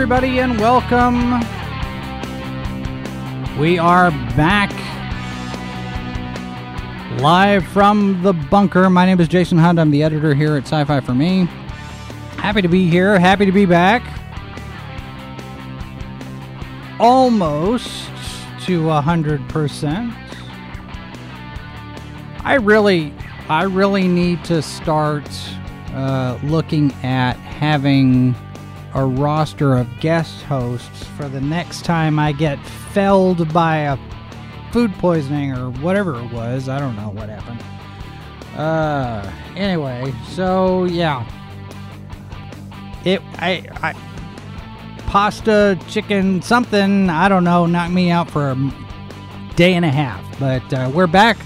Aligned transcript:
Everybody, 0.00 0.38
and 0.38 0.60
welcome. 0.60 1.40
We 3.58 3.80
are 3.80 4.12
back 4.36 4.70
live 7.20 7.66
from 7.66 8.22
the 8.22 8.32
bunker. 8.32 8.88
My 8.90 9.06
name 9.06 9.18
is 9.18 9.26
Jason 9.26 9.58
Hunt. 9.58 9.76
I'm 9.76 9.90
the 9.90 10.04
editor 10.04 10.36
here 10.36 10.54
at 10.54 10.62
Sci 10.66 10.84
Fi 10.84 11.00
for 11.00 11.14
Me. 11.14 11.46
Happy 12.36 12.62
to 12.62 12.68
be 12.68 12.88
here. 12.88 13.18
Happy 13.18 13.44
to 13.44 13.50
be 13.50 13.66
back. 13.66 14.04
Almost 17.00 18.06
to 18.66 18.82
100%. 18.82 20.14
I 22.44 22.54
really, 22.54 23.12
I 23.48 23.64
really 23.64 24.06
need 24.06 24.44
to 24.44 24.62
start 24.62 25.28
uh, 25.92 26.38
looking 26.44 26.92
at 27.02 27.32
having 27.32 28.36
a 28.94 29.04
roster 29.04 29.76
of 29.76 29.88
guest 30.00 30.42
hosts 30.42 31.04
for 31.16 31.28
the 31.28 31.40
next 31.40 31.84
time 31.84 32.18
I 32.18 32.32
get 32.32 32.58
felled 32.92 33.52
by 33.52 33.78
a 33.78 33.98
food 34.72 34.92
poisoning 34.94 35.52
or 35.52 35.70
whatever 35.70 36.18
it 36.18 36.32
was. 36.32 36.68
I 36.68 36.78
don't 36.78 36.96
know 36.96 37.10
what 37.10 37.28
happened. 37.28 37.62
Uh, 38.58 39.30
anyway, 39.56 40.12
so 40.30 40.84
yeah, 40.84 41.24
it 43.04 43.22
I 43.36 43.68
I 43.82 43.94
pasta, 45.06 45.78
chicken, 45.88 46.42
something 46.42 47.08
I 47.08 47.28
don't 47.28 47.44
know, 47.44 47.66
knocked 47.66 47.92
me 47.92 48.10
out 48.10 48.30
for 48.30 48.50
a 48.50 48.74
day 49.56 49.74
and 49.74 49.84
a 49.84 49.90
half. 49.90 50.24
But 50.38 50.72
uh, 50.72 50.90
we're 50.94 51.06
back, 51.06 51.38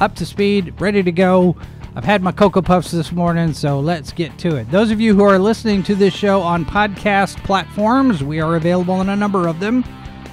up 0.00 0.14
to 0.16 0.26
speed, 0.26 0.80
ready 0.80 1.02
to 1.02 1.12
go. 1.12 1.56
I've 1.98 2.04
had 2.04 2.22
my 2.22 2.30
Cocoa 2.30 2.62
Puffs 2.62 2.92
this 2.92 3.10
morning, 3.10 3.52
so 3.52 3.80
let's 3.80 4.12
get 4.12 4.38
to 4.38 4.54
it. 4.54 4.70
Those 4.70 4.92
of 4.92 5.00
you 5.00 5.16
who 5.16 5.24
are 5.24 5.36
listening 5.36 5.82
to 5.82 5.96
this 5.96 6.14
show 6.14 6.40
on 6.40 6.64
podcast 6.64 7.42
platforms, 7.42 8.22
we 8.22 8.38
are 8.38 8.54
available 8.54 8.94
on 8.94 9.08
a 9.08 9.16
number 9.16 9.48
of 9.48 9.58
them, 9.58 9.84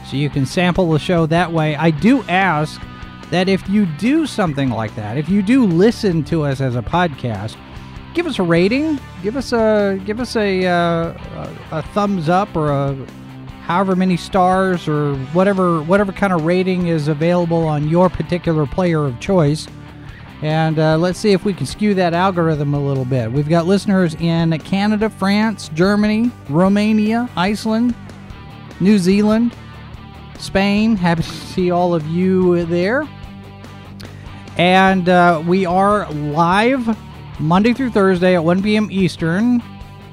so 0.08 0.16
you 0.16 0.30
can 0.30 0.46
sample 0.46 0.92
the 0.92 1.00
show 1.00 1.26
that 1.26 1.52
way. 1.52 1.76
I 1.76 1.90
do 1.90 2.22
ask 2.26 2.80
that 3.32 3.50
if 3.50 3.68
you 3.68 3.88
do 3.98 4.28
something 4.28 4.70
like 4.70 4.96
that, 4.96 5.18
if 5.18 5.28
you 5.28 5.42
do 5.42 5.66
listen 5.66 6.24
to 6.26 6.44
us 6.44 6.62
as 6.62 6.76
a 6.76 6.84
podcast, 6.84 7.56
give 8.14 8.28
us 8.28 8.38
a 8.38 8.44
rating, 8.44 9.00
give 9.24 9.36
us 9.36 9.52
a 9.52 10.00
give 10.06 10.20
us 10.20 10.36
a 10.36 10.68
uh, 10.68 11.18
a, 11.72 11.80
a 11.80 11.82
thumbs 11.96 12.30
up 12.30 12.56
or 12.56 12.70
a 12.70 12.94
however 13.64 13.96
many 13.96 14.18
stars 14.18 14.88
or 14.88 15.16
whatever 15.34 15.82
whatever 15.82 16.12
kind 16.12 16.32
of 16.32 16.46
rating 16.46 16.90
is 16.90 17.08
available 17.08 17.66
on 17.66 17.90
your 17.90 18.08
particular 18.08 18.68
player 18.68 19.04
of 19.04 19.20
choice. 19.20 19.66
And 20.42 20.80
uh, 20.80 20.98
let's 20.98 21.18
see 21.18 21.32
if 21.32 21.46
we 21.46 21.54
can 21.54 21.66
skew 21.66 21.94
that 21.96 22.14
algorithm 22.14 22.74
a 22.74 22.80
little 22.80 23.06
bit. 23.06 23.32
We've 23.32 23.48
got 23.48 23.66
listeners 23.66 24.16
in 24.16 24.58
Canada, 24.60 25.10
France, 25.10 25.70
Germany, 25.74 26.32
Romania, 26.50 27.30
Iceland, 27.38 27.96
New 28.80 29.00
Zealand, 29.00 29.56
Spain. 30.38 30.96
Happy 30.98 31.24
to 31.24 31.30
see 31.30 31.72
all 31.72 31.96
of 31.96 32.06
you 32.08 32.66
there. 32.66 33.08
And 34.58 35.10
uh, 35.10 35.44
we 35.46 35.66
are 35.66 36.10
live 36.12 36.98
Monday 37.40 37.74
through 37.74 37.92
Thursday 37.92 38.36
at 38.36 38.44
1 38.44 38.64
p.m. 38.64 38.90
Eastern. 38.92 39.62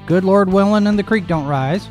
Good 0.05 0.23
Lord 0.23 0.51
willing, 0.51 0.87
and 0.87 0.99
the 0.99 1.03
creek 1.03 1.27
don't 1.27 1.47
rise. 1.47 1.89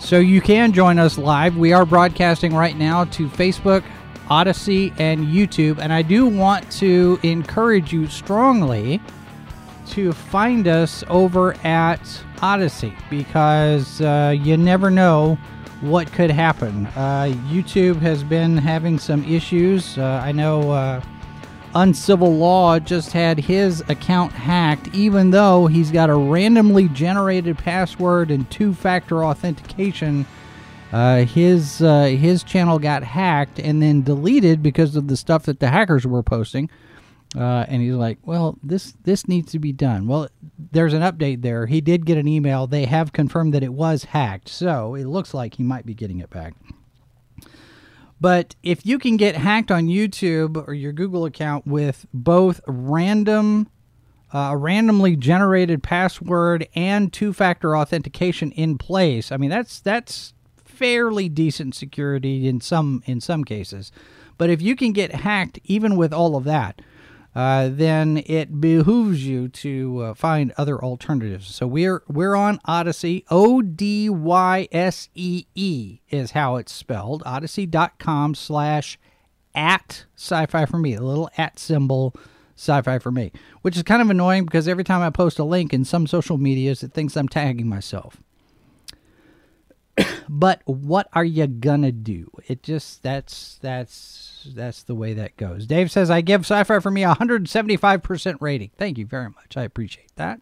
So 0.00 0.18
you 0.18 0.40
can 0.40 0.72
join 0.72 0.98
us 0.98 1.18
live. 1.18 1.56
We 1.56 1.72
are 1.72 1.84
broadcasting 1.84 2.54
right 2.54 2.76
now 2.76 3.04
to 3.04 3.28
Facebook, 3.28 3.84
Odysee, 4.30 4.92
and 4.98 5.26
YouTube. 5.26 5.78
And 5.78 5.92
I 5.92 6.02
do 6.02 6.26
want 6.26 6.70
to 6.72 7.18
encourage 7.22 7.92
you 7.92 8.06
strongly 8.06 9.00
to 9.88 10.12
find 10.12 10.66
us 10.66 11.04
over 11.08 11.54
at 11.64 12.00
Odysee 12.42 12.94
because 13.08 14.00
uh, 14.00 14.34
you 14.36 14.56
never 14.56 14.90
know 14.90 15.38
what 15.80 16.10
could 16.12 16.30
happen. 16.30 16.86
Uh, 16.86 17.32
YouTube 17.48 18.00
has 18.00 18.24
been 18.24 18.56
having 18.56 18.98
some 18.98 19.24
issues. 19.24 19.98
Uh, 19.98 20.20
I 20.24 20.32
know 20.32 20.70
uh, 20.70 21.00
Uncivil 21.74 22.34
Law 22.34 22.78
just 22.78 23.12
had 23.12 23.38
his 23.38 23.82
account 23.88 24.32
hacked, 24.32 24.88
even 24.94 25.30
though 25.30 25.66
he's 25.66 25.90
got 25.90 26.08
a 26.08 26.14
randomly 26.14 26.88
generated 26.88 27.58
password 27.58 28.30
and 28.30 28.50
two 28.50 28.72
factor 28.72 29.22
authentication 29.22 30.24
uh, 30.92 31.24
his 31.24 31.82
uh, 31.82 32.04
his 32.04 32.42
channel 32.42 32.78
got 32.78 33.02
hacked 33.02 33.58
and 33.58 33.82
then 33.82 34.02
deleted 34.02 34.62
because 34.62 34.96
of 34.96 35.08
the 35.08 35.16
stuff 35.16 35.44
that 35.44 35.60
the 35.60 35.68
hackers 35.68 36.06
were 36.06 36.22
posting. 36.22 36.70
Uh, 37.36 37.66
and 37.68 37.82
he's 37.82 37.94
like, 37.94 38.18
"Well, 38.24 38.56
this 38.62 38.94
this 39.04 39.26
needs 39.26 39.52
to 39.52 39.58
be 39.58 39.72
done." 39.72 40.06
Well, 40.06 40.28
there's 40.72 40.94
an 40.94 41.02
update 41.02 41.42
there. 41.42 41.66
He 41.66 41.80
did 41.80 42.06
get 42.06 42.18
an 42.18 42.28
email. 42.28 42.66
They 42.66 42.86
have 42.86 43.12
confirmed 43.12 43.52
that 43.54 43.64
it 43.64 43.72
was 43.72 44.04
hacked, 44.04 44.48
so 44.48 44.94
it 44.94 45.06
looks 45.06 45.34
like 45.34 45.54
he 45.54 45.62
might 45.62 45.84
be 45.84 45.94
getting 45.94 46.20
it 46.20 46.30
back. 46.30 46.54
But 48.20 48.54
if 48.62 48.86
you 48.86 48.98
can 48.98 49.16
get 49.16 49.36
hacked 49.36 49.70
on 49.70 49.88
YouTube 49.88 50.66
or 50.66 50.72
your 50.72 50.92
Google 50.92 51.26
account 51.26 51.66
with 51.66 52.06
both 52.14 52.60
random 52.66 53.68
uh, 54.32 54.50
a 54.52 54.56
randomly 54.56 55.14
generated 55.16 55.82
password 55.82 56.66
and 56.74 57.12
two-factor 57.12 57.76
authentication 57.76 58.52
in 58.52 58.78
place, 58.78 59.30
I 59.30 59.36
mean 59.36 59.50
that's 59.50 59.80
that's 59.80 60.32
fairly 60.76 61.28
decent 61.28 61.74
security 61.74 62.46
in 62.46 62.60
some 62.60 63.02
in 63.06 63.20
some 63.20 63.44
cases. 63.44 63.90
But 64.38 64.50
if 64.50 64.60
you 64.60 64.76
can 64.76 64.92
get 64.92 65.14
hacked 65.14 65.58
even 65.64 65.96
with 65.96 66.12
all 66.12 66.36
of 66.36 66.44
that, 66.44 66.82
uh, 67.34 67.68
then 67.70 68.22
it 68.26 68.60
behooves 68.60 69.26
you 69.26 69.48
to 69.48 69.98
uh, 70.00 70.14
find 70.14 70.52
other 70.56 70.82
alternatives. 70.82 71.54
So 71.54 71.66
we're 71.66 72.02
we're 72.08 72.34
on 72.34 72.60
Odysee. 72.66 73.24
O 73.30 73.62
D 73.62 74.08
Y 74.08 74.68
S 74.72 75.08
E 75.14 75.46
E 75.54 76.00
is 76.10 76.32
how 76.32 76.56
it's 76.56 76.72
spelled. 76.72 77.22
Odysee.com 77.24 78.34
slash 78.34 78.98
at 79.54 80.04
sci-fi 80.16 80.66
for 80.66 80.78
me. 80.78 80.94
A 80.94 81.02
little 81.02 81.30
at 81.36 81.58
symbol 81.58 82.14
sci-fi 82.56 82.98
for 82.98 83.10
me, 83.10 83.32
which 83.62 83.76
is 83.76 83.82
kind 83.82 84.00
of 84.00 84.08
annoying 84.08 84.44
because 84.44 84.66
every 84.66 84.84
time 84.84 85.02
I 85.02 85.10
post 85.10 85.38
a 85.38 85.44
link 85.44 85.74
in 85.74 85.84
some 85.84 86.06
social 86.06 86.38
medias, 86.38 86.82
it 86.82 86.92
thinks 86.92 87.16
I'm 87.16 87.28
tagging 87.28 87.68
myself 87.68 88.22
but 90.28 90.62
what 90.64 91.08
are 91.12 91.24
you 91.24 91.46
gonna 91.46 91.92
do? 91.92 92.30
It 92.46 92.62
just 92.62 93.02
that's 93.02 93.58
that's 93.62 94.48
that's 94.54 94.82
the 94.82 94.94
way 94.94 95.14
that 95.14 95.36
goes. 95.36 95.66
Dave 95.66 95.90
says 95.90 96.10
I 96.10 96.20
give 96.20 96.42
sci-fi 96.42 96.80
for 96.80 96.90
me 96.90 97.04
a 97.04 97.14
175% 97.14 98.36
rating. 98.40 98.70
Thank 98.76 98.98
you 98.98 99.06
very 99.06 99.30
much. 99.30 99.56
I 99.56 99.62
appreciate 99.62 100.14
that. 100.16 100.40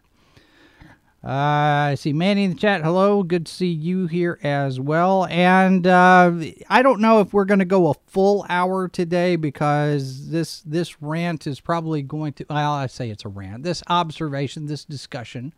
Uh, 1.25 1.88
I 1.92 1.94
see 1.94 2.12
Manny 2.12 2.44
in 2.44 2.50
the 2.50 2.56
chat. 2.56 2.82
Hello, 2.82 3.22
good 3.22 3.47
to 3.47 3.53
see 3.53 3.69
you 3.69 4.06
here 4.06 4.38
as 4.42 4.78
well. 4.78 5.25
And 5.31 5.86
uh, 5.86 6.31
I 6.69 6.82
don't 6.82 7.00
know 7.00 7.21
if 7.21 7.32
we're 7.32 7.47
going 7.47 7.60
to 7.60 7.65
go 7.65 7.88
a 7.88 7.94
full 8.09 8.44
hour 8.50 8.88
today 8.88 9.36
because 9.36 10.28
this 10.28 10.60
this 10.66 11.00
rant 11.00 11.47
is 11.47 11.60
probably 11.60 12.03
going 12.03 12.34
to. 12.34 12.47
Well, 12.51 12.72
I 12.72 12.89
say 12.89 13.09
it's 13.09 13.24
a 13.24 13.30
rant. 13.30 13.62
This 13.62 13.83
observation, 13.89 14.66
this 14.66 14.84
discussion, 14.84 15.54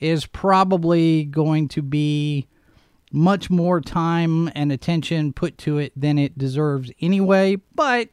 is 0.00 0.24
probably 0.24 1.24
going 1.24 1.68
to 1.68 1.82
be 1.82 2.46
much 3.12 3.50
more 3.50 3.80
time 3.80 4.50
and 4.54 4.72
attention 4.72 5.32
put 5.32 5.58
to 5.58 5.78
it 5.78 5.92
than 5.96 6.18
it 6.18 6.36
deserves 6.36 6.90
anyway, 7.00 7.56
but 7.74 8.08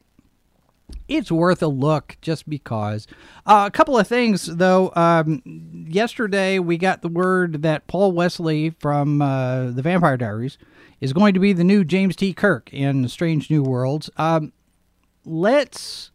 it's 1.08 1.32
worth 1.32 1.62
a 1.62 1.68
look 1.68 2.16
just 2.20 2.48
because. 2.48 3.06
Uh, 3.46 3.64
a 3.66 3.70
couple 3.70 3.98
of 3.98 4.06
things, 4.06 4.46
though. 4.46 4.92
Um, 4.94 5.42
yesterday, 5.88 6.58
we 6.58 6.78
got 6.78 7.02
the 7.02 7.08
word 7.08 7.62
that 7.62 7.86
Paul 7.86 8.12
Wesley 8.12 8.70
from 8.70 9.20
uh, 9.20 9.70
the 9.70 9.82
Vampire 9.82 10.16
Diaries 10.16 10.58
is 11.00 11.12
going 11.12 11.34
to 11.34 11.40
be 11.40 11.52
the 11.52 11.64
new 11.64 11.84
James 11.84 12.16
T. 12.16 12.32
Kirk 12.32 12.72
in 12.72 13.08
Strange 13.08 13.50
New 13.50 13.62
Worlds. 13.62 14.08
Um, 14.16 14.52
let's 15.24 16.10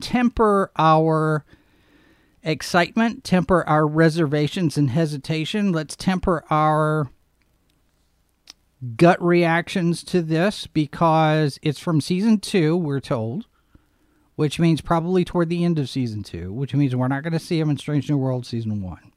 temper 0.00 0.70
our 0.76 1.44
excitement, 2.42 3.24
temper 3.24 3.64
our 3.68 3.86
reservations 3.86 4.76
and 4.76 4.90
hesitation. 4.90 5.72
Let's 5.72 5.96
temper 5.96 6.44
our 6.50 7.10
gut 8.96 9.22
reactions 9.22 10.04
to 10.04 10.22
this 10.22 10.66
because 10.66 11.58
it's 11.62 11.80
from 11.80 12.00
season 12.00 12.38
two, 12.40 12.76
we're 12.76 13.00
told, 13.00 13.46
which 14.36 14.58
means 14.58 14.80
probably 14.80 15.24
toward 15.24 15.48
the 15.48 15.64
end 15.64 15.78
of 15.78 15.88
season 15.88 16.22
two, 16.22 16.52
which 16.52 16.74
means 16.74 16.94
we're 16.94 17.08
not 17.08 17.22
going 17.22 17.32
to 17.32 17.38
see 17.38 17.58
him 17.58 17.70
in 17.70 17.78
Strange 17.78 18.10
New 18.10 18.18
World 18.18 18.46
season 18.46 18.82
one. 18.82 19.12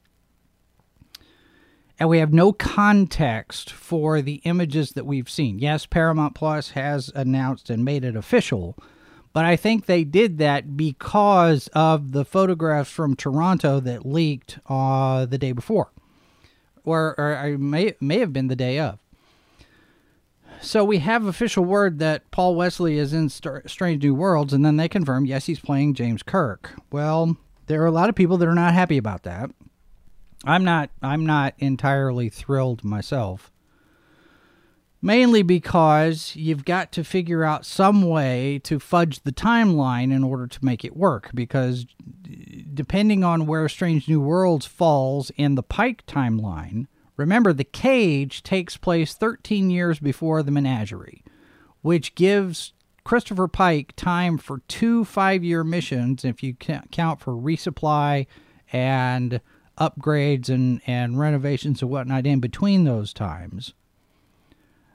and 1.98 2.08
we 2.08 2.18
have 2.18 2.32
no 2.32 2.52
context 2.52 3.70
for 3.70 4.22
the 4.22 4.36
images 4.44 4.92
that 4.92 5.04
we've 5.06 5.28
seen. 5.28 5.58
Yes, 5.58 5.84
Paramount 5.86 6.34
Plus 6.34 6.70
has 6.70 7.10
announced 7.14 7.68
and 7.68 7.84
made 7.84 8.04
it 8.04 8.16
official, 8.16 8.74
but 9.34 9.44
I 9.44 9.54
think 9.56 9.84
they 9.86 10.04
did 10.04 10.38
that 10.38 10.76
because 10.76 11.68
of 11.74 12.12
the 12.12 12.24
photographs 12.24 12.90
from 12.90 13.14
Toronto 13.16 13.80
that 13.80 14.06
leaked 14.06 14.58
uh, 14.66 15.26
the 15.26 15.38
day 15.38 15.52
before, 15.52 15.92
or, 16.84 17.14
or 17.18 17.36
I 17.36 17.56
may 17.56 17.94
may 18.00 18.18
have 18.20 18.32
been 18.32 18.48
the 18.48 18.56
day 18.56 18.78
of. 18.78 18.98
So 20.62 20.84
we 20.84 20.98
have 20.98 21.24
official 21.24 21.64
word 21.64 21.98
that 22.00 22.30
Paul 22.30 22.54
Wesley 22.54 22.98
is 22.98 23.12
in 23.12 23.28
Star- 23.30 23.62
Strange 23.66 24.02
New 24.02 24.14
Worlds, 24.14 24.52
and 24.52 24.64
then 24.64 24.76
they 24.76 24.88
confirm 24.88 25.24
yes, 25.24 25.46
he's 25.46 25.60
playing 25.60 25.94
James 25.94 26.22
Kirk. 26.22 26.74
Well, 26.92 27.36
there 27.66 27.82
are 27.82 27.86
a 27.86 27.92
lot 27.92 28.08
of 28.08 28.14
people 28.14 28.36
that 28.38 28.48
are 28.48 28.54
not 28.54 28.74
happy 28.74 28.98
about 28.98 29.22
that. 29.22 29.50
I'm 30.44 30.64
not 30.64 30.90
I'm 31.02 31.24
not 31.24 31.54
entirely 31.58 32.28
thrilled 32.28 32.84
myself. 32.84 33.50
Mainly 35.02 35.42
because 35.42 36.36
you've 36.36 36.66
got 36.66 36.92
to 36.92 37.04
figure 37.04 37.42
out 37.42 37.64
some 37.64 38.02
way 38.02 38.60
to 38.64 38.78
fudge 38.78 39.20
the 39.20 39.32
timeline 39.32 40.12
in 40.12 40.22
order 40.22 40.46
to 40.46 40.64
make 40.64 40.84
it 40.84 40.94
work 40.94 41.30
because 41.32 41.86
depending 42.74 43.24
on 43.24 43.46
where 43.46 43.66
Strange 43.68 44.08
New 44.08 44.20
Worlds 44.20 44.66
falls 44.66 45.30
in 45.36 45.54
the 45.54 45.62
Pike 45.62 46.04
timeline, 46.06 46.86
remember 47.20 47.52
the 47.52 47.64
cage 47.64 48.42
takes 48.42 48.76
place 48.76 49.14
13 49.14 49.70
years 49.70 49.98
before 49.98 50.42
the 50.42 50.50
menagerie, 50.50 51.22
which 51.82 52.14
gives 52.14 52.72
Christopher 53.04 53.46
Pike 53.46 53.92
time 53.94 54.38
for 54.38 54.60
two 54.68 55.04
5-year 55.04 55.62
missions 55.62 56.24
if 56.24 56.42
you 56.42 56.54
count 56.54 57.20
for 57.20 57.34
resupply 57.34 58.26
and 58.72 59.40
upgrades 59.78 60.48
and, 60.48 60.80
and 60.86 61.18
renovations 61.18 61.82
and 61.82 61.90
whatnot 61.90 62.26
in 62.26 62.40
between 62.40 62.84
those 62.84 63.12
times, 63.12 63.74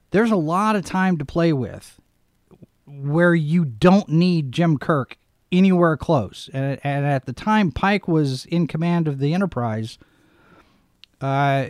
there's 0.10 0.31
a 0.31 0.36
lot 0.36 0.75
of 0.75 0.83
time 0.83 1.18
to 1.18 1.25
play 1.25 1.54
with 1.54 2.00
where 2.88 3.36
you 3.36 3.66
don't 3.66 4.10
need 4.10 4.51
Jim 4.51 4.77
Kirk 4.77 5.18
anywhere 5.51 5.95
close. 5.95 6.50
And, 6.54 6.80
and 6.83 7.06
at 7.06 7.25
the 7.25 7.33
time 7.33 7.72
Pike 7.72 8.07
was 8.07 8.45
in 8.45 8.66
command 8.68 9.07
of 9.07 9.19
the 9.19 9.33
Enterprise, 9.33 9.98
uh, 11.22 11.68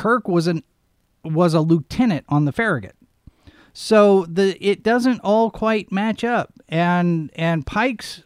Kirk 0.00 0.26
was 0.26 0.46
an 0.46 0.62
was 1.22 1.52
a 1.52 1.60
lieutenant 1.60 2.24
on 2.30 2.46
the 2.46 2.52
Farragut. 2.52 2.96
So 3.74 4.24
the 4.24 4.56
it 4.58 4.82
doesn't 4.82 5.20
all 5.20 5.50
quite 5.50 5.92
match 5.92 6.24
up, 6.24 6.54
and 6.70 7.30
and 7.34 7.66
Pike's 7.66 8.24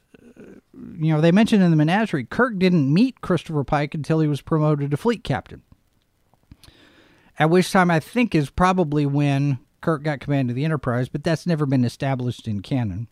you 0.73 1.13
know, 1.13 1.21
they 1.21 1.33
mentioned 1.33 1.65
in 1.65 1.73
the 1.73 1.77
menagerie, 1.77 2.27
Kirk 2.27 2.61
didn't 2.61 2.95
meet 2.95 3.21
Christopher 3.23 3.65
Pike 3.65 3.93
until 3.93 4.21
he 4.21 4.29
was 4.29 4.41
promoted 4.41 4.93
to 4.93 4.97
fleet 4.97 5.25
captain. 5.25 5.63
At 7.41 7.51
which 7.51 7.73
time 7.73 7.91
I 7.91 7.99
think 7.99 8.37
is 8.37 8.51
probably 8.51 9.05
when 9.05 9.59
Kirk 9.81 10.05
got 10.05 10.21
command 10.21 10.51
of 10.51 10.57
the 10.57 10.65
Enterprise, 10.65 11.09
but 11.09 11.25
that's 11.25 11.45
never 11.45 11.67
been 11.67 11.85
established 11.85 12.47
in 12.47 12.61
canon. 12.61 13.09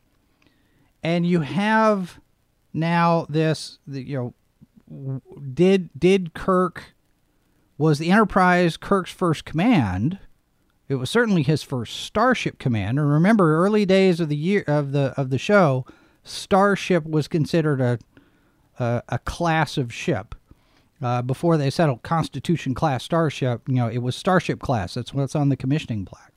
And 1.03 1.27
you 1.27 1.41
have 1.41 2.21
now 2.73 3.27
this, 3.29 3.81
you 3.89 4.35
know, 4.89 5.23
did 5.53 5.91
did 5.99 6.33
Kirk 6.33 6.95
was 7.83 7.99
the 7.99 8.13
Enterprise 8.13 8.77
Kirk's 8.77 9.11
first 9.11 9.45
command? 9.45 10.21
It 10.89 10.95
was 10.95 11.11
certainly 11.11 11.43
his 11.43 11.65
first 11.65 11.97
starship 11.97 12.61
command. 12.61 12.97
And 12.99 13.11
remember, 13.11 13.57
early 13.57 13.85
days 13.85 14.21
of 14.21 14.29
the 14.29 14.37
year 14.37 14.63
of 14.69 14.93
the 14.93 15.13
of 15.17 15.31
the 15.31 15.39
show, 15.39 15.85
Starship 16.23 17.05
was 17.05 17.27
considered 17.27 17.81
a 17.81 17.99
a, 18.79 19.03
a 19.09 19.19
class 19.19 19.77
of 19.77 19.93
ship. 19.93 20.37
Uh, 21.03 21.23
before 21.23 21.57
they 21.57 21.71
settled 21.71 22.05
Constitution 22.05 22.73
class 22.73 23.03
Starship, 23.03 23.63
you 23.67 23.75
know, 23.75 23.89
it 23.89 23.99
was 23.99 24.15
Starship 24.15 24.61
class. 24.61 24.95
That's 24.95 25.13
what's 25.13 25.35
on 25.35 25.49
the 25.49 25.57
commissioning 25.57 26.05
plaque. 26.05 26.33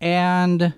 And 0.00 0.72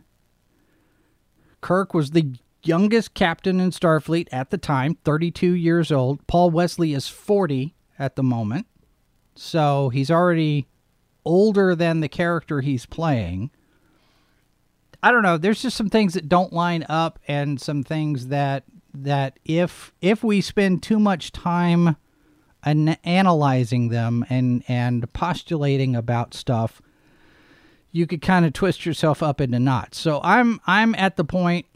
Kirk 1.60 1.94
was 1.94 2.10
the 2.10 2.34
youngest 2.64 3.14
captain 3.14 3.60
in 3.60 3.70
Starfleet 3.70 4.26
at 4.32 4.50
the 4.50 4.58
time, 4.58 4.96
32 5.04 5.52
years 5.52 5.92
old. 5.92 6.26
Paul 6.26 6.50
Wesley 6.50 6.92
is 6.92 7.06
40 7.06 7.76
at 8.02 8.16
the 8.16 8.22
moment. 8.22 8.66
So 9.34 9.88
he's 9.88 10.10
already 10.10 10.66
older 11.24 11.74
than 11.74 12.00
the 12.00 12.08
character 12.08 12.60
he's 12.60 12.84
playing. 12.84 13.50
I 15.02 15.10
don't 15.12 15.22
know. 15.22 15.38
There's 15.38 15.62
just 15.62 15.76
some 15.76 15.88
things 15.88 16.14
that 16.14 16.28
don't 16.28 16.52
line 16.52 16.84
up, 16.88 17.18
and 17.26 17.60
some 17.60 17.82
things 17.82 18.28
that 18.28 18.64
that 18.94 19.38
if 19.44 19.92
if 20.00 20.22
we 20.22 20.40
spend 20.40 20.82
too 20.82 20.98
much 20.98 21.32
time 21.32 21.96
an- 22.64 22.98
analyzing 23.04 23.88
them 23.88 24.24
and 24.28 24.62
and 24.68 25.10
postulating 25.12 25.96
about 25.96 26.34
stuff, 26.34 26.82
you 27.90 28.06
could 28.06 28.22
kind 28.22 28.44
of 28.44 28.52
twist 28.52 28.84
yourself 28.84 29.22
up 29.22 29.40
into 29.40 29.58
knots. 29.58 29.98
So 29.98 30.20
I'm 30.22 30.60
I'm 30.66 30.94
at 30.96 31.16
the 31.16 31.24
point. 31.24 31.66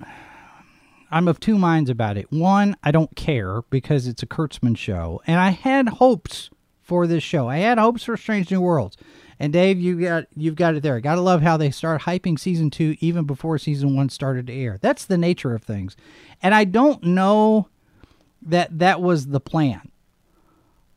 I'm 1.11 1.29
of 1.29 1.41
two 1.41 1.58
minds 1.58 1.91
about 1.91 2.17
it. 2.17 2.31
One, 2.32 2.76
I 2.82 2.91
don't 2.91 3.14
care 3.17 3.62
because 3.70 4.06
it's 4.06 4.23
a 4.23 4.26
Kurtzman 4.26 4.76
show, 4.76 5.23
and 5.26 5.38
I 5.38 5.50
had 5.50 5.88
hopes 5.88 6.50
for 6.82 7.06
this 7.06 7.23
show. 7.23 7.49
I 7.49 7.58
had 7.58 7.79
hopes 7.79 8.05
for 8.05 8.17
Strange 8.17 8.50
New 8.50 8.61
Worlds. 8.61 8.97
And 9.38 9.53
Dave, 9.53 9.79
you 9.79 10.00
got 10.00 10.26
you've 10.35 10.56
got 10.56 10.75
it 10.76 10.82
there. 10.82 10.99
Gotta 11.00 11.20
love 11.20 11.43
how 11.43 11.56
they 11.56 11.70
start 11.70 12.03
hyping 12.03 12.38
season 12.38 12.70
two 12.70 12.97
even 13.00 13.25
before 13.25 13.58
season 13.58 13.94
one 13.94 14.08
started 14.08 14.47
to 14.47 14.53
air. 14.53 14.79
That's 14.81 15.05
the 15.05 15.19
nature 15.19 15.55
of 15.55 15.62
things, 15.62 15.94
and 16.43 16.55
I 16.55 16.64
don't 16.64 17.03
know 17.03 17.69
that 18.43 18.79
that 18.79 19.03
was 19.03 19.26
the 19.26 19.41
plan. 19.41 19.91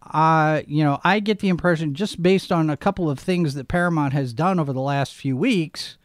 Uh, 0.01 0.61
you 0.67 0.83
know, 0.83 0.99
I 1.03 1.19
get 1.19 1.39
the 1.39 1.49
impression 1.49 1.93
just 1.93 2.23
based 2.23 2.51
on 2.51 2.69
a 2.69 2.77
couple 2.77 3.09
of 3.09 3.19
things 3.19 3.53
that 3.55 3.67
Paramount 3.67 4.13
has 4.13 4.33
done 4.33 4.59
over 4.59 4.73
the 4.73 4.79
last 4.79 5.13
few 5.13 5.35
weeks, 5.35 5.97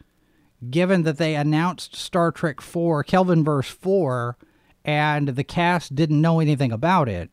given 0.70 1.02
that 1.02 1.18
they 1.18 1.34
announced 1.34 1.94
Star 1.96 2.32
Trek 2.32 2.60
4, 2.60 3.04
Kelvinverse 3.04 3.70
4, 3.70 4.36
and 4.84 5.28
the 5.28 5.44
cast 5.44 5.94
didn't 5.94 6.20
know 6.20 6.40
anything 6.40 6.72
about 6.72 7.08
it. 7.08 7.30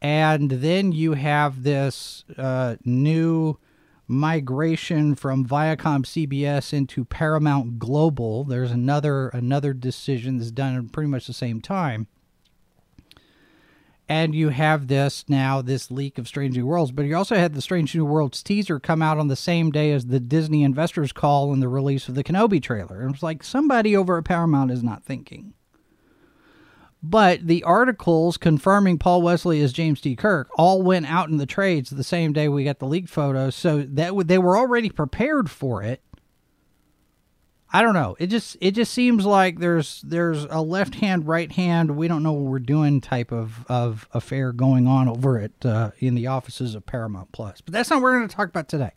And 0.00 0.50
then 0.50 0.92
you 0.92 1.12
have 1.14 1.62
this 1.62 2.24
uh, 2.36 2.76
new 2.84 3.58
migration 4.08 5.14
from 5.14 5.46
Viacom 5.46 6.04
CBS 6.04 6.72
into 6.72 7.04
Paramount 7.04 7.78
Global. 7.78 8.44
There's 8.44 8.70
another 8.70 9.28
another 9.28 9.72
decision 9.72 10.38
that's 10.38 10.50
done 10.50 10.76
at 10.76 10.92
pretty 10.92 11.08
much 11.08 11.26
the 11.26 11.32
same 11.32 11.60
time. 11.60 12.08
And 14.12 14.34
you 14.34 14.50
have 14.50 14.88
this 14.88 15.24
now, 15.26 15.62
this 15.62 15.90
leak 15.90 16.18
of 16.18 16.28
Strange 16.28 16.54
New 16.54 16.66
Worlds, 16.66 16.92
but 16.92 17.06
you 17.06 17.16
also 17.16 17.36
had 17.36 17.54
the 17.54 17.62
Strange 17.62 17.94
New 17.94 18.04
Worlds 18.04 18.42
teaser 18.42 18.78
come 18.78 19.00
out 19.00 19.16
on 19.16 19.28
the 19.28 19.36
same 19.36 19.70
day 19.70 19.90
as 19.90 20.04
the 20.04 20.20
Disney 20.20 20.64
investors 20.64 21.14
call 21.14 21.50
and 21.50 21.62
the 21.62 21.68
release 21.68 22.08
of 22.10 22.14
the 22.14 22.22
Kenobi 22.22 22.62
trailer. 22.62 23.00
And 23.00 23.08
it 23.08 23.12
was 23.12 23.22
like 23.22 23.42
somebody 23.42 23.96
over 23.96 24.18
at 24.18 24.26
Paramount 24.26 24.70
is 24.70 24.82
not 24.82 25.02
thinking. 25.02 25.54
But 27.02 27.46
the 27.46 27.64
articles 27.64 28.36
confirming 28.36 28.98
Paul 28.98 29.22
Wesley 29.22 29.62
as 29.62 29.72
James 29.72 30.02
T. 30.02 30.14
Kirk 30.14 30.50
all 30.58 30.82
went 30.82 31.10
out 31.10 31.30
in 31.30 31.38
the 31.38 31.46
trades 31.46 31.88
the 31.88 32.04
same 32.04 32.34
day 32.34 32.50
we 32.50 32.64
got 32.64 32.80
the 32.80 32.86
leaked 32.86 33.08
photos, 33.08 33.54
so 33.54 33.80
that 33.80 34.12
they 34.26 34.36
were 34.36 34.58
already 34.58 34.90
prepared 34.90 35.50
for 35.50 35.82
it. 35.82 36.02
I 37.74 37.80
don't 37.80 37.94
know. 37.94 38.16
It 38.18 38.26
just 38.26 38.58
it 38.60 38.72
just 38.72 38.92
seems 38.92 39.24
like 39.24 39.58
there's 39.58 40.02
there's 40.02 40.44
a 40.44 40.60
left 40.60 40.96
hand 40.96 41.26
right 41.26 41.50
hand 41.50 41.96
we 41.96 42.06
don't 42.06 42.22
know 42.22 42.34
what 42.34 42.50
we're 42.50 42.58
doing 42.58 43.00
type 43.00 43.32
of 43.32 43.64
of 43.66 44.06
affair 44.12 44.52
going 44.52 44.86
on 44.86 45.08
over 45.08 45.38
at 45.38 45.64
uh, 45.64 45.92
in 45.98 46.14
the 46.14 46.26
offices 46.26 46.74
of 46.74 46.84
Paramount 46.84 47.32
Plus. 47.32 47.62
But 47.62 47.72
that's 47.72 47.88
not 47.88 47.96
what 47.96 48.02
we're 48.02 48.18
going 48.18 48.28
to 48.28 48.36
talk 48.36 48.50
about 48.50 48.68
today. 48.68 48.92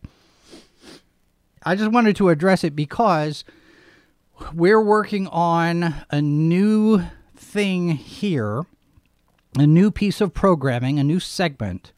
I 1.64 1.74
just 1.74 1.90
wanted 1.90 2.16
to 2.16 2.28
address 2.28 2.64
it 2.64 2.76
because 2.76 3.44
we're 4.52 4.82
working 4.82 5.26
on 5.28 5.94
a 6.10 6.20
new 6.20 7.02
thing 7.34 7.92
here, 7.92 8.66
a 9.58 9.66
new 9.66 9.90
piece 9.90 10.20
of 10.20 10.34
programming, 10.34 10.98
a 10.98 11.04
new 11.04 11.18
segment, 11.18 11.92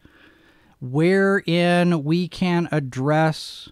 wherein 0.81 2.05
we 2.05 2.29
can 2.29 2.69
address 2.71 3.69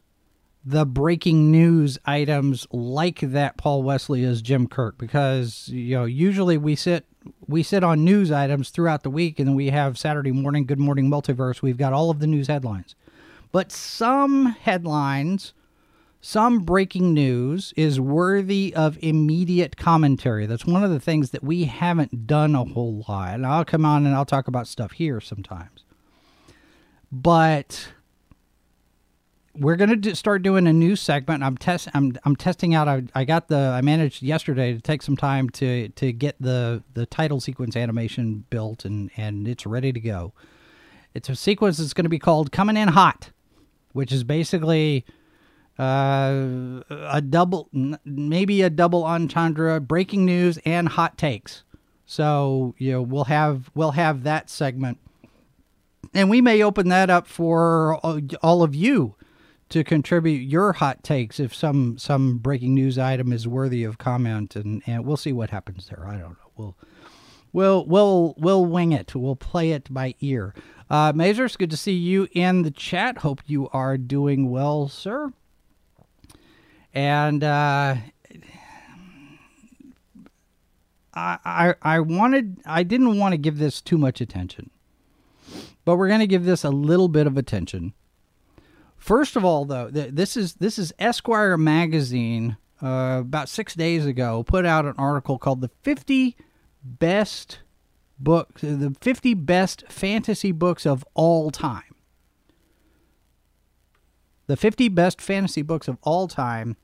the 0.69 0.85
breaking 0.85 1.53
news 1.53 1.97
items 2.05 2.67
like 2.73 3.21
that 3.21 3.57
Paul 3.57 3.85
Wesley 3.85 4.25
is 4.25 4.43
Jim 4.43 4.67
Kirk 4.67 4.99
because 4.99 5.69
you 5.69 5.97
know 5.97 6.05
usually 6.05 6.59
we 6.59 6.75
sit 6.75 7.07
we 7.47 7.63
sit 7.63 7.85
on 7.85 8.05
news 8.05 8.33
items 8.33 8.71
throughout 8.71 9.05
the 9.05 9.11
week 9.11 9.39
and 9.39 9.49
then 9.49 9.55
we 9.55 9.71
have 9.71 9.97
Saturday 9.97 10.33
morning 10.33 10.67
Good 10.67 10.81
Morning 10.81 11.09
Multiverse 11.09 11.63
we've 11.63 11.79
got 11.79 11.93
all 11.93 12.11
of 12.11 12.19
the 12.19 12.27
news 12.27 12.49
headlines. 12.49 12.97
But 13.53 13.71
some 13.71 14.47
headlines 14.47 15.55
some 16.21 16.61
breaking 16.61 17.15
news 17.15 17.73
is 17.77 18.01
worthy 18.01 18.75
of 18.75 18.99
immediate 19.01 19.77
commentary. 19.77 20.47
That's 20.47 20.67
one 20.67 20.83
of 20.83 20.91
the 20.91 20.99
things 20.99 21.31
that 21.31 21.45
we 21.45 21.65
haven't 21.65 22.27
done 22.27 22.57
a 22.57 22.65
whole 22.65 23.05
lot. 23.07 23.35
And 23.35 23.47
I'll 23.47 23.65
come 23.65 23.85
on 23.85 24.05
and 24.05 24.13
I'll 24.17 24.25
talk 24.25 24.49
about 24.49 24.67
stuff 24.67 24.91
here 24.91 25.21
sometimes. 25.21 25.85
But 27.13 27.93
we're 29.59 29.77
going 29.77 30.01
to 30.01 30.17
start 30.17 30.43
doing 30.43 30.67
a 30.67 30.73
new 30.73 30.97
segment. 30.97 31.43
I'm 31.43 31.57
test 31.57 31.89
I'm 31.95 32.17
I'm 32.25 32.37
testing 32.37 32.75
out 32.75 32.89
I, 32.89 33.05
I 33.15 33.25
got 33.25 33.49
the 33.49 33.57
I 33.57 33.81
managed 33.81 34.23
yesterday 34.23 34.73
to 34.75 34.81
take 34.81 35.03
some 35.03 35.17
time 35.17 35.51
to 35.51 35.89
to 35.91 36.13
get 36.13 36.37
the 36.41 36.83
the 36.95 37.07
title 37.07 37.41
sequence 37.41 37.77
animation 37.77 38.45
built 38.51 38.85
and 38.85 39.11
and 39.17 39.49
it's 39.49 39.67
ready 39.67 39.93
to 39.93 40.01
go. 40.01 40.33
It's 41.15 41.29
a 41.29 41.37
sequence 41.37 41.79
that's 41.79 41.95
going 41.95 42.05
to 42.05 42.11
be 42.11 42.19
called 42.19 42.53
Coming 42.53 42.77
In 42.77 42.89
Hot, 42.89 43.31
which 43.93 44.13
is 44.13 44.23
basically 44.23 45.05
uh, 45.79 46.83
a 46.91 47.23
double, 47.23 47.69
maybe 48.05 48.63
a 48.63 48.71
double 48.71 49.05
entendre, 49.05 49.81
breaking 49.81 50.25
news 50.27 50.59
and 50.65 50.89
hot 50.89 51.17
takes. 51.17 51.65
So 52.05 52.75
you 52.79 52.93
know 52.93 53.03
we'll 53.03 53.25
have 53.25 53.71
we'll 53.75 53.93
have 53.93 54.23
that 54.25 54.51
segment, 54.51 54.99
and 56.15 56.29
we 56.31 56.41
may 56.41 56.63
open 56.63 56.89
that 56.91 57.11
up 57.11 57.27
for 57.27 57.97
all 57.97 58.63
of 58.63 58.75
you 58.75 59.16
to 59.69 59.83
contribute 59.83 60.43
your 60.43 60.75
hot 60.75 61.03
takes 61.03 61.41
if 61.41 61.55
some 61.55 61.99
some 61.99 62.39
breaking 62.39 62.75
news 62.75 62.99
item 62.99 63.33
is 63.33 63.49
worthy 63.49 63.85
of 63.85 63.99
comment, 63.99 64.55
and 64.57 64.83
and 64.87 65.05
we'll 65.05 65.17
see 65.17 65.33
what 65.33 65.51
happens 65.51 65.89
there. 65.89 66.07
I 66.07 66.13
don't 66.13 66.31
know. 66.31 66.37
We'll 66.57 66.77
we'll 67.53 67.85
we'll 67.87 68.35
we'll 68.39 68.67
wing 68.67 68.93
it. 68.93 69.15
We'll 69.15 69.37
play 69.37 69.73
it 69.73 69.93
by 69.93 70.15
ear. 70.21 70.55
Uh, 70.89 71.13
Mazer, 71.15 71.47
it's 71.47 71.57
good 71.57 71.71
to 71.71 71.77
see 71.77 71.95
you 71.95 72.29
in 72.33 72.63
the 72.63 72.71
chat. 72.71 73.19
Hope 73.19 73.43
you 73.47 73.69
are 73.71 73.99
doing 73.99 74.51
well, 74.51 74.89
sir. 74.89 75.33
And 76.95 77.43
uh, 77.43 77.97
I, 81.13 81.39
I 81.45 81.75
I 81.83 82.01
wanted 82.01 82.61
I 82.65 82.85
didn't 82.85 83.19
want 83.19 83.33
to 83.33 83.39
give 83.39 83.59
this 83.59 83.81
too 83.81 83.99
much 83.99 84.21
attention, 84.21 84.71
but 85.85 85.97
we're 85.97 86.09
going 86.09 86.21
to 86.21 86.27
give 86.29 86.45
this 86.45 86.63
a 86.63 86.71
little 86.71 87.09
bit 87.09 87.27
of 87.27 87.37
attention. 87.37 87.95
First 88.97 89.37
of 89.37 89.45
all, 89.45 89.65
though, 89.65 89.89
this 89.91 90.37
is 90.37 90.55
this 90.55 90.79
is 90.79 90.93
Esquire 90.99 91.57
magazine 91.57 92.57
uh, 92.83 93.19
about 93.21 93.49
six 93.49 93.75
days 93.75 94.07
ago 94.07 94.43
put 94.43 94.67
out 94.67 94.85
an 94.85 94.95
article 94.99 95.39
called 95.39 95.61
"The 95.61 95.71
50 95.83 96.37
Best 96.83 97.61
Books," 98.19 98.63
the 98.63 98.95
50 99.01 99.35
Best 99.35 99.85
Fantasy 99.89 100.53
Books 100.53 100.87
of 100.87 101.05
All 101.15 101.51
Time." 101.51 101.83
The 104.49 104.57
50 104.57 104.89
Best 104.89 105.21
Fantasy 105.21 105.63
Books 105.63 105.89
of 105.89 105.99
All 106.03 106.29
Time. 106.29 106.77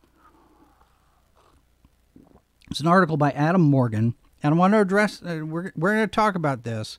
It's 2.71 2.81
an 2.81 2.87
article 2.87 3.17
by 3.17 3.31
Adam 3.33 3.61
Morgan 3.61 4.15
and 4.43 4.55
I 4.55 4.57
want 4.57 4.75
to 4.75 4.81
address. 4.81 5.23
Uh, 5.23 5.43
we're 5.45 5.73
we're 5.77 5.95
going 5.95 6.09
to 6.09 6.15
talk 6.15 6.35
about 6.35 6.65
this, 6.65 6.99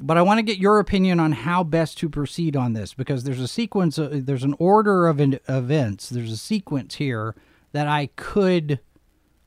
but 0.00 0.16
I 0.16 0.22
want 0.22 0.38
to 0.38 0.42
get 0.42 0.58
your 0.58 0.78
opinion 0.78 1.20
on 1.20 1.32
how 1.32 1.62
best 1.62 1.98
to 1.98 2.08
proceed 2.08 2.56
on 2.56 2.72
this 2.72 2.94
because 2.94 3.24
there's 3.24 3.40
a 3.40 3.48
sequence. 3.48 3.98
Of, 3.98 4.12
uh, 4.12 4.16
there's 4.22 4.44
an 4.44 4.54
order 4.58 5.06
of 5.06 5.20
events. 5.20 6.08
There's 6.08 6.32
a 6.32 6.36
sequence 6.36 6.96
here 6.96 7.34
that 7.72 7.86
I 7.86 8.06
could. 8.16 8.80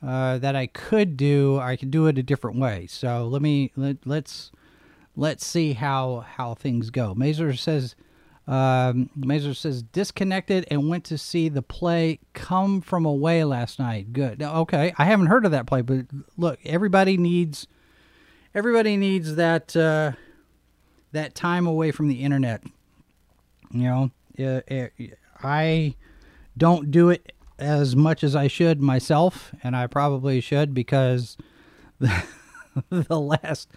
Uh, 0.05 0.37
that 0.39 0.53
I 0.53 0.67
could 0.67 1.15
do, 1.15 1.59
I 1.59 1.77
could 1.77 1.89
do 1.89 2.07
it 2.07 2.17
a 2.17 2.23
different 2.23 2.57
way. 2.57 2.87
So 2.87 3.25
let 3.25 3.41
me 3.41 3.71
let, 3.77 4.05
let's 4.05 4.51
let's 5.15 5.45
see 5.45 5.71
how 5.71 6.25
how 6.35 6.55
things 6.55 6.89
go. 6.89 7.15
Mazer 7.15 7.53
says 7.53 7.95
um, 8.45 9.09
Mazer 9.15 9.53
says 9.53 9.81
disconnected 9.81 10.67
and 10.69 10.89
went 10.89 11.05
to 11.05 11.17
see 11.17 11.47
the 11.47 11.61
play 11.61 12.19
Come 12.33 12.81
From 12.81 13.05
Away 13.05 13.45
last 13.45 13.79
night. 13.79 14.11
Good. 14.11 14.41
Okay, 14.41 14.93
I 14.97 15.05
haven't 15.05 15.27
heard 15.27 15.45
of 15.45 15.51
that 15.51 15.67
play, 15.67 15.81
but 15.81 16.07
look, 16.35 16.59
everybody 16.65 17.15
needs 17.15 17.67
everybody 18.53 18.97
needs 18.97 19.35
that 19.35 19.75
uh, 19.75 20.11
that 21.13 21.33
time 21.33 21.65
away 21.65 21.91
from 21.91 22.07
the 22.07 22.21
internet. 22.21 22.63
You 23.71 23.83
know, 23.83 24.11
uh, 24.39 24.61
uh, 24.69 24.87
I 25.41 25.95
don't 26.57 26.91
do 26.91 27.09
it 27.09 27.31
as 27.57 27.95
much 27.95 28.23
as 28.23 28.35
I 28.35 28.47
should 28.47 28.81
myself, 28.81 29.53
and 29.63 29.75
I 29.75 29.87
probably 29.87 30.41
should 30.41 30.73
because 30.73 31.37
the, 31.99 32.23
the 32.89 33.19
last 33.19 33.69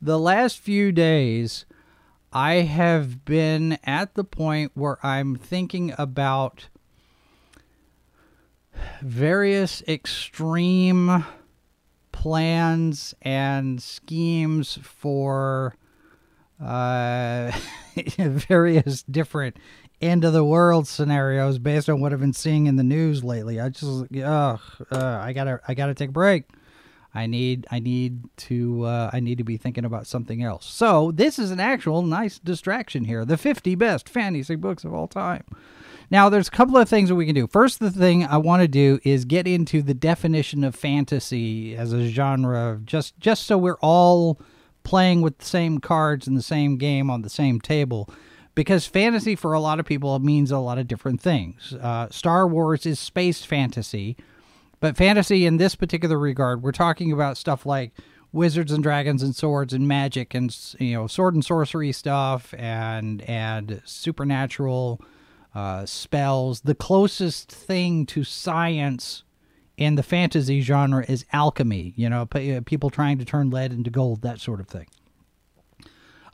the 0.00 0.18
last 0.18 0.58
few 0.58 0.92
days 0.92 1.64
I 2.32 2.54
have 2.54 3.24
been 3.24 3.78
at 3.84 4.14
the 4.14 4.24
point 4.24 4.72
where 4.74 5.04
I'm 5.04 5.34
thinking 5.36 5.92
about 5.98 6.68
various 9.02 9.82
extreme 9.88 11.24
plans 12.12 13.14
and 13.22 13.82
schemes 13.82 14.78
for 14.82 15.74
uh, 16.62 17.52
various 18.18 19.02
different 19.02 19.56
end 20.00 20.24
of 20.24 20.32
the 20.32 20.44
world 20.44 20.88
scenarios 20.88 21.58
based 21.58 21.88
on 21.88 22.00
what 22.00 22.12
I've 22.12 22.20
been 22.20 22.32
seeing 22.32 22.66
in 22.66 22.76
the 22.76 22.82
news 22.82 23.22
lately. 23.22 23.60
I 23.60 23.68
just, 23.68 24.04
ugh, 24.16 24.60
uh, 24.90 25.18
I 25.22 25.32
gotta, 25.32 25.60
I 25.66 25.74
gotta 25.74 25.94
take 25.94 26.10
a 26.10 26.12
break. 26.12 26.44
I 27.14 27.26
need 27.26 27.66
I 27.70 27.80
need 27.80 28.22
to 28.36 28.84
uh, 28.84 29.10
I 29.12 29.20
need 29.20 29.38
to 29.38 29.44
be 29.44 29.56
thinking 29.56 29.84
about 29.84 30.06
something 30.06 30.42
else. 30.42 30.66
So 30.66 31.10
this 31.12 31.38
is 31.38 31.50
an 31.50 31.60
actual 31.60 32.02
nice 32.02 32.38
distraction 32.38 33.04
here. 33.04 33.24
The 33.24 33.36
50 33.36 33.74
best 33.74 34.08
fantasy 34.08 34.54
books 34.54 34.84
of 34.84 34.94
all 34.94 35.08
time. 35.08 35.44
Now 36.10 36.28
there's 36.28 36.48
a 36.48 36.52
couple 36.52 36.76
of 36.76 36.88
things 36.88 37.08
that 37.08 37.14
we 37.14 37.26
can 37.26 37.34
do. 37.34 37.46
First, 37.46 37.80
the 37.80 37.90
thing 37.90 38.24
I 38.24 38.36
want 38.36 38.62
to 38.62 38.68
do 38.68 39.00
is 39.04 39.24
get 39.24 39.46
into 39.46 39.82
the 39.82 39.94
definition 39.94 40.64
of 40.64 40.74
fantasy 40.74 41.76
as 41.76 41.92
a 41.92 42.06
genre, 42.08 42.80
just 42.84 43.18
just 43.18 43.44
so 43.44 43.58
we're 43.58 43.78
all 43.80 44.40
playing 44.82 45.22
with 45.22 45.38
the 45.38 45.44
same 45.44 45.78
cards 45.78 46.26
in 46.26 46.34
the 46.34 46.42
same 46.42 46.76
game 46.76 47.10
on 47.10 47.22
the 47.22 47.30
same 47.30 47.60
table. 47.60 48.08
Because 48.54 48.84
fantasy 48.86 49.36
for 49.36 49.52
a 49.52 49.60
lot 49.60 49.80
of 49.80 49.86
people 49.86 50.18
means 50.18 50.50
a 50.50 50.58
lot 50.58 50.78
of 50.78 50.88
different 50.88 51.20
things. 51.20 51.72
Uh, 51.80 52.08
Star 52.10 52.46
Wars 52.46 52.84
is 52.84 52.98
space 52.98 53.44
fantasy 53.44 54.16
but 54.80 54.96
fantasy 54.96 55.44
in 55.44 55.58
this 55.58 55.74
particular 55.74 56.18
regard, 56.18 56.62
we're 56.62 56.72
talking 56.72 57.12
about 57.12 57.36
stuff 57.36 57.66
like 57.66 57.92
wizards 58.32 58.72
and 58.72 58.82
dragons 58.82 59.22
and 59.22 59.36
swords 59.36 59.74
and 59.74 59.86
magic 59.86 60.34
and 60.34 60.56
you 60.78 60.94
know 60.94 61.06
sword 61.06 61.34
and 61.34 61.44
sorcery 61.44 61.92
stuff 61.92 62.54
and 62.56 63.20
and 63.22 63.82
supernatural 63.84 65.00
uh, 65.54 65.84
spells. 65.84 66.62
The 66.62 66.74
closest 66.74 67.52
thing 67.52 68.06
to 68.06 68.24
science 68.24 69.22
in 69.80 69.94
the 69.94 70.02
fantasy 70.02 70.60
genre 70.60 71.04
is 71.08 71.24
alchemy. 71.32 71.94
You 71.96 72.10
know, 72.10 72.28
uh, 72.32 72.60
people 72.64 72.90
trying 72.90 73.18
to 73.18 73.24
turn 73.24 73.50
lead 73.50 73.72
into 73.72 73.90
gold, 73.90 74.22
that 74.22 74.38
sort 74.38 74.60
of 74.60 74.68
thing. 74.68 74.86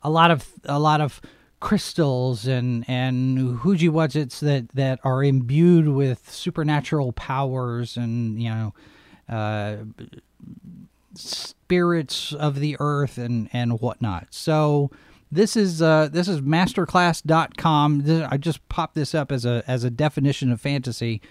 A 0.03 0.11
lot 0.11 0.31
of 0.31 0.51
a 0.65 0.79
lot 0.79 1.01
of 1.01 1.23
crystals 1.61 2.47
and 2.47 2.85
and 2.89 3.61
Huji 3.61 4.41
that 4.41 4.69
that 4.75 5.01
are 5.05 5.25
imbued 5.25 5.89
with 5.89 6.31
supernatural 6.31 7.13
powers 7.13 7.97
and 7.97 8.43
you 8.43 8.51
know 8.51 8.75
uh, 9.29 9.77
spirits 11.15 12.33
of 12.33 12.59
the 12.59 12.77
earth 12.81 13.17
and 13.17 13.49
and 13.53 13.81
whatnot. 13.81 14.27
So 14.31 14.91
this 15.31 15.57
is 15.57 15.81
uh, 15.81 16.09
this 16.11 16.27
is 16.27 16.41
masterclass.com. 16.41 18.27
I 18.29 18.37
just 18.39 18.69
popped 18.69 18.97
this 18.97 19.15
up 19.15 19.31
as 19.31 19.45
a 19.45 19.63
as 19.69 19.85
a 19.85 19.91
definition 19.91 20.51
of 20.51 20.61
fantasy 20.61 21.23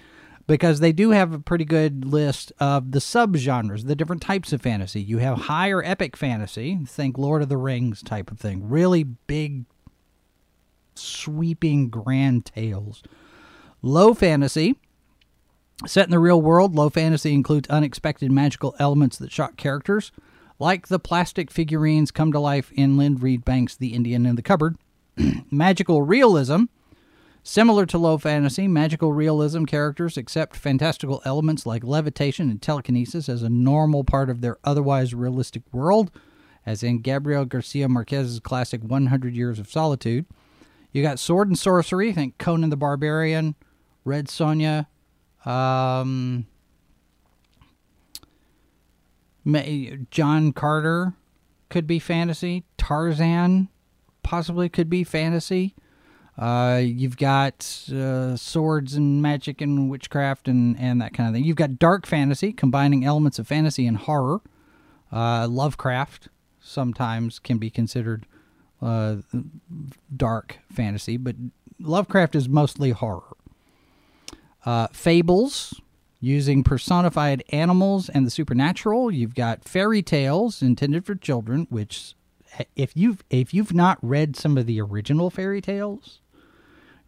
because 0.48 0.80
they 0.80 0.92
do 0.92 1.12
have 1.12 1.34
a 1.34 1.40
pretty 1.40 1.66
good 1.66 2.06
list 2.06 2.52
of 2.60 2.92
the 2.92 3.00
subgenres, 3.00 3.86
the 3.86 3.96
different 3.96 4.22
types 4.22 4.54
of 4.54 4.62
fantasy. 4.62 5.02
You 5.02 5.18
have 5.18 5.38
higher 5.38 5.84
epic 5.84 6.16
fantasy, 6.16 6.80
think 6.88 7.18
Lord 7.18 7.42
of 7.42 7.50
the 7.50 7.58
Rings 7.58 8.04
type 8.04 8.30
of 8.32 8.40
thing, 8.40 8.70
really 8.70 9.04
big 9.04 9.66
sweeping 10.96 11.90
grand 11.90 12.46
tales. 12.46 13.04
Low 13.82 14.14
fantasy. 14.14 14.76
Set 15.86 16.06
in 16.06 16.12
the 16.12 16.20
real 16.20 16.42
world, 16.42 16.74
low 16.74 16.90
fantasy 16.90 17.34
includes 17.34 17.70
unexpected 17.70 18.32
magical 18.32 18.76
elements 18.80 19.18
that 19.18 19.32
shock 19.32 19.58
characters, 19.58 20.12
like 20.58 20.88
the 20.88 21.00
plastic 21.00 21.52
figurines 21.52 22.12
come 22.12 22.32
to 22.32 22.40
life 22.40 22.72
in 22.72 22.96
Lynn 22.96 23.18
Reid 23.18 23.44
Banks' 23.44 23.76
The 23.76 23.94
Indian 23.94 24.26
in 24.26 24.36
the 24.36 24.42
Cupboard. 24.42 24.78
magical 25.52 26.02
realism. 26.02 26.64
Similar 27.48 27.86
to 27.86 28.00
low 28.00 28.18
fantasy, 28.18 28.68
magical 28.68 29.14
realism 29.14 29.66
characters 29.66 30.18
accept 30.18 30.56
fantastical 30.56 31.22
elements 31.26 31.64
like 31.64 31.84
levitation 31.84 32.50
and 32.50 32.60
telekinesis 32.60 33.30
as 33.30 33.44
a 33.44 33.50
normal 33.50 34.04
part 34.04 34.32
of 34.32 34.42
their 34.42 34.58
otherwise 34.64 35.14
realistic 35.14 35.62
world, 35.72 36.10
as 36.66 36.82
in 36.82 37.02
Gabriel 37.02 37.46
Garcia 37.46 37.88
Marquez's 37.88 38.40
classic 38.40 38.82
100 38.82 39.36
Years 39.36 39.60
of 39.60 39.70
Solitude. 39.70 40.26
You 40.92 41.04
got 41.04 41.20
Sword 41.20 41.48
and 41.48 41.58
Sorcery. 41.58 42.12
think 42.14 42.40
Conan 42.40 42.72
the 42.72 42.76
Barbarian, 42.76 43.54
Red 44.04 44.26
Sonja, 44.26 44.88
um, 45.46 46.48
John 50.10 50.52
Carter 50.52 51.14
could 51.70 51.86
be 51.86 52.00
fantasy. 52.00 52.64
Tarzan 52.80 53.70
possibly 54.24 54.68
could 54.68 54.90
be 54.90 55.04
fantasy. 55.04 55.76
Uh, 56.38 56.82
you've 56.84 57.18
got 57.18 57.90
uh, 57.94 58.36
swords 58.36 58.96
and 58.96 59.22
magic 59.22 59.62
and 59.62 59.90
witchcraft 59.90 60.48
and, 60.48 60.78
and 60.78 61.02
that 61.02 61.14
kind 61.14 61.30
of 61.30 61.34
thing. 61.34 61.46
You've 61.46 61.56
got 61.56 61.80
dark 61.80 62.06
fantasy, 62.06 62.52
combining 62.52 63.06
elements 63.06 63.40
of 63.40 63.48
fantasy 63.48 63.88
and 63.88 63.98
horror. 63.98 64.42
Uh, 65.12 65.48
Lovecraft 65.48 66.28
sometimes 66.60 67.40
can 67.40 67.58
be 67.58 67.70
considered 67.70 68.26
uh, 68.82 69.18
dark 70.16 70.60
fantasy, 70.72 71.16
but 71.16 71.36
Lovecraft 71.80 72.36
is 72.36 72.50
mostly 72.50 72.92
horror. 72.92 73.38
Uh, 74.66 74.88
fables, 74.92 75.80
using 76.20 76.64
personified 76.64 77.44
animals 77.50 78.10
and 78.10 78.26
the 78.26 78.32
supernatural. 78.32 79.12
You've 79.12 79.36
got 79.36 79.64
fairy 79.64 80.02
tales 80.02 80.62
intended 80.62 81.06
for 81.06 81.16
children, 81.16 81.68
which 81.70 82.16
if 82.76 82.96
you've 82.96 83.24
if 83.30 83.54
you've 83.54 83.74
not 83.74 84.00
read 84.02 84.36
some 84.36 84.58
of 84.58 84.66
the 84.66 84.82
original 84.82 85.30
fairy 85.30 85.62
tales, 85.62 86.22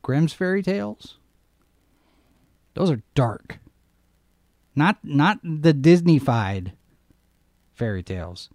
Grimm's 0.01 0.33
fairy 0.33 0.63
tales, 0.63 1.17
those 2.73 2.91
are 2.91 3.01
dark. 3.15 3.59
Not 4.75 4.97
not 5.03 5.39
the 5.43 5.73
Disneyfied 5.73 6.73
fairy 7.73 8.03
tales. 8.03 8.49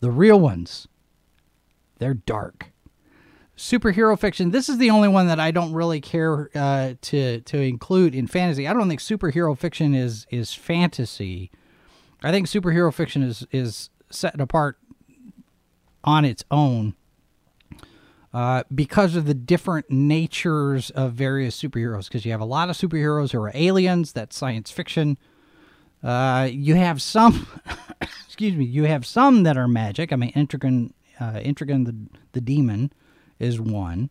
The 0.00 0.10
real 0.10 0.40
ones. 0.40 0.88
They're 1.98 2.14
dark. 2.14 2.72
Superhero 3.56 4.18
fiction. 4.18 4.50
This 4.50 4.68
is 4.68 4.78
the 4.78 4.90
only 4.90 5.08
one 5.08 5.26
that 5.26 5.38
I 5.38 5.50
don't 5.50 5.74
really 5.74 6.00
care 6.00 6.50
uh, 6.54 6.94
to 7.02 7.40
to 7.42 7.58
include 7.60 8.14
in 8.14 8.26
fantasy. 8.26 8.66
I 8.66 8.72
don't 8.72 8.88
think 8.88 9.00
superhero 9.00 9.56
fiction 9.56 9.94
is 9.94 10.26
is 10.30 10.52
fantasy. 10.54 11.50
I 12.22 12.32
think 12.32 12.46
superhero 12.46 12.92
fiction 12.92 13.22
is 13.22 13.46
is 13.52 13.90
set 14.10 14.40
apart 14.40 14.78
on 16.02 16.24
its 16.24 16.44
own 16.50 16.94
uh, 18.32 18.62
because 18.74 19.16
of 19.16 19.26
the 19.26 19.34
different 19.34 19.90
natures 19.90 20.90
of 20.90 21.12
various 21.12 21.60
superheroes. 21.60 22.04
Because 22.08 22.24
you 22.24 22.32
have 22.32 22.40
a 22.40 22.46
lot 22.46 22.70
of 22.70 22.76
superheroes 22.76 23.32
who 23.32 23.40
are 23.40 23.52
aliens, 23.54 24.12
that's 24.12 24.36
science 24.36 24.70
fiction. 24.70 25.18
Uh, 26.02 26.48
you 26.50 26.76
have 26.76 27.02
some, 27.02 27.46
excuse 28.00 28.54
me, 28.54 28.64
you 28.64 28.84
have 28.84 29.04
some 29.04 29.42
that 29.42 29.56
are 29.56 29.68
magic. 29.68 30.12
I 30.12 30.16
mean, 30.16 30.32
Etrigan, 30.32 30.92
uh, 31.18 31.32
Etrigan 31.34 31.86
the 31.86 31.96
the 32.32 32.40
demon 32.40 32.92
is 33.38 33.60
one. 33.60 34.10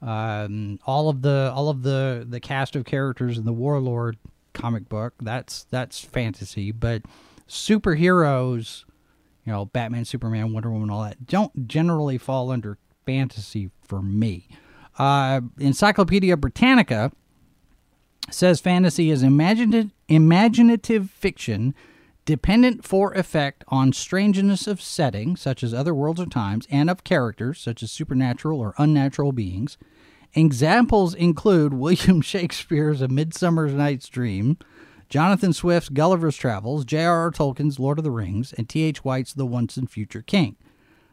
Um, 0.00 0.80
all 0.84 1.08
of 1.08 1.22
the 1.22 1.52
all 1.54 1.68
of 1.68 1.82
the 1.82 2.26
the 2.28 2.40
cast 2.40 2.74
of 2.74 2.84
characters 2.84 3.38
in 3.38 3.44
the 3.44 3.52
Warlord 3.52 4.18
comic 4.52 4.88
book 4.88 5.14
that's 5.20 5.64
that's 5.70 6.00
fantasy, 6.00 6.72
but 6.72 7.02
superheroes, 7.48 8.84
you 9.44 9.52
know, 9.52 9.66
Batman, 9.66 10.04
Superman, 10.04 10.52
Wonder 10.52 10.70
Woman, 10.70 10.90
all 10.90 11.02
that 11.04 11.26
don't 11.26 11.68
generally 11.68 12.18
fall 12.18 12.50
under 12.50 12.78
fantasy 13.04 13.70
for 13.82 14.02
me. 14.02 14.48
Uh, 14.98 15.40
Encyclopedia 15.58 16.36
Britannica 16.36 17.12
says 18.30 18.60
fantasy 18.60 19.10
is 19.10 19.22
imaginative, 19.22 19.90
imaginative 20.08 21.10
fiction 21.10 21.74
dependent 22.24 22.84
for 22.84 23.12
effect 23.14 23.64
on 23.68 23.92
strangeness 23.92 24.66
of 24.66 24.80
setting, 24.80 25.34
such 25.36 25.62
as 25.62 25.74
other 25.74 25.94
worlds 25.94 26.20
or 26.20 26.26
times, 26.26 26.66
and 26.70 26.88
of 26.88 27.04
characters, 27.04 27.58
such 27.58 27.82
as 27.82 27.90
supernatural 27.90 28.60
or 28.60 28.74
unnatural 28.78 29.32
beings. 29.32 29.76
Examples 30.34 31.14
include 31.14 31.74
William 31.74 32.20
Shakespeare's 32.22 33.02
A 33.02 33.08
Midsummer 33.08 33.68
Night's 33.68 34.08
Dream, 34.08 34.56
Jonathan 35.08 35.52
Swift's 35.52 35.90
Gulliver's 35.90 36.36
Travels, 36.36 36.84
J.R.R. 36.84 37.30
Tolkien's 37.32 37.78
Lord 37.78 37.98
of 37.98 38.04
the 38.04 38.10
Rings, 38.10 38.52
and 38.54 38.68
T.H. 38.68 39.04
White's 39.04 39.34
The 39.34 39.44
Once 39.44 39.76
and 39.76 39.90
Future 39.90 40.22
King. 40.22 40.56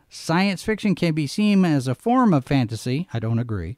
Science 0.09 0.63
fiction 0.63 0.95
can 0.95 1.13
be 1.13 1.27
seen 1.27 1.63
as 1.63 1.87
a 1.87 1.95
form 1.95 2.33
of 2.33 2.45
fantasy. 2.45 3.07
I 3.13 3.19
don't 3.19 3.39
agree. 3.39 3.77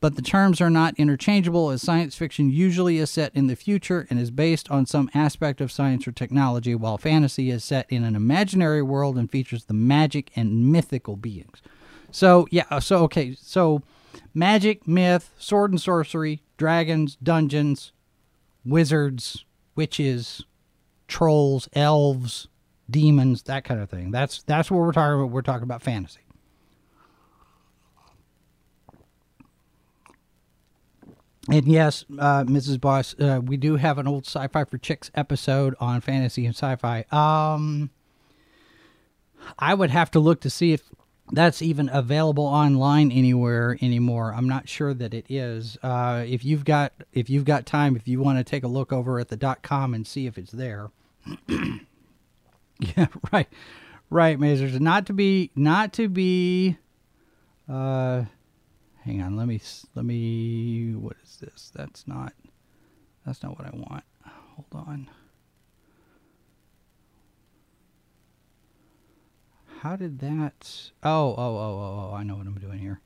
But 0.00 0.16
the 0.16 0.22
terms 0.22 0.62
are 0.62 0.70
not 0.70 0.94
interchangeable, 0.96 1.68
as 1.68 1.82
science 1.82 2.16
fiction 2.16 2.50
usually 2.50 2.96
is 2.96 3.10
set 3.10 3.34
in 3.34 3.48
the 3.48 3.54
future 3.54 4.06
and 4.08 4.18
is 4.18 4.30
based 4.30 4.70
on 4.70 4.86
some 4.86 5.10
aspect 5.12 5.60
of 5.60 5.70
science 5.70 6.08
or 6.08 6.12
technology, 6.12 6.74
while 6.74 6.96
fantasy 6.96 7.50
is 7.50 7.62
set 7.62 7.84
in 7.90 8.02
an 8.02 8.16
imaginary 8.16 8.80
world 8.80 9.18
and 9.18 9.30
features 9.30 9.64
the 9.64 9.74
magic 9.74 10.30
and 10.34 10.72
mythical 10.72 11.16
beings. 11.16 11.60
So, 12.10 12.48
yeah, 12.50 12.64
uh, 12.70 12.80
so, 12.80 13.02
okay, 13.04 13.36
so 13.38 13.82
magic, 14.32 14.88
myth, 14.88 15.34
sword 15.38 15.72
and 15.72 15.80
sorcery, 15.80 16.42
dragons, 16.56 17.16
dungeons, 17.22 17.92
wizards, 18.64 19.44
witches, 19.76 20.44
trolls, 21.08 21.68
elves, 21.74 22.48
demons, 22.90 23.42
that 23.44 23.64
kind 23.64 23.80
of 23.80 23.88
thing. 23.88 24.10
That's 24.10 24.42
that's 24.42 24.70
what 24.70 24.78
we're 24.78 24.92
talking 24.92 25.20
about. 25.20 25.30
We're 25.30 25.42
talking 25.42 25.64
about 25.64 25.82
fantasy. 25.82 26.20
And 31.50 31.66
yes, 31.66 32.04
uh, 32.18 32.44
Mrs. 32.44 32.80
Boss, 32.80 33.14
uh, 33.18 33.40
we 33.42 33.56
do 33.56 33.76
have 33.76 33.98
an 33.98 34.06
old 34.06 34.24
Sci-Fi 34.24 34.64
for 34.64 34.78
Chicks 34.78 35.10
episode 35.14 35.74
on 35.80 36.00
fantasy 36.00 36.46
and 36.46 36.54
sci-fi. 36.54 37.04
Um, 37.10 37.90
I 39.58 39.74
would 39.74 39.90
have 39.90 40.10
to 40.12 40.20
look 40.20 40.40
to 40.42 40.50
see 40.50 40.72
if 40.72 40.82
that's 41.32 41.62
even 41.62 41.88
available 41.92 42.44
online 42.44 43.10
anywhere 43.10 43.76
anymore. 43.80 44.34
I'm 44.34 44.48
not 44.48 44.68
sure 44.68 44.94
that 44.94 45.14
it 45.14 45.26
is. 45.28 45.76
Uh, 45.82 46.24
if 46.26 46.44
you've 46.44 46.64
got 46.64 46.92
if 47.12 47.30
you've 47.30 47.44
got 47.44 47.66
time, 47.66 47.96
if 47.96 48.06
you 48.06 48.20
want 48.20 48.38
to 48.38 48.44
take 48.44 48.62
a 48.62 48.68
look 48.68 48.92
over 48.92 49.18
at 49.18 49.28
the 49.28 49.36
dot 49.36 49.62
com 49.62 49.94
and 49.94 50.06
see 50.06 50.26
if 50.26 50.36
it's 50.38 50.52
there. 50.52 50.90
yeah, 52.96 53.06
right, 53.32 53.48
right, 54.08 54.38
Mazers. 54.38 54.78
Not 54.80 55.06
to 55.06 55.12
be 55.12 55.50
not 55.54 55.92
to 55.94 56.08
be. 56.08 56.76
Uh, 57.68 58.24
hang 59.04 59.22
on. 59.22 59.36
Let 59.36 59.46
me 59.46 59.60
let 59.94 60.04
me. 60.04 60.94
What 60.94 61.16
is 61.22 61.36
this? 61.36 61.70
That's 61.74 62.08
not. 62.08 62.32
That's 63.26 63.42
not 63.42 63.58
what 63.58 63.66
I 63.66 63.76
want. 63.76 64.04
Hold 64.24 64.86
on. 64.86 65.10
how 69.80 69.96
did 69.96 70.18
that? 70.18 70.90
Oh, 71.02 71.30
oh, 71.30 71.36
oh, 71.38 71.78
oh, 71.78 72.10
oh! 72.10 72.14
I 72.14 72.22
know 72.22 72.36
what 72.36 72.46
I'm 72.46 72.58
doing 72.58 72.78
here. 72.78 73.00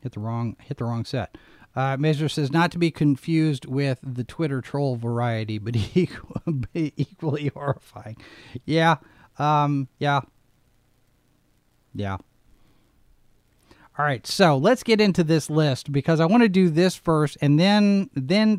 Hit 0.00 0.12
the 0.12 0.20
wrong, 0.20 0.56
hit 0.60 0.78
the 0.78 0.84
wrong 0.84 1.04
set. 1.04 1.36
Uh, 1.76 1.96
Mazer 1.96 2.28
says 2.28 2.52
not 2.52 2.70
to 2.72 2.78
be 2.78 2.90
confused 2.90 3.66
with 3.66 3.98
the 4.02 4.24
Twitter 4.24 4.60
troll 4.60 4.96
variety, 4.96 5.58
but 5.58 5.76
equally 6.74 7.48
horrifying. 7.48 8.16
Yeah, 8.64 8.96
um, 9.38 9.88
yeah, 9.98 10.20
yeah. 11.94 12.18
All 13.96 14.04
right, 14.04 14.26
so 14.26 14.56
let's 14.56 14.82
get 14.82 15.00
into 15.00 15.22
this 15.22 15.48
list 15.48 15.92
because 15.92 16.18
I 16.18 16.26
want 16.26 16.42
to 16.42 16.48
do 16.48 16.68
this 16.68 16.96
first, 16.96 17.36
and 17.40 17.58
then 17.58 18.10
then 18.14 18.58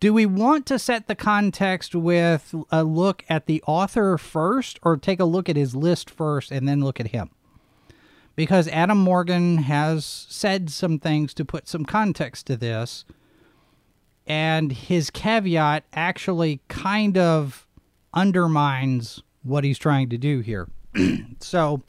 do 0.00 0.12
we 0.12 0.26
want 0.26 0.66
to 0.66 0.78
set 0.78 1.08
the 1.08 1.14
context 1.14 1.94
with 1.94 2.54
a 2.70 2.84
look 2.84 3.24
at 3.28 3.46
the 3.46 3.62
author 3.66 4.18
first 4.18 4.78
or 4.82 4.96
take 4.96 5.18
a 5.18 5.24
look 5.24 5.48
at 5.48 5.56
his 5.56 5.74
list 5.74 6.10
first 6.10 6.50
and 6.50 6.68
then 6.68 6.80
look 6.82 7.00
at 7.00 7.08
him? 7.08 7.30
Because 8.36 8.66
Adam 8.68 8.98
Morgan 8.98 9.58
has 9.58 10.04
said 10.04 10.68
some 10.70 10.98
things 10.98 11.34
to 11.34 11.44
put 11.44 11.68
some 11.68 11.84
context 11.84 12.46
to 12.48 12.56
this, 12.56 13.04
and 14.26 14.72
his 14.72 15.10
caveat 15.10 15.84
actually 15.92 16.60
kind 16.68 17.16
of 17.16 17.66
undermines 18.12 19.22
what 19.42 19.62
he's 19.62 19.78
trying 19.78 20.08
to 20.08 20.18
do 20.18 20.40
here. 20.40 20.68
so, 21.40 21.82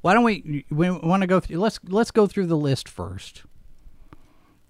why 0.00 0.14
don't 0.14 0.24
we 0.24 0.64
we 0.70 0.90
want 0.90 1.22
to 1.22 1.26
go 1.26 1.40
through 1.40 1.58
let's 1.58 1.78
let's 1.88 2.10
go 2.10 2.26
through 2.26 2.46
the 2.46 2.56
list 2.56 2.88
first. 2.88 3.42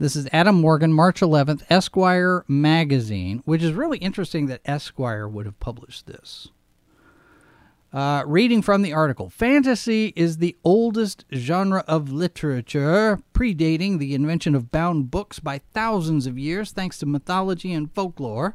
This 0.00 0.14
is 0.14 0.28
Adam 0.32 0.60
Morgan, 0.60 0.92
March 0.92 1.20
11th, 1.20 1.64
Esquire 1.68 2.44
magazine, 2.46 3.42
which 3.44 3.64
is 3.64 3.72
really 3.72 3.98
interesting 3.98 4.46
that 4.46 4.60
Esquire 4.64 5.26
would 5.26 5.44
have 5.44 5.58
published 5.58 6.06
this. 6.06 6.50
Uh, 7.90 8.22
reading 8.26 8.60
from 8.60 8.82
the 8.82 8.92
article 8.92 9.30
Fantasy 9.30 10.12
is 10.14 10.36
the 10.36 10.56
oldest 10.62 11.24
genre 11.32 11.82
of 11.88 12.12
literature, 12.12 13.18
predating 13.32 13.98
the 13.98 14.14
invention 14.14 14.54
of 14.54 14.70
bound 14.70 15.10
books 15.10 15.38
by 15.38 15.58
thousands 15.72 16.26
of 16.26 16.38
years 16.38 16.70
thanks 16.70 16.98
to 16.98 17.06
mythology 17.06 17.72
and 17.72 17.90
folklore. 17.94 18.54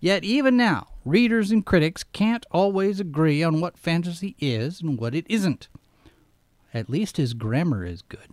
Yet, 0.00 0.22
even 0.22 0.56
now, 0.56 0.86
readers 1.04 1.50
and 1.50 1.64
critics 1.64 2.04
can't 2.04 2.44
always 2.50 3.00
agree 3.00 3.42
on 3.42 3.60
what 3.60 3.78
fantasy 3.78 4.36
is 4.38 4.82
and 4.82 4.98
what 4.98 5.14
it 5.14 5.26
isn't. 5.30 5.68
At 6.74 6.90
least 6.90 7.16
his 7.16 7.32
grammar 7.32 7.86
is 7.86 8.02
good. 8.02 8.28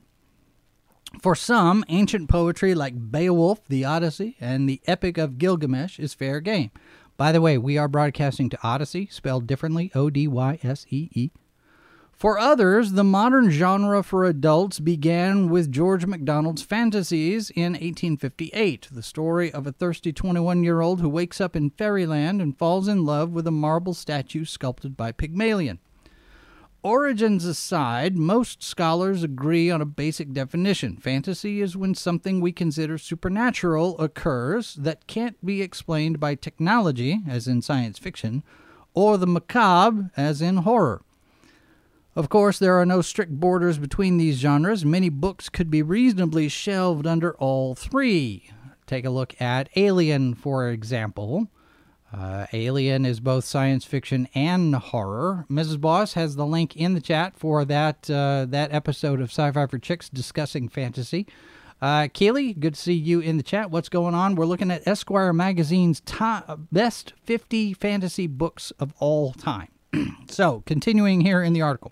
For 1.22 1.34
some, 1.34 1.86
ancient 1.88 2.30
poetry 2.30 2.76
like 2.76 3.10
Beowulf, 3.10 3.66
the 3.68 3.86
Odyssey, 3.86 4.36
and 4.42 4.68
the 4.68 4.82
Epic 4.86 5.18
of 5.18 5.38
Gilgamesh 5.38 5.98
is 5.98 6.14
fair 6.14 6.42
game. 6.42 6.72
By 7.18 7.32
the 7.32 7.42
way, 7.42 7.58
we 7.58 7.78
are 7.78 7.88
broadcasting 7.88 8.50
to 8.50 8.60
Odysee, 8.68 9.08
spelled 9.10 9.48
differently 9.48 9.92
O 9.96 10.10
D 10.10 10.28
Y 10.28 10.60
S 10.64 10.86
E 10.90 11.10
E. 11.14 11.32
For 12.12 12.40
others, 12.40 12.94
the 12.94 13.04
modern 13.04 13.50
genre 13.50 14.02
for 14.02 14.24
adults 14.24 14.80
began 14.80 15.50
with 15.50 15.72
George 15.72 16.06
MacDonald's 16.06 16.62
Phantastes 16.62 17.50
in 17.50 17.74
1858, 17.74 18.88
the 18.90 19.04
story 19.04 19.52
of 19.52 19.68
a 19.68 19.74
thirsty 19.74 20.14
21 20.14 20.64
year 20.64 20.80
old 20.80 21.02
who 21.02 21.10
wakes 21.10 21.42
up 21.42 21.56
in 21.58 21.72
fairyland 21.72 22.42
and 22.42 22.58
falls 22.58 22.88
in 22.88 23.06
love 23.06 23.32
with 23.32 23.46
a 23.48 23.52
marble 23.52 23.94
statue 23.94 24.46
sculpted 24.46 24.96
by 24.96 25.12
Pygmalion. 25.12 25.80
Origins 26.86 27.46
aside, 27.46 28.16
most 28.16 28.62
scholars 28.62 29.24
agree 29.24 29.72
on 29.72 29.82
a 29.82 29.86
basic 29.86 30.34
definition. 30.34 30.98
Fantasy 30.98 31.60
is 31.60 31.76
when 31.76 31.96
something 31.96 32.40
we 32.40 32.52
consider 32.52 33.00
supernatural 33.00 33.98
occurs 34.00 34.76
that 34.76 35.08
can't 35.08 35.44
be 35.44 35.64
explained 35.64 36.20
by 36.20 36.36
technology, 36.36 37.22
as 37.28 37.48
in 37.48 37.64
science 37.64 37.98
fiction, 37.98 38.44
or 38.94 39.18
the 39.18 39.26
macabre, 39.26 40.12
as 40.16 40.44
in 40.44 40.58
horror. 40.58 41.02
Of 42.16 42.30
course, 42.30 42.60
there 42.60 42.80
are 42.80 42.86
no 42.86 43.02
strict 43.02 43.32
borders 43.32 43.80
between 43.80 44.18
these 44.18 44.38
genres. 44.38 44.86
Many 44.86 45.10
books 45.10 45.50
could 45.50 45.72
be 45.72 45.82
reasonably 45.82 46.48
shelved 46.50 47.08
under 47.08 47.34
all 47.38 47.74
three. 47.74 48.52
Take 48.86 49.06
a 49.06 49.10
look 49.10 49.34
at 49.42 49.70
Alien, 49.76 50.36
for 50.36 50.70
example. 50.70 51.48
Uh, 52.18 52.46
Alien 52.54 53.06
is 53.06 53.20
both 53.20 53.44
science 53.44 53.84
fiction 53.84 54.30
and 54.34 54.74
horror. 54.74 55.46
Mrs. 55.50 55.82
Boss 55.82 56.14
has 56.14 56.38
the 56.38 56.46
link 56.46 56.76
in 56.76 56.94
the 56.94 57.02
chat 57.02 57.36
for 57.36 57.66
that 57.66 58.10
uh, 58.10 58.46
that 58.48 58.74
episode 58.74 59.20
of 59.20 59.32
Sci-Fi 59.32 59.68
for 59.68 59.78
Chicks 59.78 60.08
discussing 60.08 60.70
fantasy. 60.70 61.28
Uh, 61.82 62.08
Keely, 62.14 62.54
good 62.54 62.76
to 62.76 62.80
see 62.80 62.94
you 62.94 63.20
in 63.20 63.36
the 63.36 63.44
chat. 63.44 63.70
What's 63.70 63.90
going 63.90 64.16
on? 64.16 64.36
We're 64.36 64.46
looking 64.46 64.72
at 64.72 64.88
Esquire 64.88 65.34
magazine's 65.34 66.00
top, 66.02 66.62
best 66.72 67.14
50 67.24 67.74
fantasy 67.74 68.28
books 68.28 68.72
of 68.80 68.94
all 69.00 69.34
time. 69.34 69.68
so, 70.30 70.64
continuing 70.66 71.20
here 71.20 71.44
in 71.44 71.52
the 71.52 71.62
article. 71.62 71.92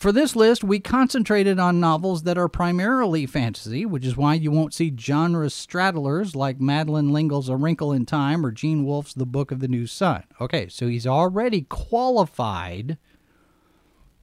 For 0.00 0.12
this 0.12 0.34
list, 0.34 0.64
we 0.64 0.80
concentrated 0.80 1.58
on 1.58 1.78
novels 1.78 2.22
that 2.22 2.38
are 2.38 2.48
primarily 2.48 3.26
fantasy, 3.26 3.84
which 3.84 4.06
is 4.06 4.16
why 4.16 4.32
you 4.32 4.50
won't 4.50 4.72
see 4.72 4.96
genre 4.98 5.48
straddlers 5.48 6.34
like 6.34 6.58
Madeleine 6.58 7.12
L'Engle's 7.12 7.50
A 7.50 7.56
Wrinkle 7.56 7.92
in 7.92 8.06
Time 8.06 8.46
or 8.46 8.50
Gene 8.50 8.86
Wolfe's 8.86 9.12
The 9.12 9.26
Book 9.26 9.52
of 9.52 9.60
the 9.60 9.68
New 9.68 9.86
Sun. 9.86 10.24
Okay, 10.40 10.68
so 10.68 10.88
he's 10.88 11.06
already 11.06 11.66
qualified 11.68 12.96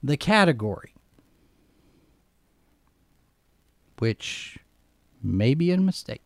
the 0.02 0.16
category, 0.16 0.94
which 4.00 4.58
may 5.22 5.54
be 5.54 5.70
a 5.70 5.76
mistake. 5.78 6.22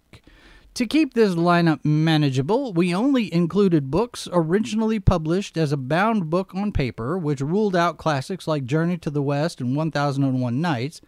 To 0.75 0.87
keep 0.87 1.13
this 1.13 1.35
lineup 1.35 1.85
manageable, 1.85 2.73
we 2.73 2.95
only 2.95 3.33
included 3.33 3.91
books 3.91 4.27
originally 4.33 4.99
published 4.99 5.59
as 5.59 5.71
a 5.71 5.77
bound 5.77 6.31
book 6.31 6.55
on 6.55 6.73
paper, 6.73 7.19
which 7.19 7.43
ruled 7.43 7.77
out 7.77 7.99
classics 7.99 8.49
like 8.49 8.65
Journey 8.65 8.97
to 8.99 9.11
the 9.11 9.21
West 9.21 9.61
and 9.61 9.77
1001 9.77 10.61
Nights, 10.63 11.03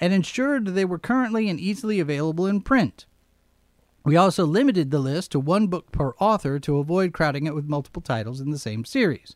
and 0.00 0.12
ensured 0.12 0.66
they 0.66 0.84
were 0.84 1.00
currently 1.00 1.48
and 1.48 1.58
easily 1.58 1.98
available 1.98 2.46
in 2.46 2.60
print. 2.60 3.06
We 4.04 4.16
also 4.16 4.46
limited 4.46 4.92
the 4.92 5.00
list 5.00 5.32
to 5.32 5.40
one 5.40 5.66
book 5.66 5.90
per 5.90 6.10
author 6.20 6.60
to 6.60 6.78
avoid 6.78 7.12
crowding 7.12 7.46
it 7.46 7.56
with 7.56 7.68
multiple 7.68 8.00
titles 8.00 8.40
in 8.40 8.52
the 8.52 8.58
same 8.58 8.84
series. 8.84 9.34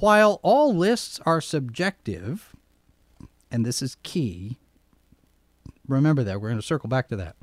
While 0.00 0.40
all 0.42 0.74
lists 0.74 1.20
are 1.26 1.42
subjective, 1.42 2.56
and 3.50 3.66
this 3.66 3.82
is 3.82 3.98
key, 4.02 4.56
remember 5.86 6.24
that, 6.24 6.40
we're 6.40 6.48
going 6.48 6.60
to 6.60 6.66
circle 6.66 6.88
back 6.88 7.08
to 7.08 7.16
that. 7.16 7.36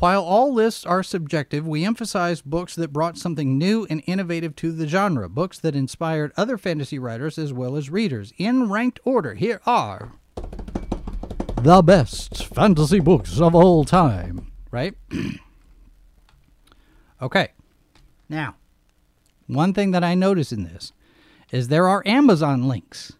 While 0.00 0.22
all 0.22 0.54
lists 0.54 0.86
are 0.86 1.02
subjective, 1.02 1.66
we 1.66 1.84
emphasize 1.84 2.40
books 2.40 2.76
that 2.76 2.92
brought 2.92 3.18
something 3.18 3.58
new 3.58 3.84
and 3.90 4.00
innovative 4.06 4.54
to 4.56 4.70
the 4.70 4.86
genre, 4.86 5.28
books 5.28 5.58
that 5.58 5.74
inspired 5.74 6.30
other 6.36 6.56
fantasy 6.56 7.00
writers 7.00 7.36
as 7.36 7.52
well 7.52 7.74
as 7.74 7.90
readers. 7.90 8.32
In 8.38 8.68
ranked 8.68 9.00
order, 9.04 9.34
here 9.34 9.60
are 9.66 10.12
the 11.56 11.82
best 11.82 12.46
fantasy 12.46 13.00
books 13.00 13.40
of 13.40 13.56
all 13.56 13.84
time, 13.84 14.52
right? 14.70 14.94
okay. 17.20 17.48
Now, 18.28 18.54
one 19.48 19.74
thing 19.74 19.90
that 19.90 20.04
I 20.04 20.14
notice 20.14 20.52
in 20.52 20.62
this 20.62 20.92
is 21.50 21.66
there 21.66 21.88
are 21.88 22.04
Amazon 22.06 22.68
links 22.68 23.14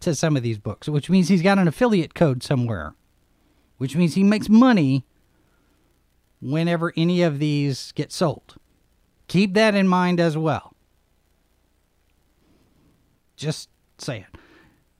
to 0.00 0.14
some 0.14 0.36
of 0.36 0.42
these 0.42 0.58
books, 0.58 0.86
which 0.86 1.08
means 1.08 1.28
he's 1.28 1.40
got 1.40 1.58
an 1.58 1.66
affiliate 1.66 2.12
code 2.12 2.42
somewhere, 2.42 2.94
which 3.78 3.96
means 3.96 4.16
he 4.16 4.22
makes 4.22 4.50
money 4.50 5.06
whenever 6.40 6.92
any 6.96 7.22
of 7.22 7.38
these 7.38 7.92
get 7.92 8.12
sold. 8.12 8.56
Keep 9.28 9.54
that 9.54 9.74
in 9.74 9.86
mind 9.86 10.18
as 10.18 10.36
well. 10.36 10.74
Just 13.36 13.68
saying. 13.98 14.26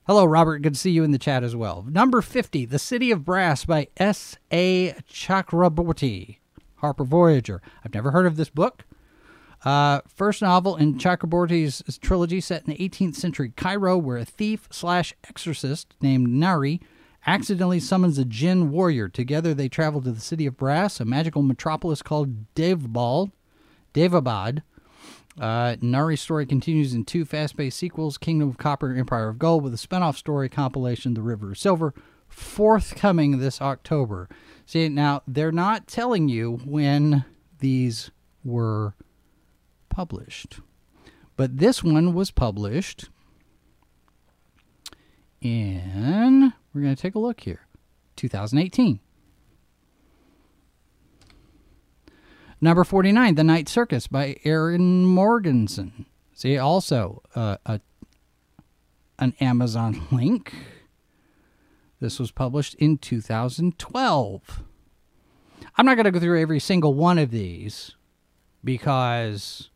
Hello, 0.07 0.25
Robert. 0.25 0.59
Good 0.59 0.73
to 0.73 0.79
see 0.79 0.91
you 0.91 1.03
in 1.03 1.11
the 1.11 1.17
chat 1.17 1.43
as 1.43 1.55
well. 1.55 1.85
Number 1.87 2.21
50, 2.21 2.65
The 2.65 2.79
City 2.79 3.11
of 3.11 3.23
Brass 3.23 3.65
by 3.65 3.87
S.A. 3.97 4.93
Chakraborty, 5.09 6.37
Harper 6.77 7.03
Voyager. 7.03 7.61
I've 7.85 7.93
never 7.93 8.11
heard 8.11 8.25
of 8.25 8.37
this 8.37 8.49
book. 8.49 8.83
Uh, 9.63 10.01
first 10.07 10.41
novel 10.41 10.75
in 10.75 10.97
Chakraborty's 10.97 11.83
trilogy 11.99 12.41
set 12.41 12.65
in 12.65 12.73
the 12.73 12.89
18th 12.89 13.15
century 13.15 13.53
Cairo, 13.55 13.97
where 13.97 14.17
a 14.17 14.25
thief 14.25 14.67
slash 14.71 15.13
exorcist 15.27 15.93
named 16.01 16.27
Nahri 16.27 16.81
accidentally 17.25 17.79
summons 17.79 18.17
a 18.17 18.25
jinn 18.25 18.71
warrior. 18.71 19.07
Together 19.07 19.53
they 19.53 19.69
travel 19.69 20.01
to 20.01 20.11
the 20.11 20.19
city 20.19 20.45
of 20.45 20.57
Brass, 20.57 20.99
a 20.99 21.05
magical 21.05 21.41
metropolis 21.41 22.01
called 22.01 22.53
Devbal, 22.55 23.31
Daevabad. 23.93 24.63
Uh, 25.39 25.75
Nahri's 25.81 26.19
story 26.19 26.45
continues 26.45 26.93
in 26.93 27.05
two 27.05 27.23
fast-paced 27.23 27.77
sequels, 27.77 28.17
Kingdom 28.17 28.49
of 28.49 28.57
Copper 28.57 28.93
Empire 28.93 29.29
of 29.29 29.39
Gold, 29.39 29.63
with 29.63 29.73
a 29.73 29.77
spin-off 29.77 30.17
story 30.17 30.49
compilation, 30.49 31.13
The 31.13 31.21
River 31.21 31.51
of 31.51 31.57
Silver, 31.57 31.93
forthcoming 32.27 33.39
this 33.39 33.61
October. 33.61 34.27
See, 34.65 34.89
now, 34.89 35.21
they're 35.27 35.51
not 35.51 35.87
telling 35.87 36.27
you 36.27 36.59
when 36.65 37.23
these 37.59 38.11
were 38.43 38.95
published. 39.89 40.59
But 41.37 41.57
this 41.57 41.81
one 41.83 42.13
was 42.13 42.31
published 42.31 43.09
in 45.39 46.53
we're 46.73 46.81
going 46.81 46.95
to 46.95 47.01
take 47.01 47.15
a 47.15 47.19
look 47.19 47.41
here. 47.41 47.67
2018. 48.15 48.99
Number 52.63 52.83
49, 52.83 53.35
The 53.35 53.43
Night 53.43 53.67
Circus 53.67 54.07
by 54.07 54.37
Erin 54.43 55.05
Morgenstern. 55.05 56.05
See, 56.33 56.57
also 56.57 57.23
uh, 57.35 57.57
a, 57.65 57.81
an 59.17 59.33
Amazon 59.41 60.07
link. 60.11 60.53
This 61.99 62.19
was 62.19 62.31
published 62.31 62.75
in 62.75 62.97
2012. 62.97 64.63
I'm 65.75 65.85
not 65.85 65.95
going 65.95 66.05
to 66.05 66.11
go 66.11 66.19
through 66.19 66.39
every 66.39 66.59
single 66.59 66.93
one 66.93 67.17
of 67.17 67.31
these 67.31 67.95
because 68.63 69.69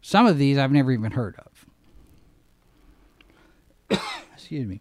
some 0.00 0.26
of 0.26 0.38
these 0.38 0.56
I've 0.56 0.72
never 0.72 0.92
even 0.92 1.12
heard 1.12 1.36
of. 3.90 4.00
Excuse 4.34 4.66
me. 4.66 4.80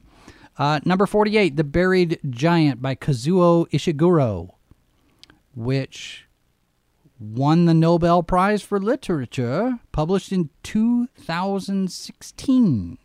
Uh, 0.57 0.79
number 0.85 1.05
48, 1.05 1.55
The 1.55 1.63
Buried 1.63 2.19
Giant 2.29 2.81
by 2.81 2.95
Kazuo 2.95 3.69
Ishiguro, 3.69 4.55
which 5.55 6.27
won 7.19 7.65
the 7.65 7.75
Nobel 7.75 8.23
Prize 8.23 8.63
for 8.63 8.79
Literature, 8.79 9.79
published 9.91 10.31
in 10.31 10.49
2016. 10.63 12.97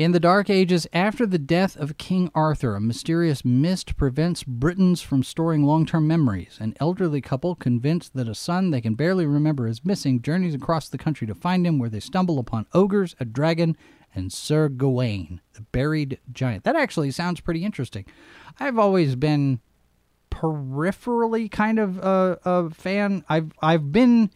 In 0.00 0.12
the 0.12 0.18
Dark 0.18 0.48
Ages, 0.48 0.86
after 0.94 1.26
the 1.26 1.36
death 1.38 1.76
of 1.76 1.98
King 1.98 2.30
Arthur, 2.34 2.74
a 2.74 2.80
mysterious 2.80 3.44
mist 3.44 3.98
prevents 3.98 4.42
Britons 4.42 5.02
from 5.02 5.22
storing 5.22 5.62
long 5.62 5.84
term 5.84 6.06
memories. 6.06 6.56
An 6.58 6.72
elderly 6.80 7.20
couple, 7.20 7.54
convinced 7.54 8.14
that 8.14 8.26
a 8.26 8.34
son 8.34 8.70
they 8.70 8.80
can 8.80 8.94
barely 8.94 9.26
remember 9.26 9.66
is 9.66 9.84
missing, 9.84 10.22
journeys 10.22 10.54
across 10.54 10.88
the 10.88 10.96
country 10.96 11.26
to 11.26 11.34
find 11.34 11.66
him, 11.66 11.78
where 11.78 11.90
they 11.90 12.00
stumble 12.00 12.38
upon 12.38 12.64
ogres, 12.72 13.14
a 13.20 13.26
dragon, 13.26 13.76
and 14.14 14.32
Sir 14.32 14.70
Gawain, 14.70 15.42
the 15.52 15.60
buried 15.60 16.18
giant. 16.32 16.64
That 16.64 16.76
actually 16.76 17.10
sounds 17.10 17.42
pretty 17.42 17.62
interesting. 17.62 18.06
I've 18.58 18.78
always 18.78 19.16
been 19.16 19.60
peripherally 20.30 21.50
kind 21.50 21.78
of 21.78 21.98
a, 21.98 22.38
a 22.46 22.70
fan. 22.70 23.22
I've 23.28 23.52
I've 23.60 23.92
been 23.92 24.30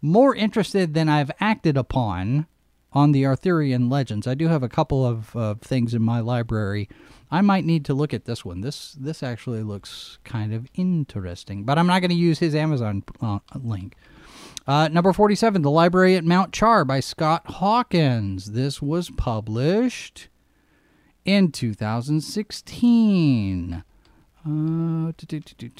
more 0.00 0.34
interested 0.34 0.94
than 0.94 1.10
I've 1.10 1.30
acted 1.38 1.76
upon 1.76 2.46
on 2.92 3.12
the 3.12 3.26
Arthurian 3.26 3.88
legends. 3.88 4.26
I 4.26 4.34
do 4.34 4.48
have 4.48 4.62
a 4.62 4.68
couple 4.68 5.04
of 5.04 5.34
uh, 5.36 5.54
things 5.60 5.94
in 5.94 6.02
my 6.02 6.20
library. 6.20 6.88
I 7.30 7.40
might 7.40 7.64
need 7.64 7.84
to 7.86 7.94
look 7.94 8.12
at 8.12 8.26
this 8.26 8.44
one. 8.44 8.60
This 8.60 8.92
this 8.92 9.22
actually 9.22 9.62
looks 9.62 10.18
kind 10.24 10.52
of 10.52 10.68
interesting, 10.74 11.64
but 11.64 11.78
I'm 11.78 11.86
not 11.86 12.00
going 12.00 12.10
to 12.10 12.16
use 12.16 12.38
his 12.38 12.54
Amazon 12.54 13.02
uh, 13.20 13.38
link. 13.54 13.96
Uh, 14.66 14.88
number 14.88 15.12
47, 15.12 15.62
The 15.62 15.70
Library 15.70 16.14
at 16.14 16.24
Mount 16.24 16.52
Char 16.52 16.84
by 16.84 17.00
Scott 17.00 17.42
Hawkins. 17.46 18.52
This 18.52 18.80
was 18.80 19.10
published 19.10 20.28
in 21.24 21.50
2016. 21.50 23.82
Uh, 24.44 25.12
do, 25.16 25.40
do, 25.40 25.70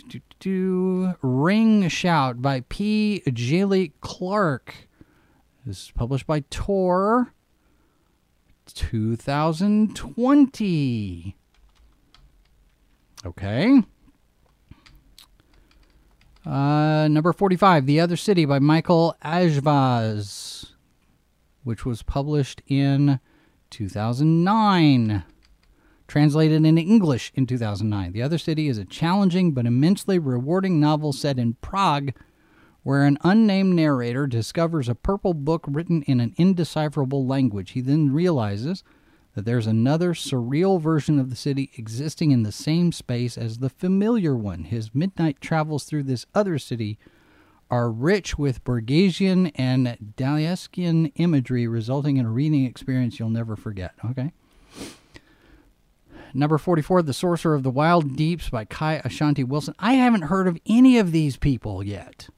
do, 0.40 1.14
Ring 1.20 1.88
Shout 1.88 2.40
by 2.42 2.60
P. 2.68 3.22
Djèlí 3.26 3.92
Clark. 4.00 4.88
This 5.64 5.84
is 5.84 5.92
published 5.92 6.26
by 6.26 6.40
Tor 6.50 7.32
2020. 8.66 11.36
Okay. 13.24 13.82
Uh, 16.44 17.06
number 17.08 17.32
45, 17.32 17.86
The 17.86 18.00
Other 18.00 18.16
City 18.16 18.44
by 18.44 18.58
Michael 18.58 19.14
Ajvaz, 19.24 20.72
which 21.62 21.86
was 21.86 22.02
published 22.02 22.60
in 22.66 23.20
2009. 23.70 25.22
Translated 26.08 26.66
into 26.66 26.82
English 26.82 27.30
in 27.36 27.46
2009. 27.46 28.10
The 28.10 28.22
Other 28.22 28.38
City 28.38 28.66
is 28.66 28.78
a 28.78 28.84
challenging 28.84 29.52
but 29.52 29.66
immensely 29.66 30.18
rewarding 30.18 30.80
novel 30.80 31.12
set 31.12 31.38
in 31.38 31.54
Prague 31.54 32.10
where 32.82 33.04
an 33.04 33.18
unnamed 33.22 33.74
narrator 33.74 34.26
discovers 34.26 34.88
a 34.88 34.94
purple 34.94 35.34
book 35.34 35.64
written 35.68 36.02
in 36.02 36.20
an 36.20 36.34
indecipherable 36.36 37.26
language. 37.26 37.72
He 37.72 37.80
then 37.80 38.12
realizes 38.12 38.82
that 39.34 39.44
there's 39.44 39.66
another 39.66 40.12
surreal 40.12 40.80
version 40.80 41.18
of 41.18 41.30
the 41.30 41.36
city 41.36 41.70
existing 41.76 42.32
in 42.32 42.42
the 42.42 42.52
same 42.52 42.92
space 42.92 43.38
as 43.38 43.58
the 43.58 43.70
familiar 43.70 44.36
one. 44.36 44.64
His 44.64 44.94
midnight 44.94 45.40
travels 45.40 45.84
through 45.84 46.02
this 46.04 46.26
other 46.34 46.58
city 46.58 46.98
are 47.70 47.90
rich 47.90 48.36
with 48.36 48.62
Borgesian 48.64 49.50
and 49.54 49.96
Daliescan 50.18 51.12
imagery, 51.14 51.66
resulting 51.66 52.18
in 52.18 52.26
a 52.26 52.30
reading 52.30 52.66
experience 52.66 53.18
you'll 53.18 53.30
never 53.30 53.56
forget. 53.56 53.94
Okay. 54.04 54.32
Number 56.34 56.58
44, 56.58 57.02
The 57.02 57.14
Sorcerer 57.14 57.54
of 57.54 57.62
the 57.62 57.72
Wildeeps 57.72 58.50
by 58.50 58.64
Kai 58.64 59.00
Ashante 59.04 59.46
Wilson. 59.46 59.74
I 59.78 59.94
haven't 59.94 60.22
heard 60.22 60.48
of 60.48 60.58
any 60.66 60.98
of 60.98 61.12
these 61.12 61.36
people 61.36 61.82
yet. 61.82 62.28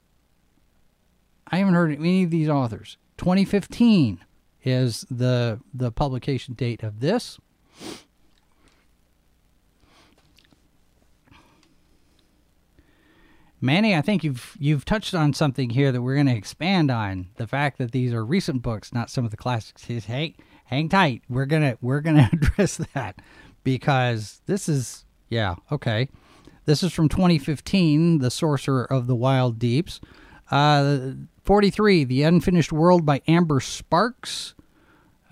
I 1.47 1.57
haven't 1.57 1.73
heard 1.75 1.91
of 1.91 1.99
any 1.99 2.23
of 2.23 2.31
these 2.31 2.49
authors. 2.49 2.97
2015 3.17 4.19
is 4.63 5.05
the 5.09 5.59
the 5.73 5.91
publication 5.91 6.53
date 6.55 6.83
of 6.83 6.99
this. 6.99 7.39
Manny, 13.61 13.95
I 13.95 14.01
think 14.01 14.23
you've 14.23 14.55
you've 14.59 14.85
touched 14.85 15.13
on 15.13 15.33
something 15.33 15.71
here 15.71 15.91
that 15.91 16.01
we're 16.01 16.15
going 16.15 16.27
to 16.27 16.35
expand 16.35 16.91
on. 16.91 17.27
The 17.37 17.47
fact 17.47 17.77
that 17.77 17.91
these 17.91 18.13
are 18.13 18.25
recent 18.25 18.61
books, 18.61 18.93
not 18.93 19.09
some 19.09 19.25
of 19.25 19.31
the 19.31 19.37
classics. 19.37 19.89
Is 19.89 20.05
Hey, 20.05 20.35
hang 20.65 20.89
tight. 20.89 21.21
We're 21.29 21.45
gonna 21.45 21.77
we're 21.81 22.01
gonna 22.01 22.29
address 22.33 22.77
that 22.93 23.21
because 23.63 24.41
this 24.45 24.67
is 24.67 25.05
yeah 25.29 25.55
okay. 25.71 26.09
This 26.65 26.81
is 26.81 26.91
from 26.93 27.09
2015, 27.09 28.17
The 28.19 28.31
Sorcerer 28.31 28.91
of 28.91 29.05
the 29.05 29.15
Wildeeps. 29.15 29.99
Uh, 30.49 31.11
43, 31.45 32.05
The 32.05 32.23
Unfinished 32.23 32.73
World 32.73 33.05
by 33.05 33.21
Amber 33.27 33.59
Sparks. 33.59 34.55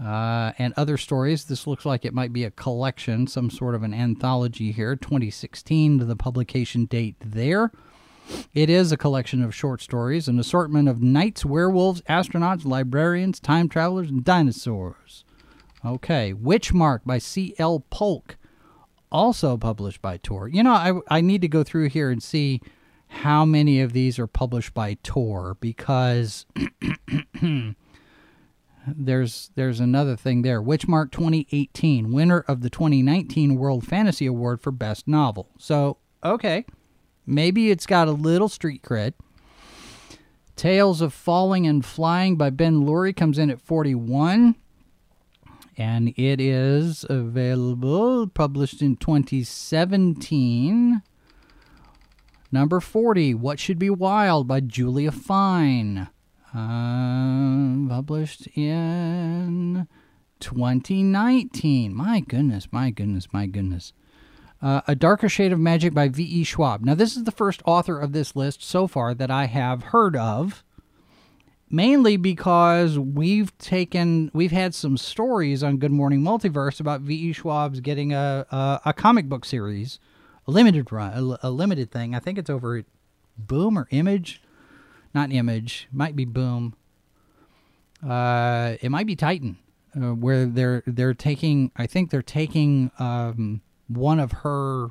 Uh, 0.03 0.51
and 0.57 0.73
other 0.75 0.97
stories. 0.97 1.45
This 1.45 1.65
looks 1.65 1.85
like 1.85 2.03
it 2.03 2.13
might 2.13 2.33
be 2.33 2.43
a 2.43 2.51
collection, 2.51 3.25
some 3.25 3.49
sort 3.49 3.73
of 3.73 3.83
an 3.83 3.93
anthology 3.93 4.71
here. 4.71 4.95
2016 4.95 5.99
to 5.99 6.05
the 6.05 6.15
publication 6.15 6.85
date 6.85 7.15
there. 7.23 7.71
It 8.53 8.69
is 8.69 8.91
a 8.91 8.97
collection 8.97 9.43
of 9.43 9.55
short 9.55 9.81
stories, 9.81 10.27
an 10.27 10.39
assortment 10.39 10.89
of 10.89 11.01
knights, 11.01 11.45
werewolves, 11.45 12.01
astronauts, 12.01 12.65
librarians, 12.65 13.39
time 13.39 13.69
travelers, 13.69 14.09
and 14.09 14.25
dinosaurs. 14.25 15.23
Okay, 15.85 16.33
Witchmark 16.33 17.01
by 17.05 17.17
C.L. 17.17 17.85
Polk, 17.89 18.37
also 19.11 19.57
published 19.57 20.01
by 20.01 20.17
Tor. 20.17 20.47
You 20.49 20.63
know, 20.63 20.73
I, 20.73 20.93
I 21.07 21.21
need 21.21 21.41
to 21.41 21.47
go 21.47 21.63
through 21.63 21.89
here 21.89 22.09
and 22.09 22.21
see 22.21 22.61
how 23.13 23.45
many 23.45 23.79
of 23.79 23.93
these 23.93 24.17
are 24.17 24.27
published 24.27 24.73
by 24.73 24.97
Tor 25.03 25.55
because 25.59 26.45
there's 28.87 29.51
there's 29.55 29.79
another 29.79 30.15
thing 30.15 30.41
there. 30.41 30.61
Witchmark 30.61 31.11
2018, 31.11 32.11
winner 32.11 32.43
of 32.47 32.61
the 32.61 32.69
2019 32.69 33.55
World 33.55 33.85
Fantasy 33.85 34.25
Award 34.25 34.61
for 34.61 34.71
Best 34.71 35.07
Novel. 35.07 35.49
So, 35.57 35.97
okay. 36.23 36.65
Maybe 37.25 37.71
it's 37.71 37.85
got 37.85 38.09
a 38.09 38.11
little 38.11 38.49
street 38.49 38.81
cred. 38.81 39.13
Tales 40.55 41.01
of 41.01 41.13
Falling 41.13 41.65
and 41.65 41.85
Flying 41.85 42.35
by 42.35 42.49
Ben 42.49 42.81
Loory 42.81 43.13
comes 43.13 43.37
in 43.37 43.49
at 43.49 43.61
41. 43.61 44.55
And 45.77 46.09
it 46.17 46.41
is 46.41 47.05
available, 47.09 48.27
published 48.27 48.81
in 48.81 48.97
2017. 48.97 51.01
Number 52.53 52.79
40, 52.79 53.33
What 53.33 53.59
Should 53.59 53.79
Be 53.79 53.89
Wild 53.89 54.47
by 54.47 54.59
Julia 54.59 55.11
Fine. 55.11 56.07
Uh, 56.53 57.89
published 57.89 58.45
in 58.55 59.87
2019. 60.39 61.95
My 61.95 62.19
goodness, 62.19 62.67
my 62.71 62.91
goodness, 62.91 63.27
my 63.33 63.47
goodness. 63.47 63.91
Uh, 64.61 64.81
a 64.87 64.93
Darker 64.93 65.27
Shade 65.29 65.51
of 65.51 65.59
Magic 65.59 65.95
by 65.95 66.09
V.E. 66.09 66.43
Schwab. 66.43 66.85
Now, 66.85 66.93
this 66.93 67.17
is 67.17 67.23
the 67.23 67.31
first 67.31 67.63
author 67.65 67.99
of 67.99 68.11
this 68.11 68.35
list 68.35 68.61
so 68.61 68.85
far 68.85 69.15
that 69.15 69.31
I 69.31 69.45
have 69.45 69.85
heard 69.85 70.15
of, 70.15 70.63
mainly 71.71 72.17
because 72.17 72.99
we've 72.99 73.57
taken, 73.57 74.29
we've 74.31 74.51
had 74.51 74.75
some 74.75 74.95
stories 74.95 75.63
on 75.63 75.77
Good 75.77 75.91
Morning 75.91 76.21
Multiverse 76.21 76.79
about 76.79 77.01
V.E. 77.01 77.33
Schwab's 77.33 77.79
getting 77.79 78.13
a, 78.13 78.45
a, 78.51 78.81
a 78.85 78.93
comic 78.93 79.27
book 79.27 79.43
series 79.43 79.97
a 80.47 80.51
limited 80.51 80.91
run, 80.91 81.13
a, 81.13 81.47
a 81.47 81.51
limited 81.51 81.91
thing. 81.91 82.15
I 82.15 82.19
think 82.19 82.37
it's 82.37 82.49
over 82.49 82.83
Boom 83.37 83.77
or 83.77 83.87
Image, 83.91 84.41
not 85.13 85.31
Image, 85.31 85.87
might 85.91 86.15
be 86.15 86.25
Boom. 86.25 86.75
Uh, 88.07 88.75
it 88.81 88.89
might 88.89 89.07
be 89.07 89.15
Titan, 89.15 89.57
uh, 89.95 90.13
where 90.13 90.45
they're 90.45 90.83
they're 90.85 91.13
taking. 91.13 91.71
I 91.75 91.87
think 91.87 92.09
they're 92.09 92.21
taking 92.21 92.91
um, 92.99 93.61
one 93.87 94.19
of 94.19 94.31
her 94.31 94.89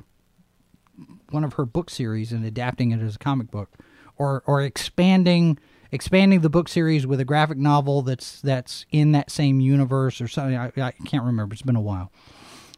one 1.29 1.43
of 1.43 1.53
her 1.53 1.65
book 1.65 1.89
series 1.89 2.31
and 2.31 2.45
adapting 2.45 2.91
it 2.91 3.01
as 3.01 3.15
a 3.15 3.19
comic 3.19 3.51
book, 3.51 3.69
or 4.17 4.43
or 4.47 4.61
expanding 4.61 5.59
expanding 5.91 6.41
the 6.41 6.49
book 6.49 6.67
series 6.67 7.05
with 7.05 7.19
a 7.19 7.25
graphic 7.25 7.57
novel 7.57 8.01
that's 8.01 8.41
that's 8.41 8.85
in 8.91 9.11
that 9.11 9.29
same 9.29 9.59
universe 9.59 10.19
or 10.19 10.27
something. 10.27 10.57
I, 10.57 10.71
I 10.77 10.91
can't 11.05 11.23
remember. 11.23 11.53
It's 11.53 11.61
been 11.61 11.75
a 11.75 11.81
while. 11.81 12.11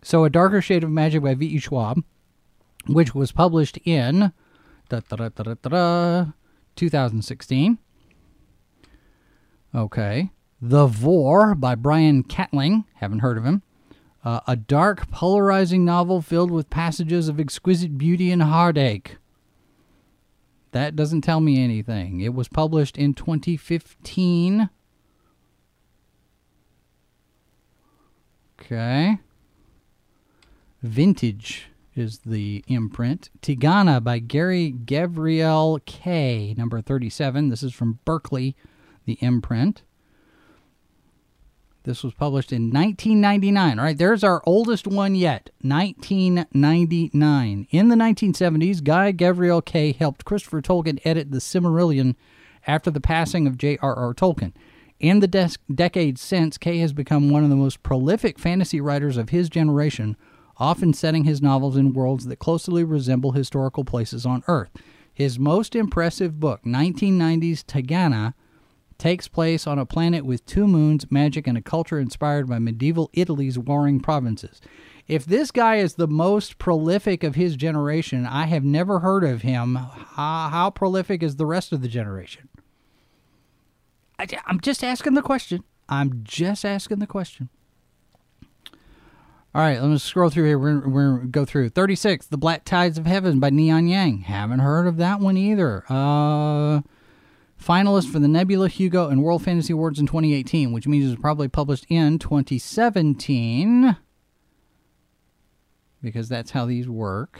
So, 0.03 0.25
a 0.25 0.29
darker 0.29 0.61
shade 0.61 0.83
of 0.83 0.91
magic 0.91 1.23
by 1.23 1.33
V. 1.33 1.47
E. 1.47 1.59
Schwab 1.59 2.03
which 2.87 3.15
was 3.15 3.31
published 3.31 3.77
in 3.85 4.31
da, 4.89 4.99
da, 5.09 5.29
da, 5.29 6.25
2016. 6.75 7.77
Okay. 9.73 10.31
The 10.61 10.87
Vorrh 10.87 11.59
by 11.59 11.75
Brian 11.75 12.23
Catling. 12.23 12.85
Haven't 12.95 13.19
heard 13.19 13.37
of 13.37 13.45
him. 13.45 13.61
Uh, 14.23 14.39
a 14.47 14.55
dark, 14.55 15.09
polarizing 15.11 15.85
novel 15.85 16.21
filled 16.21 16.49
with 16.49 16.69
passages 16.69 17.27
of 17.27 17.39
exquisite 17.39 17.97
beauty 17.97 18.31
and 18.31 18.41
heartache. 18.41 19.17
That 20.71 20.95
doesn't 20.95 21.21
tell 21.21 21.39
me 21.39 21.63
anything. 21.63 22.21
It 22.21 22.33
was 22.33 22.47
published 22.47 22.97
in 22.97 23.13
2015. 23.13 24.69
Okay. 28.59 29.19
Vintage 30.81 31.67
is 31.95 32.19
the 32.25 32.63
imprint. 32.67 33.29
Tigana 33.41 34.03
by 34.03 34.19
Gary 34.19 34.71
Gavriel 34.71 35.83
Kay, 35.85 36.53
number 36.57 36.81
37. 36.81 37.49
This 37.49 37.63
is 37.63 37.73
from 37.73 37.99
Berkley, 38.05 38.55
the 39.05 39.17
imprint. 39.21 39.81
This 41.83 42.03
was 42.03 42.13
published 42.13 42.51
in 42.51 42.71
1999. 42.71 43.79
All 43.79 43.85
right, 43.85 43.97
there's 43.97 44.23
our 44.23 44.41
oldest 44.45 44.87
one 44.87 45.15
yet, 45.15 45.51
1999. 45.61 47.67
In 47.69 47.89
the 47.89 47.95
1970s, 47.95 48.83
Guy 48.83 49.13
Gavriel 49.13 49.63
Kay 49.63 49.91
helped 49.91 50.25
Christopher 50.25 50.63
Tolkien 50.63 50.99
edit 51.05 51.29
the 51.31 51.37
Silmarillion 51.37 52.15
after 52.65 52.89
the 52.89 52.99
passing 52.99 53.45
of 53.45 53.57
J.R.R. 53.57 54.15
Tolkien. 54.15 54.53
In 54.99 55.19
the 55.19 55.27
des- 55.27 55.57
decades 55.73 56.21
since, 56.21 56.57
Kay 56.57 56.79
has 56.79 56.91
become 56.91 57.29
one 57.29 57.43
of 57.43 57.51
the 57.51 57.55
most 57.55 57.83
prolific 57.83 58.39
fantasy 58.39 58.81
writers 58.81 59.17
of 59.17 59.29
his 59.29 59.47
generation 59.49 60.17
often 60.57 60.93
setting 60.93 61.23
his 61.23 61.41
novels 61.41 61.77
in 61.77 61.93
worlds 61.93 62.25
that 62.25 62.39
closely 62.39 62.83
resemble 62.83 63.33
historical 63.33 63.83
places 63.83 64.25
on 64.25 64.43
Earth. 64.47 64.71
His 65.13 65.39
most 65.39 65.75
impressive 65.75 66.39
book, 66.39 66.63
1990's 66.65 67.63
Tigana, 67.63 68.33
takes 68.97 69.27
place 69.27 69.67
on 69.67 69.79
a 69.79 69.85
planet 69.85 70.25
with 70.25 70.45
two 70.45 70.67
moons, 70.67 71.09
magic, 71.11 71.47
and 71.47 71.57
a 71.57 71.61
culture 71.61 71.99
inspired 71.99 72.47
by 72.47 72.59
medieval 72.59 73.09
Italy's 73.13 73.57
warring 73.57 73.99
provinces. 73.99 74.61
If 75.07 75.25
this 75.25 75.51
guy 75.51 75.75
is 75.75 75.95
the 75.95 76.07
most 76.07 76.57
prolific 76.57 77.23
of 77.23 77.35
his 77.35 77.55
generation, 77.55 78.25
I 78.25 78.45
have 78.45 78.63
never 78.63 78.99
heard 78.99 79.23
of 79.23 79.43
him. 79.43 79.75
How, 79.75 80.49
how 80.49 80.69
prolific 80.71 81.21
is 81.21 81.35
the 81.35 81.45
rest 81.45 81.71
of 81.71 81.81
the 81.81 81.87
generation? 81.87 82.49
I, 84.17 84.27
I'm 84.47 84.59
just 84.59 84.83
asking 84.83 85.13
the 85.13 85.21
question. 85.21 85.63
I'm 85.87 86.21
just 86.23 86.65
asking 86.65 86.99
the 86.99 87.07
question. 87.07 87.49
All 89.55 89.61
right, 89.61 89.81
let 89.81 89.89
me 89.89 89.97
scroll 89.97 90.29
through 90.29 90.47
here. 90.47 90.59
We're, 90.59 90.85
we're 90.85 91.11
going 91.11 91.21
to 91.21 91.27
go 91.27 91.45
through 91.45 91.69
36, 91.69 92.27
The 92.27 92.35
Black 92.35 92.65
Tides 92.65 92.97
of 92.97 93.05
Heaven 93.05 93.39
by 93.39 93.51
Neon 93.51 93.87
Yang. 93.87 94.23
Haven't 94.23 94.59
heard 94.59 94.85
of 94.85 94.97
that 94.97 95.21
one 95.21 95.37
either. 95.37 95.85
Uh, 95.87 96.81
finalist 97.57 98.11
for 98.11 98.19
the 98.19 98.27
Nebula, 98.27 98.67
Hugo, 98.67 99.07
and 99.07 99.23
World 99.23 99.45
Fantasy 99.45 99.71
Awards 99.71 99.97
in 99.97 100.07
2018, 100.07 100.73
which 100.73 100.87
means 100.87 101.05
it 101.05 101.11
was 101.11 101.19
probably 101.21 101.47
published 101.47 101.85
in 101.87 102.19
2017 102.19 103.95
because 106.01 106.27
that's 106.27 106.51
how 106.51 106.65
these 106.65 106.89
work. 106.89 107.39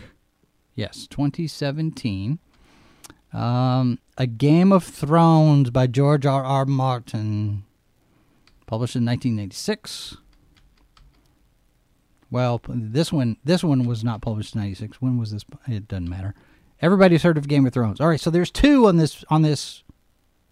Yes, 0.74 1.08
2017. 1.08 2.40
Um, 3.34 4.00
A 4.18 4.26
Game 4.26 4.72
of 4.72 4.86
Thrones 4.86 5.70
by 5.70 5.88
George 5.88 6.26
R. 6.26 6.46
R. 6.46 6.66
Martin, 6.66 7.66
published 8.68 8.96
in 8.96 9.06
1986. 9.06 10.16
Well, 12.36 12.60
this 12.68 13.14
one 13.14 13.38
this 13.46 13.64
one 13.64 13.86
was 13.86 14.04
not 14.04 14.20
published 14.20 14.56
in 14.56 14.60
96. 14.60 15.02
When 15.02 15.18
was 15.18 15.32
this? 15.32 15.46
It 15.70 15.88
doesn't 15.88 16.10
matter. 16.10 16.36
Everybody's 16.82 17.24
heard 17.24 17.38
of 17.38 17.48
Game 17.48 17.66
of 17.66 17.72
Thrones. 17.72 18.02
All 18.02 18.10
right, 18.10 18.20
so 18.20 18.30
there's 18.30 18.52
two 18.52 18.90
on 18.90 18.98
this 18.98 19.24
on 19.30 19.42
this 19.42 19.84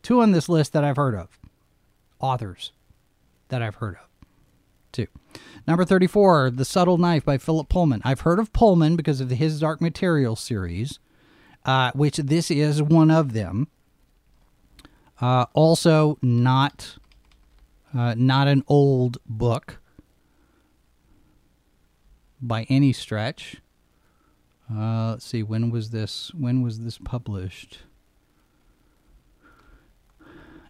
two 0.01 0.21
on 0.21 0.31
this 0.31 0.47
list 0.47 0.71
that 0.71 0.85
I've 0.85 0.95
heard 0.95 1.13
of. 1.13 1.37
Authors 2.21 2.71
that 3.49 3.61
I've 3.61 3.75
heard 3.75 3.95
of. 3.95 4.07
Two. 4.93 5.07
Number 5.67 5.83
34, 5.83 6.51
The 6.51 6.63
Subtle 6.63 6.97
Knife 6.97 7.25
by 7.25 7.37
Philip 7.37 7.67
Pullman. 7.67 8.01
I've 8.05 8.21
heard 8.21 8.39
of 8.39 8.53
Pullman 8.53 8.95
because 8.95 9.19
of 9.19 9.29
his 9.29 9.59
Dark 9.59 9.81
Material 9.81 10.37
series, 10.37 10.99
uh, 11.65 11.91
which 11.93 12.15
this 12.15 12.49
is 12.49 12.81
one 12.81 13.11
of 13.11 13.33
them. 13.33 13.67
Uh, 15.19 15.47
also, 15.51 16.17
not 16.21 16.95
uh, 17.93 18.15
not 18.17 18.47
an 18.47 18.63
old 18.69 19.17
book 19.25 19.81
by 22.43 22.63
any 22.69 22.93
stretch. 22.93 23.57
Uh, 24.71 25.11
let's 25.11 25.25
see. 25.25 25.41
When 25.43 25.69
was 25.71 25.89
this? 25.89 26.31
When 26.33 26.61
was 26.61 26.81
this 26.81 26.97
published? 26.97 27.79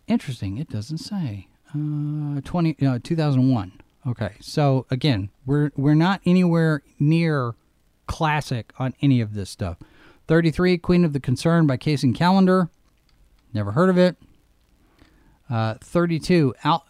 Interesting. 0.07 0.57
It 0.57 0.69
doesn't 0.69 0.97
say. 0.99 1.47
Uh, 1.73 2.41
twenty. 2.43 2.75
No, 2.79 2.97
two 2.97 3.15
thousand 3.15 3.51
one. 3.51 3.73
Okay. 4.05 4.31
So 4.39 4.85
again, 4.91 5.29
we're 5.45 5.71
we're 5.75 5.93
not 5.95 6.21
anywhere 6.25 6.83
near 6.99 7.55
classic 8.07 8.73
on 8.77 8.93
any 9.01 9.21
of 9.21 9.33
this 9.33 9.49
stuff. 9.49 9.77
Thirty 10.27 10.51
three. 10.51 10.77
Queen 10.77 11.05
of 11.05 11.13
the 11.13 11.19
Concern 11.19 11.67
by 11.67 11.77
Kacen 11.77 12.15
Callender. 12.15 12.69
Never 13.53 13.71
heard 13.71 13.89
of 13.89 13.97
it. 13.97 14.17
Uh, 15.49 15.75
Thirty 15.75 16.19
two. 16.19 16.53
Al- 16.63 16.85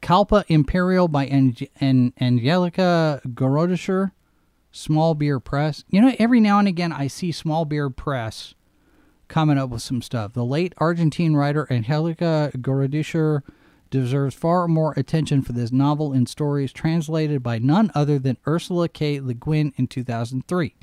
Kalpa 0.00 0.44
Imperial 0.48 1.08
by 1.08 1.26
Ang- 1.26 1.56
An- 1.80 2.12
Angelica 2.20 3.20
Gorodischer. 3.26 4.12
Small 4.76 5.14
Beer 5.14 5.40
Press. 5.40 5.84
You 5.88 6.00
know, 6.00 6.14
every 6.18 6.40
now 6.40 6.58
and 6.58 6.68
again 6.68 6.92
I 6.92 7.06
see 7.06 7.32
Small 7.32 7.64
Beer 7.64 7.90
Press 7.90 8.54
coming 9.28 9.58
up 9.58 9.70
with 9.70 9.82
some 9.82 10.02
stuff. 10.02 10.34
The 10.34 10.44
late 10.44 10.74
Argentine 10.78 11.34
writer 11.34 11.66
Angelica 11.70 12.50
Gorodischer 12.56 13.42
deserves 13.90 14.34
far 14.34 14.68
more 14.68 14.92
attention 14.96 15.42
for 15.42 15.52
this 15.52 15.72
novel 15.72 16.12
and 16.12 16.28
stories 16.28 16.72
translated 16.72 17.42
by 17.42 17.58
none 17.58 17.90
other 17.94 18.18
than 18.18 18.36
Ursula 18.46 18.88
K. 18.88 19.20
Le 19.20 19.34
Guin 19.34 19.72
in 19.76 19.86
2003. 19.86 20.74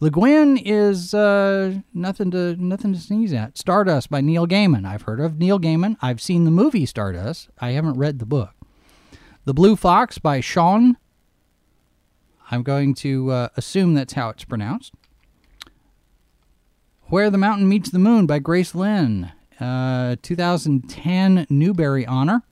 Le 0.00 0.10
Guin 0.10 0.58
is 0.58 1.14
uh, 1.14 1.78
nothing 1.94 2.30
to 2.32 2.56
nothing 2.56 2.92
to 2.92 3.00
sneeze 3.00 3.32
at. 3.32 3.56
Stardust 3.56 4.10
by 4.10 4.20
Neil 4.20 4.46
Gaiman. 4.46 4.84
I've 4.84 5.02
heard 5.02 5.20
of 5.20 5.38
Neil 5.38 5.58
Gaiman. 5.58 5.96
I've 6.02 6.20
seen 6.20 6.44
the 6.44 6.50
movie 6.50 6.86
Stardust. 6.86 7.48
I 7.58 7.70
haven't 7.70 7.96
read 7.96 8.18
the 8.18 8.26
book. 8.26 8.52
The 9.44 9.54
Blue 9.54 9.76
Fox 9.76 10.18
by 10.18 10.40
Sean 10.40 10.96
I'm 12.50 12.62
going 12.62 12.94
to 12.96 13.30
uh, 13.30 13.48
assume 13.56 13.94
that's 13.94 14.12
how 14.14 14.30
it's 14.30 14.44
pronounced. 14.44 14.92
Where 17.04 17.30
the 17.30 17.38
Mountain 17.38 17.68
Meets 17.68 17.90
the 17.90 17.98
Moon 17.98 18.26
by 18.26 18.38
Grace 18.38 18.74
Lin. 18.74 19.30
Uh, 19.60 20.16
2010 20.22 21.46
Newbery 21.48 22.04
Honor, 22.04 22.42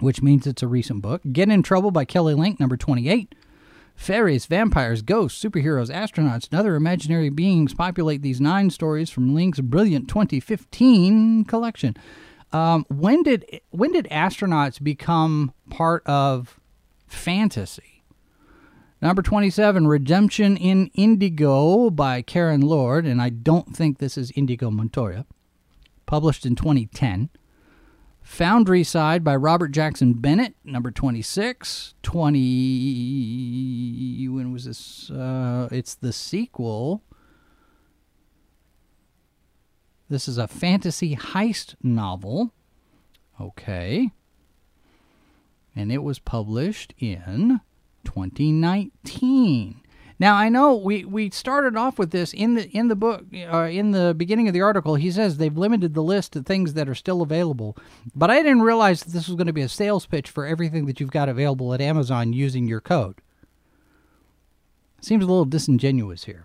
which 0.00 0.20
means 0.20 0.46
it's 0.46 0.62
a 0.62 0.68
recent 0.68 1.00
book. 1.00 1.22
Get 1.32 1.48
in 1.48 1.62
Trouble 1.62 1.90
by 1.90 2.04
Kelly 2.04 2.34
Link, 2.34 2.60
number 2.60 2.76
28. 2.76 3.34
Fairies, 3.96 4.44
vampires, 4.46 5.02
ghosts, 5.02 5.42
superheroes, 5.42 5.90
astronauts, 5.90 6.50
and 6.50 6.58
other 6.58 6.74
imaginary 6.74 7.30
beings 7.30 7.72
populate 7.72 8.22
these 8.22 8.40
nine 8.40 8.68
stories 8.68 9.08
from 9.08 9.34
Link's 9.34 9.60
brilliant 9.60 10.08
2015 10.08 11.44
collection. 11.44 11.96
Um, 12.52 12.84
when 12.88 13.22
did 13.22 13.60
when 13.70 13.92
did 13.92 14.06
astronauts 14.10 14.82
become 14.82 15.52
part 15.70 16.04
of 16.06 16.60
fantasy? 17.06 17.93
Number 19.04 19.20
27, 19.20 19.86
Redemption 19.86 20.56
in 20.56 20.86
Indigo 20.94 21.90
by 21.90 22.22
Karen 22.22 22.62
Lord, 22.62 23.04
and 23.04 23.20
I 23.20 23.28
don't 23.28 23.76
think 23.76 23.98
this 23.98 24.16
is 24.16 24.30
Indigo 24.30 24.70
Montoya, 24.70 25.26
published 26.06 26.46
in 26.46 26.56
2010. 26.56 27.28
Foundryside 28.26 29.22
by 29.22 29.36
Robert 29.36 29.72
Jackson 29.72 30.14
Bennett, 30.14 30.54
number 30.64 30.90
26. 30.90 31.92
20. 32.02 34.28
When 34.28 34.54
was 34.54 34.64
this? 34.64 35.10
Uh, 35.10 35.68
it's 35.70 35.94
the 35.94 36.10
sequel. 36.10 37.02
This 40.08 40.28
is 40.28 40.38
a 40.38 40.48
fantasy 40.48 41.14
heist 41.14 41.74
novel. 41.82 42.54
Okay. 43.38 44.12
And 45.76 45.92
it 45.92 46.02
was 46.02 46.18
published 46.18 46.94
in 46.98 47.60
2019. 48.04 49.80
Now 50.20 50.36
I 50.36 50.48
know 50.48 50.76
we, 50.76 51.04
we 51.04 51.30
started 51.30 51.76
off 51.76 51.98
with 51.98 52.12
this 52.12 52.32
in 52.32 52.54
the 52.54 52.70
in 52.70 52.86
the 52.86 52.94
book 52.94 53.24
uh, 53.34 53.68
in 53.70 53.90
the 53.90 54.14
beginning 54.16 54.46
of 54.46 54.54
the 54.54 54.60
article. 54.60 54.94
He 54.94 55.10
says 55.10 55.36
they've 55.36 55.56
limited 55.56 55.94
the 55.94 56.04
list 56.04 56.32
to 56.32 56.42
things 56.42 56.74
that 56.74 56.88
are 56.88 56.94
still 56.94 57.20
available, 57.20 57.76
but 58.14 58.30
I 58.30 58.36
didn't 58.36 58.62
realize 58.62 59.02
that 59.02 59.12
this 59.12 59.26
was 59.26 59.34
going 59.34 59.48
to 59.48 59.52
be 59.52 59.62
a 59.62 59.68
sales 59.68 60.06
pitch 60.06 60.30
for 60.30 60.46
everything 60.46 60.86
that 60.86 61.00
you've 61.00 61.10
got 61.10 61.28
available 61.28 61.74
at 61.74 61.80
Amazon 61.80 62.32
using 62.32 62.68
your 62.68 62.80
code. 62.80 63.20
Seems 65.00 65.24
a 65.24 65.26
little 65.26 65.44
disingenuous 65.44 66.24
here. 66.24 66.44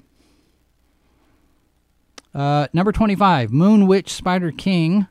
Uh, 2.34 2.68
number 2.74 2.92
twenty-five, 2.92 3.52
Moon 3.52 3.86
Witch 3.86 4.12
Spider 4.12 4.52
King, 4.52 5.08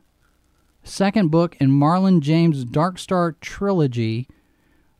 second 0.82 1.30
book 1.30 1.56
in 1.60 1.70
Marlon 1.70 2.20
James' 2.20 2.64
Dark 2.64 2.98
Star 2.98 3.36
trilogy. 3.40 4.28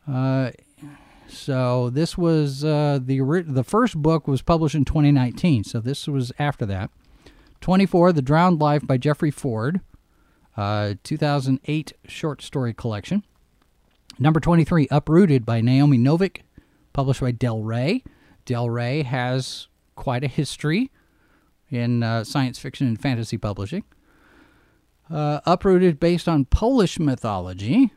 Uh, 0.07 0.53
so 1.29 1.91
this 1.91 2.17
was 2.17 2.65
uh, 2.65 2.99
the 3.03 3.21
the 3.47 3.65
first 3.65 3.97
book 3.97 4.27
was 4.27 4.43
published 4.43 4.75
in 4.75 4.85
2019. 4.85 5.65
So 5.65 5.81
this 5.81 6.07
was 6.07 6.33
after 6.39 6.67
that. 6.67 6.91
24, 7.61 8.13
The 8.13 8.23
Drowned 8.23 8.61
Life 8.61 8.87
by 8.87 8.99
Jeffrey 8.99 9.31
Ford, 9.31 9.81
uh, 10.57 10.95
2008 11.03 11.93
short 12.07 12.41
story 12.41 12.73
collection. 12.73 13.25
Number 14.19 14.41
23, 14.41 14.89
Uprooted 14.91 15.45
by 15.45 15.61
Naomi 15.61 15.99
Novik, 15.99 16.43
published 16.93 17.21
by 17.21 17.33
Del 17.33 17.63
Rey. 17.63 18.03
Del 18.45 18.71
Rey 18.71 19.03
has 19.03 19.69
quite 19.97 20.25
a 20.25 20.29
history 20.29 20.91
in 21.71 22.03
uh, 22.03 22.25
science 22.25 22.59
fiction 22.59 22.87
and 22.87 23.01
fantasy 23.01 23.37
publishing. 23.37 23.85
Uh, 25.11 25.41
Uprooted, 25.47 25.99
based 26.01 26.29
on 26.29 26.45
Polish 26.45 26.99
mythology. 26.99 27.93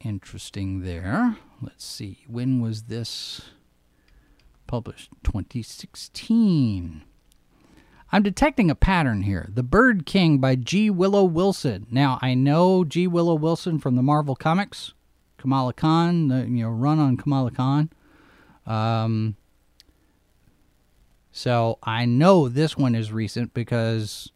Interesting 0.00 0.80
there. 0.82 1.36
Let's 1.64 1.84
see. 1.84 2.24
When 2.28 2.60
was 2.60 2.82
this 2.84 3.40
published? 4.66 5.10
2016. 5.22 7.02
I'm 8.12 8.22
detecting 8.22 8.70
a 8.70 8.74
pattern 8.74 9.22
here. 9.22 9.48
The 9.52 9.62
Bird 9.62 10.04
King 10.04 10.38
by 10.38 10.56
G. 10.56 10.90
Willow 10.90 11.24
Wilson. 11.24 11.86
Now, 11.90 12.18
I 12.20 12.34
know 12.34 12.84
G. 12.84 13.06
Willow 13.06 13.34
Wilson 13.34 13.78
from 13.78 13.96
the 13.96 14.02
Marvel 14.02 14.36
Comics, 14.36 14.92
Kamala 15.38 15.72
Khan, 15.72 16.28
the 16.28 16.40
you 16.42 16.64
know 16.64 16.68
run 16.68 16.98
on 16.98 17.16
Kamala 17.16 17.50
Khan. 17.50 17.88
Um, 18.66 19.36
so 21.32 21.78
I 21.82 22.04
know 22.04 22.48
this 22.48 22.76
one 22.76 22.94
is 22.94 23.10
recent 23.10 23.54
because 23.54 24.30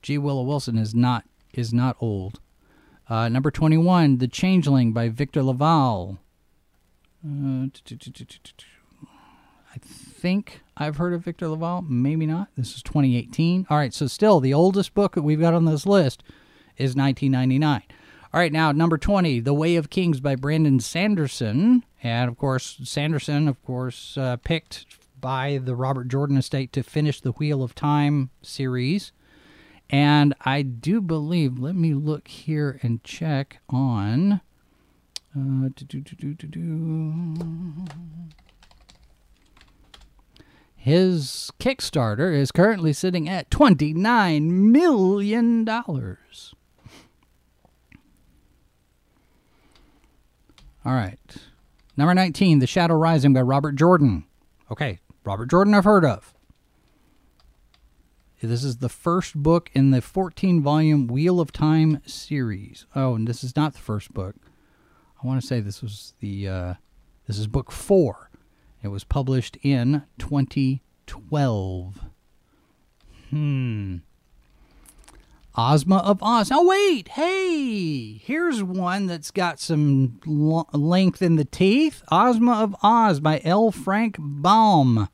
G. 0.00 0.16
Willow 0.16 0.42
Wilson 0.44 0.78
is 0.78 0.94
not 0.94 1.24
is 1.52 1.74
not 1.74 1.96
old. 2.00 2.40
Uh, 3.08 3.28
number 3.28 3.50
21, 3.50 4.18
The 4.18 4.28
Changeling 4.28 4.92
by 4.92 5.08
Victor 5.08 5.42
LaValle. 5.42 6.18
Uh, 7.24 7.66
I 9.74 9.78
think 9.78 10.60
I've 10.76 10.96
heard 10.96 11.12
of 11.12 11.22
Victor 11.22 11.48
LaValle. 11.48 11.82
Maybe 11.88 12.26
not. 12.26 12.48
This 12.56 12.74
is 12.76 12.82
2018. 12.82 13.66
All 13.68 13.76
right, 13.76 13.92
so 13.92 14.06
still 14.06 14.40
the 14.40 14.54
oldest 14.54 14.94
book 14.94 15.14
that 15.14 15.22
we've 15.22 15.40
got 15.40 15.54
on 15.54 15.64
this 15.64 15.86
list 15.86 16.22
is 16.76 16.96
1999. 16.96 17.82
All 18.32 18.40
right, 18.40 18.52
now 18.52 18.72
number 18.72 18.98
20, 18.98 19.40
The 19.40 19.54
Way 19.54 19.76
of 19.76 19.90
Kings 19.90 20.20
by 20.20 20.34
Brandon 20.34 20.80
Sanderson. 20.80 21.84
And 22.02 22.30
of 22.30 22.38
course, 22.38 22.78
Sanderson, 22.84 23.48
of 23.48 23.62
course, 23.64 24.16
uh, 24.16 24.36
picked 24.36 24.86
by 25.20 25.58
the 25.62 25.74
Robert 25.74 26.08
Jordan 26.08 26.36
estate 26.36 26.72
to 26.72 26.82
finish 26.82 27.20
the 27.20 27.32
Wheel 27.32 27.62
of 27.62 27.74
Time 27.74 28.30
series. 28.42 29.12
And 29.90 30.34
I 30.40 30.62
do 30.62 31.00
believe, 31.00 31.58
let 31.58 31.76
me 31.76 31.94
look 31.94 32.28
here 32.28 32.78
and 32.82 33.02
check 33.04 33.60
on. 33.68 34.40
Uh, 35.36 35.68
his 40.76 41.50
Kickstarter 41.58 42.36
is 42.36 42.52
currently 42.52 42.92
sitting 42.92 43.28
at 43.28 43.50
$29 43.50 44.50
million. 44.50 45.68
All 45.68 46.16
right. 50.92 51.18
Number 51.96 52.14
19, 52.14 52.58
The 52.58 52.66
Shadow 52.66 52.94
Rising 52.94 53.32
by 53.32 53.40
Robert 53.40 53.76
Jordan. 53.76 54.24
Okay, 54.70 54.98
Robert 55.24 55.50
Jordan 55.50 55.74
I've 55.74 55.84
heard 55.84 56.04
of. 56.04 56.33
This 58.42 58.64
is 58.64 58.78
the 58.78 58.88
first 58.88 59.34
book 59.36 59.70
in 59.72 59.90
the 59.90 60.02
14 60.02 60.62
volume 60.62 61.06
Wheel 61.06 61.40
of 61.40 61.52
Time 61.52 62.02
series. 62.04 62.86
Oh, 62.94 63.14
and 63.14 63.26
this 63.26 63.42
is 63.42 63.56
not 63.56 63.72
the 63.72 63.78
first 63.80 64.12
book. 64.12 64.36
I 65.22 65.26
want 65.26 65.40
to 65.40 65.46
say 65.46 65.60
this 65.60 65.80
was 65.80 66.12
the 66.20 66.48
uh, 66.48 66.74
this 67.26 67.38
is 67.38 67.46
book 67.46 67.72
4. 67.72 68.30
It 68.82 68.88
was 68.88 69.04
published 69.04 69.56
in 69.62 70.02
2012. 70.18 72.00
Hmm. 73.30 73.96
Ozma 75.56 75.98
of 75.98 76.20
Oz. 76.22 76.50
Oh, 76.52 76.66
wait. 76.66 77.08
Hey, 77.08 78.18
here's 78.18 78.62
one 78.62 79.06
that's 79.06 79.30
got 79.30 79.60
some 79.60 80.20
l- 80.26 80.68
length 80.72 81.22
in 81.22 81.36
the 81.36 81.44
teeth 81.44 82.02
Ozma 82.10 82.54
of 82.54 82.74
Oz 82.82 83.20
by 83.20 83.40
L. 83.44 83.70
Frank 83.70 84.16
Baum. 84.18 85.08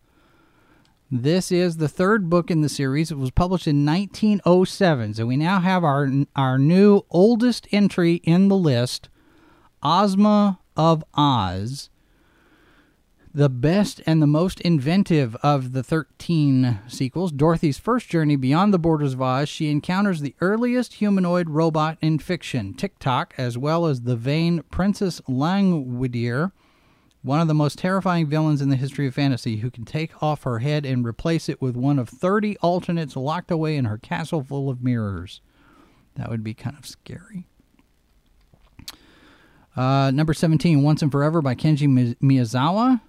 This 1.10 1.50
is 1.50 1.78
the 1.78 1.88
third 1.88 2.30
book 2.30 2.50
in 2.50 2.60
the 2.60 2.68
series. 2.68 3.10
It 3.10 3.18
was 3.18 3.30
published 3.30 3.66
in 3.66 3.84
1907. 3.84 5.14
So 5.14 5.26
we 5.26 5.36
now 5.36 5.60
have 5.60 5.82
our, 5.82 6.08
our 6.36 6.58
new 6.58 7.02
oldest 7.10 7.66
entry 7.72 8.14
in 8.24 8.48
the 8.48 8.56
list 8.56 9.08
Ozma 9.82 10.60
of 10.76 11.02
Oz 11.14 11.90
the 13.32 13.48
best 13.48 14.00
and 14.06 14.20
the 14.20 14.26
most 14.26 14.60
inventive 14.62 15.36
of 15.36 15.72
the 15.72 15.82
13 15.82 16.80
sequels, 16.88 17.30
Dorothy's 17.30 17.78
first 17.78 18.08
journey 18.08 18.36
beyond 18.36 18.74
the 18.74 18.78
borders 18.78 19.14
of 19.14 19.22
Oz, 19.22 19.48
she 19.48 19.70
encounters 19.70 20.20
the 20.20 20.34
earliest 20.40 20.94
humanoid 20.94 21.48
robot 21.48 21.96
in 22.00 22.18
fiction, 22.18 22.74
Tik-Tok, 22.74 23.34
as 23.38 23.56
well 23.56 23.86
as 23.86 24.02
the 24.02 24.16
vain 24.16 24.62
Princess 24.70 25.20
Langwidere, 25.28 26.50
one 27.22 27.40
of 27.40 27.48
the 27.48 27.54
most 27.54 27.78
terrifying 27.78 28.26
villains 28.26 28.62
in 28.62 28.70
the 28.70 28.76
history 28.76 29.06
of 29.06 29.14
fantasy, 29.14 29.58
who 29.58 29.70
can 29.70 29.84
take 29.84 30.22
off 30.22 30.44
her 30.44 30.60
head 30.60 30.86
and 30.86 31.06
replace 31.06 31.48
it 31.48 31.60
with 31.60 31.76
one 31.76 31.98
of 31.98 32.08
30 32.08 32.56
alternates 32.58 33.16
locked 33.16 33.50
away 33.50 33.76
in 33.76 33.84
her 33.84 33.98
castle 33.98 34.42
full 34.42 34.70
of 34.70 34.82
mirrors. 34.82 35.40
That 36.16 36.30
would 36.30 36.42
be 36.42 36.54
kind 36.54 36.76
of 36.78 36.86
scary. 36.86 37.46
Uh, 39.76 40.10
number 40.10 40.34
17, 40.34 40.82
Once 40.82 41.02
and 41.02 41.12
Forever 41.12 41.42
by 41.42 41.54
Kenji 41.54 42.16
Miyazawa 42.20 43.00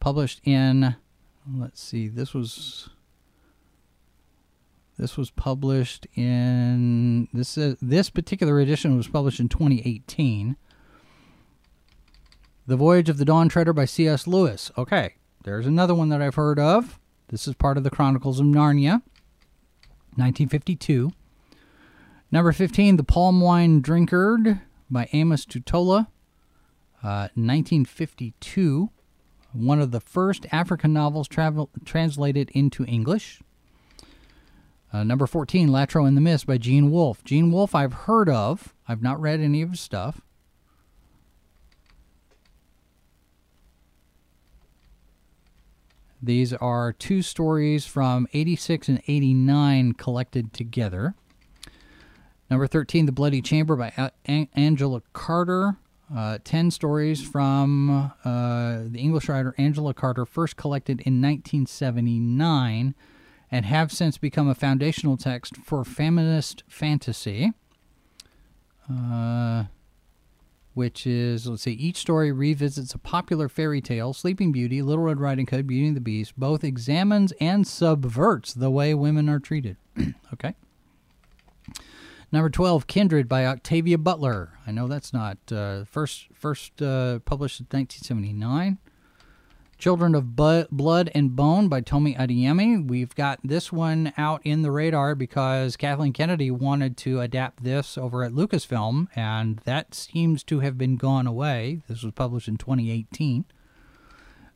published 0.00 0.40
in 0.44 0.94
let's 1.56 1.82
see 1.82 2.08
this 2.08 2.32
was 2.32 2.88
this 4.98 5.16
was 5.16 5.30
published 5.30 6.06
in 6.14 7.28
this 7.32 7.58
is, 7.58 7.76
this 7.80 8.10
particular 8.10 8.60
edition 8.60 8.96
was 8.96 9.08
published 9.08 9.40
in 9.40 9.48
2018 9.48 10.56
the 12.68 12.76
voyage 12.76 13.08
of 13.08 13.16
the 13.16 13.24
dawn 13.24 13.48
treader 13.48 13.72
by 13.72 13.84
cs 13.84 14.26
lewis 14.26 14.70
okay 14.78 15.14
there's 15.42 15.66
another 15.66 15.94
one 15.94 16.08
that 16.08 16.22
i've 16.22 16.36
heard 16.36 16.58
of 16.58 17.00
this 17.28 17.48
is 17.48 17.54
part 17.54 17.76
of 17.76 17.82
the 17.82 17.90
chronicles 17.90 18.38
of 18.38 18.46
narnia 18.46 19.02
1952 20.14 21.10
number 22.30 22.52
15 22.52 22.96
the 22.96 23.02
palm 23.02 23.40
wine 23.40 23.82
drinkard 23.82 24.60
by 24.90 25.08
amos 25.12 25.44
tutuola 25.44 26.06
uh, 27.02 27.28
1952 27.34 28.90
one 29.52 29.80
of 29.80 29.90
the 29.90 30.00
first 30.00 30.46
African 30.52 30.92
novels 30.92 31.28
travel, 31.28 31.70
translated 31.84 32.50
into 32.50 32.84
English. 32.84 33.40
Uh, 34.92 35.04
number 35.04 35.26
14, 35.26 35.68
Latro 35.68 36.06
and 36.06 36.16
the 36.16 36.20
Mist 36.20 36.46
by 36.46 36.58
Gene 36.58 36.90
Wolfe. 36.90 37.22
Gene 37.24 37.50
Wolfe, 37.50 37.74
I've 37.74 37.92
heard 37.92 38.28
of. 38.28 38.74
I've 38.86 39.02
not 39.02 39.20
read 39.20 39.40
any 39.40 39.60
of 39.62 39.70
his 39.70 39.80
stuff. 39.80 40.22
These 46.22 46.52
are 46.54 46.92
two 46.92 47.22
stories 47.22 47.86
from 47.86 48.26
86 48.32 48.88
and 48.88 49.02
89 49.06 49.92
collected 49.92 50.52
together. 50.52 51.14
Number 52.50 52.66
13, 52.66 53.06
The 53.06 53.12
Bloody 53.12 53.40
Chamber 53.42 53.76
by 53.76 53.92
a- 54.26 54.48
Angela 54.54 55.02
Carter. 55.12 55.76
Uh, 56.14 56.38
10 56.42 56.70
stories 56.70 57.20
from 57.22 58.10
uh, 58.24 58.78
the 58.86 58.98
English 58.98 59.28
writer 59.28 59.54
Angela 59.58 59.92
Carter, 59.92 60.24
first 60.24 60.56
collected 60.56 61.00
in 61.02 61.20
1979, 61.20 62.94
and 63.50 63.64
have 63.66 63.92
since 63.92 64.16
become 64.16 64.48
a 64.48 64.54
foundational 64.54 65.18
text 65.18 65.58
for 65.58 65.84
feminist 65.84 66.64
fantasy. 66.66 67.52
Uh, 68.90 69.64
which 70.78 71.08
is, 71.08 71.48
let's 71.48 71.62
see, 71.62 71.72
each 71.72 71.96
story 71.96 72.30
revisits 72.30 72.94
a 72.94 72.98
popular 72.98 73.48
fairy 73.48 73.80
tale, 73.80 74.12
Sleeping 74.12 74.52
Beauty, 74.52 74.80
Little 74.80 75.02
Red 75.02 75.18
Riding 75.18 75.48
Hood, 75.48 75.66
Beauty 75.66 75.88
and 75.88 75.96
the 75.96 76.00
Beast, 76.00 76.38
both 76.38 76.62
examines 76.62 77.32
and 77.40 77.66
subverts 77.66 78.54
the 78.54 78.70
way 78.70 78.94
women 78.94 79.28
are 79.28 79.40
treated. 79.40 79.76
okay? 80.32 80.54
Number 82.30 82.48
12, 82.48 82.86
Kindred 82.86 83.28
by 83.28 83.44
Octavia 83.44 83.98
Butler. 83.98 84.52
I 84.68 84.70
know 84.70 84.86
that's 84.86 85.12
not 85.12 85.38
uh, 85.50 85.82
first 85.82 86.28
first 86.32 86.80
uh, 86.80 87.18
published 87.24 87.58
in 87.58 87.66
1979. 87.70 88.78
Children 89.78 90.14
of 90.16 90.34
Blood 90.34 91.10
and 91.14 91.36
Bone 91.36 91.68
by 91.68 91.80
Tomi 91.80 92.16
Adeyemi. 92.16 92.84
We've 92.84 93.14
got 93.14 93.38
this 93.44 93.70
one 93.70 94.12
out 94.18 94.40
in 94.42 94.62
the 94.62 94.72
radar 94.72 95.14
because 95.14 95.76
Kathleen 95.76 96.12
Kennedy 96.12 96.50
wanted 96.50 96.96
to 96.96 97.20
adapt 97.20 97.62
this 97.62 97.96
over 97.96 98.24
at 98.24 98.32
Lucasfilm, 98.32 99.06
and 99.14 99.58
that 99.58 99.94
seems 99.94 100.42
to 100.44 100.60
have 100.60 100.76
been 100.76 100.96
gone 100.96 101.28
away. 101.28 101.82
This 101.86 102.02
was 102.02 102.12
published 102.12 102.48
in 102.48 102.56
2018. 102.56 103.44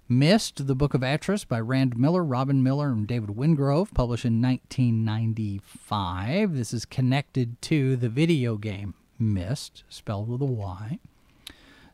Myst, 0.09 0.67
The 0.67 0.75
Book 0.75 0.93
of 0.93 1.03
Atrus 1.03 1.47
by 1.47 1.61
Rand 1.61 1.97
Miller, 1.97 2.25
Robyn 2.25 2.65
Miller, 2.65 2.91
and 2.91 3.07
David 3.07 3.31
Wingrove, 3.31 3.95
published 3.95 4.25
in 4.25 4.43
1995. 4.43 6.57
This 6.57 6.75
is 6.75 6.85
connected 6.85 7.63
to 7.63 7.95
the 7.95 8.09
video 8.09 8.57
game 8.57 8.95
Myst, 9.21 9.85
spelled 9.89 10.29
with 10.29 10.43
a 10.43 10.47
Y. 10.47 10.99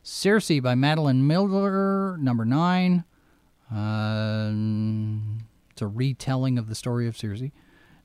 Circe 0.01 0.59
by 0.61 0.73
Madeline 0.73 1.27
Miller, 1.27 2.17
number 2.17 2.43
9. 2.43 3.03
Um, 3.71 5.39
it's 5.71 5.81
a 5.81 5.87
retelling 5.87 6.57
of 6.57 6.67
the 6.67 6.75
story 6.75 7.07
of 7.07 7.17
Circe. 7.17 7.43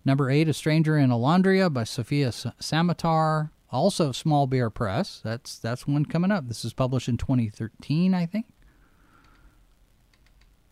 Number 0.05 0.31
8, 0.31 0.49
A 0.49 0.53
Stranger 0.53 0.99
in 0.99 1.11
Olondria 1.11 1.73
by 1.73 1.85
Sofia 1.85 2.29
Samatar, 2.29 3.51
also 3.71 4.12
Small 4.12 4.47
Beer 4.47 4.69
Press. 4.69 5.21
That's 5.25 5.59
that's 5.59 5.87
one 5.87 6.05
coming 6.05 6.31
up. 6.31 6.49
This 6.49 6.65
is 6.65 6.75
published 6.75 7.09
in 7.09 7.17
2013, 7.17 8.12
I 8.15 8.27
think. 8.27 8.47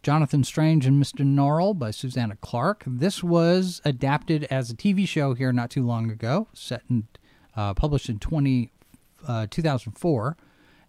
Jonathan 0.02 0.42
Strange 0.42 0.84
and 0.84 1.02
Mr. 1.02 1.24
Norrell 1.24 1.78
by 1.78 1.92
Susanna 1.92 2.36
Clarke. 2.36 2.82
This 2.86 3.22
was 3.22 3.80
adapted 3.84 4.44
as 4.44 4.70
a 4.70 4.74
TV 4.74 5.06
show 5.06 5.34
here 5.34 5.52
not 5.52 5.70
too 5.70 5.86
long 5.86 6.10
ago, 6.10 6.48
set 6.52 6.82
and 6.88 7.06
uh, 7.56 7.72
published 7.74 8.08
in 8.08 8.18
20, 8.18 8.72
uh, 9.28 9.46
2004, 9.48 10.36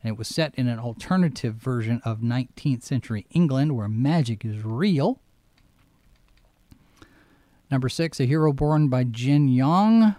and 0.04 0.12
it 0.12 0.18
was 0.18 0.28
set 0.28 0.54
in 0.56 0.68
an 0.68 0.80
alternative 0.80 1.56
version 1.56 2.01
of 2.04 2.20
19th 2.20 2.84
century 2.84 3.26
England 3.32 3.76
where 3.76 3.88
magic 3.88 4.43
is 4.43 4.64
real. 4.64 5.22
Number 7.72 7.88
six, 7.88 8.20
A 8.20 8.26
Hero 8.26 8.51
Born 8.51 8.89
by 8.89 9.06
Jin 9.06 9.47
Yong. 9.47 10.16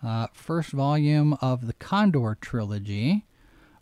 Uh, 0.00 0.28
first 0.32 0.70
volume 0.70 1.36
of 1.40 1.66
the 1.66 1.72
Condor 1.72 2.38
trilogy, 2.40 3.26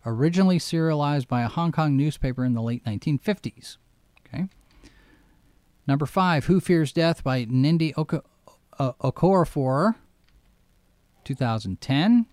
originally 0.07 0.59
serialized 0.59 1.29
by 1.29 1.43
a 1.43 1.49
Hong 1.49 1.73
Kong 1.73 1.95
newspaper 1.95 2.43
in 2.43 2.55
the 2.55 2.63
late 2.63 2.83
1950s. 2.85 3.77
Okay. 4.27 4.47
Number 5.87 6.07
five, 6.07 6.47
Who 6.47 6.59
Fears 6.59 6.91
Death 6.91 7.23
by 7.23 7.45
Nnedi 7.45 7.93
Oko- 7.99 8.25
uh, 8.79 8.93
Okorafor, 8.95 9.97
2010. 11.25 12.27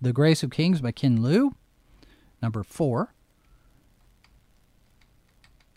The 0.00 0.12
Grace 0.12 0.42
of 0.42 0.50
Kings 0.50 0.80
by 0.80 0.92
Ken 0.92 1.22
Liu, 1.22 1.54
number 2.44 2.62
four. 2.62 3.14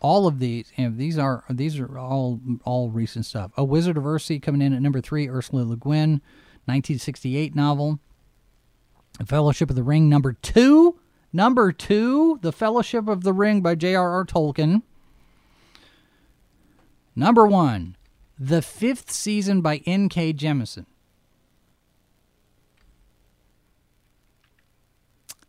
All 0.01 0.27
of 0.27 0.39
these, 0.39 0.71
and 0.77 0.97
these 0.97 1.17
are 1.17 1.43
these 1.49 1.79
are 1.79 1.97
all 1.97 2.39
all 2.65 2.91
recent 2.91 3.25
stuff. 3.25 3.51
A 3.57 3.63
Wizard 3.63 3.97
of 3.97 4.03
Earthsea 4.03 4.41
coming 4.41 4.61
in 4.61 4.73
at 4.73 4.81
number 4.81 5.01
three. 5.01 5.27
Ursula 5.29 5.63
Le 5.63 5.77
Guin, 5.77 6.21
1968 6.65 7.55
novel. 7.55 7.99
The 9.17 9.25
Fellowship 9.25 9.69
of 9.69 9.75
the 9.75 9.83
Ring, 9.83 10.09
number 10.09 10.33
two. 10.33 10.99
Number 11.33 11.71
two, 11.71 12.39
The 12.41 12.51
Fellowship 12.51 13.07
of 13.07 13.23
the 13.23 13.33
Ring 13.33 13.61
by 13.61 13.75
J.R.R. 13.75 14.25
Tolkien. 14.25 14.83
Number 17.15 17.47
one, 17.47 17.95
The 18.39 18.61
Fifth 18.61 19.11
Season 19.11 19.61
by 19.61 19.77
N.K. 19.85 20.33
Jemisin. 20.33 20.85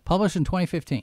Published 0.09 0.36
in 0.36 0.44
2015. 0.44 1.02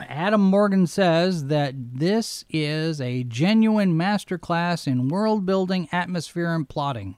Adam 0.00 0.40
Morgan 0.40 0.86
says 0.86 1.48
that 1.48 1.74
this 1.76 2.46
is 2.48 2.98
a 2.98 3.24
genuine 3.24 3.92
masterclass 3.92 4.86
in 4.86 5.08
world 5.08 5.44
building, 5.44 5.86
atmosphere, 5.92 6.54
and 6.54 6.66
plotting. 6.66 7.16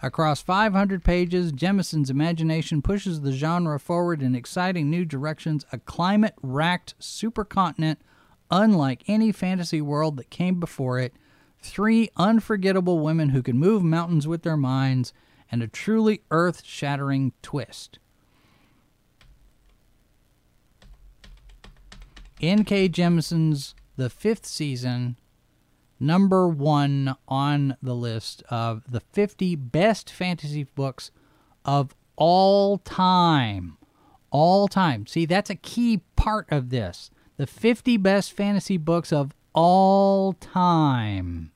Across 0.00 0.42
500 0.42 1.02
pages, 1.02 1.50
Jemisin's 1.50 2.10
imagination 2.10 2.80
pushes 2.80 3.22
the 3.22 3.32
genre 3.32 3.80
forward 3.80 4.22
in 4.22 4.36
exciting 4.36 4.88
new 4.88 5.04
directions, 5.04 5.66
a 5.72 5.78
climate 5.78 6.34
racked 6.40 6.94
supercontinent 7.00 7.96
unlike 8.52 9.02
any 9.08 9.32
fantasy 9.32 9.80
world 9.80 10.16
that 10.16 10.30
came 10.30 10.60
before 10.60 11.00
it, 11.00 11.12
three 11.60 12.08
unforgettable 12.16 13.00
women 13.00 13.30
who 13.30 13.42
can 13.42 13.58
move 13.58 13.82
mountains 13.82 14.28
with 14.28 14.44
their 14.44 14.56
minds, 14.56 15.12
and 15.50 15.62
a 15.62 15.68
truly 15.68 16.22
earth 16.30 16.62
shattering 16.64 17.32
twist. 17.42 17.98
N.K. 22.40 22.88
Jemisin's 22.88 23.74
The 23.96 24.08
Fifth 24.08 24.46
Season 24.46 25.16
number 26.00 26.48
one 26.48 27.16
on 27.26 27.76
the 27.82 27.94
list 27.94 28.42
of 28.50 28.82
the 28.90 29.00
50 29.00 29.56
best 29.56 30.10
fantasy 30.10 30.64
books 30.64 31.10
of 31.64 31.94
all 32.16 32.78
time. 32.78 33.78
All 34.30 34.68
time. 34.68 35.06
See, 35.06 35.26
that's 35.26 35.50
a 35.50 35.54
key 35.54 36.02
part 36.16 36.46
of 36.50 36.70
this. 36.70 37.10
The 37.36 37.46
50 37.46 37.96
best 37.96 38.32
fantasy 38.32 38.76
books 38.76 39.12
of 39.12 39.32
all 39.54 40.34
time. 40.34 41.52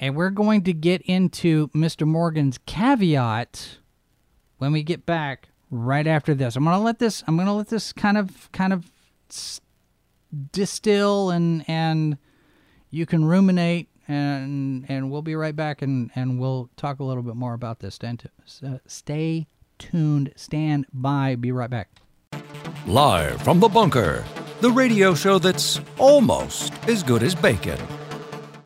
And 0.00 0.16
we're 0.16 0.30
going 0.30 0.64
to 0.64 0.72
get 0.72 1.02
into 1.02 1.68
Mr. 1.68 2.06
Morgan's 2.06 2.58
caveat 2.64 3.78
when 4.56 4.72
we 4.72 4.82
get 4.82 5.04
back 5.04 5.50
right 5.70 6.06
after 6.06 6.34
this. 6.34 6.56
I'm 6.56 6.64
going 6.64 6.76
to 6.76 6.82
let 6.82 6.98
this 6.98 7.22
I'm 7.26 7.36
going 7.36 7.46
to 7.46 7.52
let 7.52 7.68
this 7.68 7.92
kind 7.92 8.16
of 8.16 8.50
kind 8.52 8.72
of 8.72 8.90
distill 10.52 11.30
and 11.30 11.64
and 11.68 12.16
you 12.90 13.04
can 13.04 13.26
ruminate 13.26 13.88
and 14.08 14.86
and 14.88 15.10
we'll 15.10 15.22
be 15.22 15.36
right 15.36 15.54
back 15.54 15.82
and 15.82 16.10
and 16.14 16.40
we'll 16.40 16.70
talk 16.76 16.98
a 16.98 17.04
little 17.04 17.22
bit 17.22 17.36
more 17.36 17.52
about 17.52 17.80
this. 17.80 17.98
Uh, 18.02 18.78
stay 18.86 19.48
tuned. 19.78 20.32
Stand 20.34 20.86
by. 20.94 21.36
Be 21.36 21.52
right 21.52 21.70
back. 21.70 21.90
Live 22.86 23.42
from 23.42 23.60
the 23.60 23.68
bunker, 23.68 24.24
the 24.62 24.70
radio 24.70 25.14
show 25.14 25.38
that's 25.38 25.78
almost 25.98 26.72
as 26.88 27.02
good 27.02 27.22
as 27.22 27.34
bacon. 27.34 27.78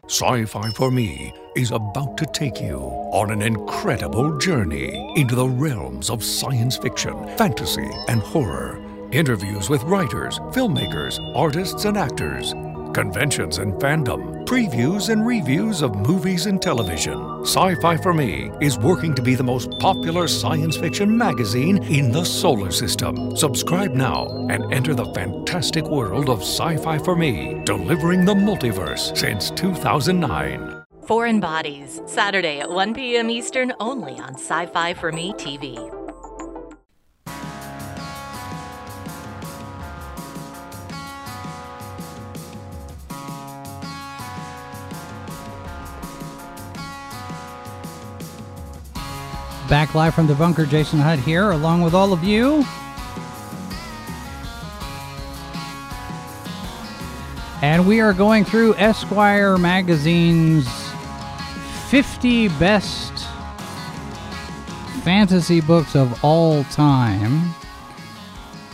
Sci 0.07 0.45
Fi 0.45 0.69
for 0.71 0.91
Me 0.91 1.33
is 1.57 1.71
about 1.71 2.19
to 2.19 2.27
take 2.27 2.61
you 2.61 2.77
on 3.13 3.31
an 3.31 3.41
incredible 3.41 4.37
journey 4.37 5.13
into 5.17 5.35
the 5.35 5.49
realms 5.49 6.11
of 6.11 6.23
science 6.23 6.77
fiction, 6.77 7.15
fantasy, 7.39 7.89
and 8.09 8.21
horror. 8.21 8.83
Interviews 9.13 9.71
with 9.71 9.83
writers, 9.85 10.41
filmmakers, 10.51 11.19
artists, 11.35 11.87
and 11.87 11.97
actors 11.97 12.53
conventions 12.95 13.59
and 13.59 13.75
fandom, 13.75 14.47
previews 14.47 15.11
and 15.11 15.27
reviews 15.27 15.83
of 15.83 15.95
movies 15.97 16.47
and 16.47 16.63
television. 16.63 17.19
Sci 17.43 17.75
Fi 17.75 17.97
for 17.97 18.15
Me 18.15 18.51
is 18.61 18.79
working 18.79 19.15
to 19.15 19.23
be 19.23 19.35
the 19.35 19.43
most 19.43 19.71
popular 19.81 20.29
science 20.29 20.77
fiction 20.77 21.19
magazine 21.19 21.83
in 21.85 22.13
the 22.13 22.25
solar 22.25 22.71
system. 22.71 23.37
Subscribe 23.37 23.93
now 23.93 24.27
and 24.49 24.73
enter 24.73 24.95
the 24.95 25.13
fantastic 25.13 25.85
world 25.85 26.31
of 26.31 26.41
Sci 26.41 26.77
Fi 26.77 26.99
for 26.99 27.17
Me, 27.17 27.61
delivering 27.65 28.25
the 28.25 28.35
multiverse 28.35 29.17
since 29.17 29.51
2009. 29.51 30.85
Foreign 31.07 31.41
Bodies, 31.41 32.01
Saturday 32.07 32.61
at 32.61 32.71
1 32.71 32.95
p.m. 32.95 33.29
Eastern, 33.29 33.75
only 33.81 34.19
on 34.19 34.35
Sci 34.35 34.67
Fi 34.67 34.95
for 34.95 35.13
Me 35.13 35.33
TV. 35.35 36.04
Back 49.69 49.95
live 49.95 50.15
from 50.15 50.27
the 50.27 50.35
bunker, 50.35 50.67
Jason 50.67 50.99
Hutt 50.99 51.19
here, 51.19 51.51
along 51.51 51.81
with 51.83 51.95
all 51.95 52.13
of 52.13 52.23
you. 52.23 52.65
And 57.63 57.87
we 57.87 58.01
are 58.01 58.13
going 58.13 58.45
through 58.45 58.75
Esquire 58.75 59.57
magazine's 59.57 60.69
50 61.89 62.49
best 62.49 63.27
fantasy 65.03 65.63
books 65.63 65.97
of 65.97 66.23
all 66.23 66.65
time. 66.65 67.55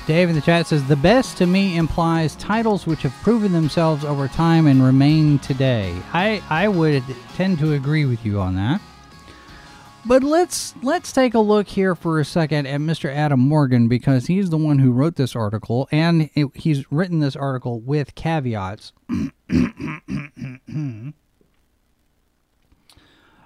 Dave 0.08 0.28
in 0.28 0.34
the 0.34 0.40
chat 0.40 0.66
says 0.66 0.84
the 0.88 0.96
best 0.96 1.36
to 1.38 1.46
me 1.46 1.76
implies 1.76 2.34
titles 2.34 2.84
which 2.84 3.02
have 3.02 3.12
proven 3.22 3.52
themselves 3.52 4.04
over 4.04 4.26
time 4.26 4.66
and 4.66 4.82
remain 4.82 5.38
today. 5.38 5.94
I 6.12 6.42
I 6.50 6.66
would 6.66 7.04
tend 7.34 7.60
to 7.60 7.74
agree 7.74 8.06
with 8.06 8.26
you 8.26 8.40
on 8.40 8.56
that. 8.56 8.80
But 10.06 10.22
let's 10.22 10.74
let's 10.82 11.12
take 11.12 11.34
a 11.34 11.40
look 11.40 11.68
here 11.68 11.94
for 11.94 12.18
a 12.18 12.24
second 12.24 12.66
at 12.66 12.80
Mr. 12.80 13.14
Adam 13.14 13.40
Morgan 13.40 13.86
because 13.86 14.26
he's 14.26 14.48
the 14.48 14.56
one 14.56 14.78
who 14.78 14.92
wrote 14.92 15.16
this 15.16 15.36
article 15.36 15.88
and 15.92 16.30
it, 16.34 16.48
he's 16.54 16.90
written 16.90 17.20
this 17.20 17.36
article 17.36 17.80
with 17.80 18.14
caveats. 18.14 18.94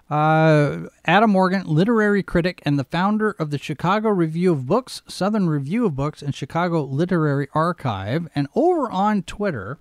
uh, 0.09 0.79
Adam 1.05 1.31
Morgan, 1.31 1.67
literary 1.67 2.23
critic 2.23 2.63
and 2.65 2.79
the 2.79 2.85
founder 2.85 3.33
of 3.33 3.51
the 3.51 3.59
Chicago 3.59 4.11
Review 4.11 4.53
of 4.53 4.67
Books, 4.67 5.03
Southern 5.09 5.49
Review 5.49 5.87
of 5.87 5.97
Books, 5.97 6.23
and 6.23 6.37
Chicago 6.37 6.85
Literary 6.85 7.49
Archive. 7.53 8.29
And 8.33 8.47
over 8.55 8.89
on 8.93 9.25
Twitter, 9.25 9.79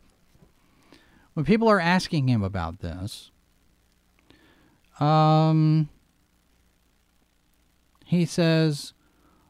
when 1.36 1.46
people 1.46 1.70
are 1.70 1.80
asking 1.80 2.30
him 2.30 2.42
about 2.42 2.80
this, 2.80 3.30
um, 5.00 5.90
he 8.14 8.26
says, 8.26 8.94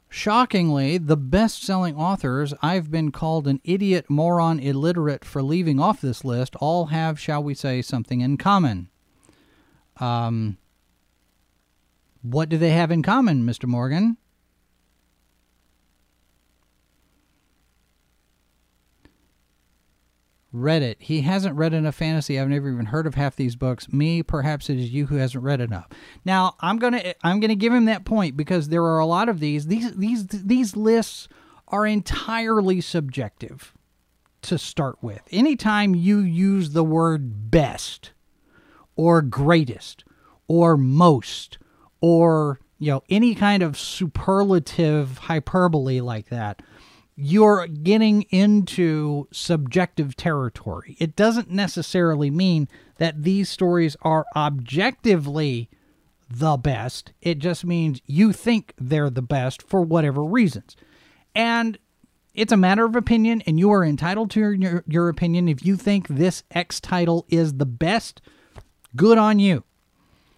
Shockingly, 0.09 0.99
the 0.99 1.17
best 1.17 1.63
selling 1.63 1.95
authors 1.95 2.53
I've 2.61 2.91
been 2.91 3.11
called 3.11 3.47
an 3.47 3.59
idiot, 3.63 4.05
moron, 4.09 4.59
illiterate 4.59 5.25
for 5.25 5.41
leaving 5.41 5.79
off 5.79 6.01
this 6.01 6.23
list 6.23 6.55
all 6.57 6.85
have, 6.87 7.19
shall 7.19 7.43
we 7.43 7.55
say, 7.55 7.81
something 7.81 8.21
in 8.21 8.37
common. 8.37 8.89
Um, 9.97 10.57
what 12.21 12.47
do 12.47 12.59
they 12.59 12.69
have 12.69 12.91
in 12.91 13.01
common, 13.01 13.43
Mr. 13.43 13.65
Morgan? 13.65 14.17
Read 20.53 20.83
it. 20.83 20.97
He 20.99 21.21
hasn't 21.21 21.55
read 21.55 21.73
enough 21.73 21.95
fantasy. 21.95 22.39
I've 22.39 22.47
never 22.47 22.71
even 22.71 22.85
heard 22.85 23.07
of 23.07 23.15
half 23.15 23.35
these 23.35 23.55
books. 23.55 23.91
Me, 23.91 24.21
perhaps 24.23 24.69
it 24.69 24.77
is 24.77 24.91
you 24.91 25.07
who 25.07 25.15
hasn't 25.15 25.43
read 25.43 25.59
enough. 25.59 25.89
Now, 26.23 26.55
I'm 26.59 26.77
gonna 26.77 27.15
I'm 27.23 27.39
gonna 27.39 27.55
give 27.55 27.73
him 27.73 27.85
that 27.85 28.05
point 28.05 28.37
because 28.37 28.69
there 28.69 28.83
are 28.83 28.99
a 28.99 29.05
lot 29.05 29.27
of 29.27 29.39
these. 29.39 29.67
These 29.67 29.95
these 29.95 30.27
these 30.27 30.75
lists 30.77 31.27
are 31.67 31.87
entirely 31.87 32.79
subjective 32.79 33.73
to 34.43 34.57
start 34.57 34.97
with. 35.01 35.21
Anytime 35.31 35.95
you 35.95 36.19
use 36.19 36.71
the 36.71 36.83
word 36.83 37.49
best 37.49 38.11
or 38.95 39.21
greatest 39.21 40.03
or 40.47 40.77
most 40.77 41.57
or 41.99 42.59
you 42.77 42.91
know 42.91 43.01
any 43.09 43.33
kind 43.33 43.63
of 43.63 43.77
superlative 43.77 45.17
hyperbole 45.17 46.01
like 46.01 46.29
that 46.29 46.61
you're 47.15 47.67
getting 47.67 48.23
into 48.23 49.27
subjective 49.31 50.15
territory. 50.15 50.95
It 50.99 51.15
doesn't 51.15 51.51
necessarily 51.51 52.31
mean 52.31 52.67
that 52.97 53.23
these 53.23 53.49
stories 53.49 53.95
are 54.01 54.25
objectively 54.35 55.69
the 56.29 56.57
best. 56.57 57.11
It 57.21 57.39
just 57.39 57.65
means 57.65 58.01
you 58.05 58.33
think 58.33 58.73
they're 58.77 59.09
the 59.09 59.21
best 59.21 59.61
for 59.61 59.81
whatever 59.81 60.23
reasons. 60.23 60.75
And 61.35 61.77
it's 62.33 62.51
a 62.51 62.57
matter 62.57 62.85
of 62.85 62.95
opinion, 62.95 63.43
and 63.45 63.59
you 63.59 63.71
are 63.71 63.83
entitled 63.83 64.31
to 64.31 64.39
your, 64.39 64.83
your 64.87 65.09
opinion. 65.09 65.47
If 65.47 65.63
you 65.63 65.75
think 65.75 66.07
this 66.07 66.43
X 66.49 66.79
title 66.79 67.25
is 67.29 67.53
the 67.53 67.65
best, 67.65 68.21
good 68.95 69.19
on 69.19 69.37
you. 69.37 69.63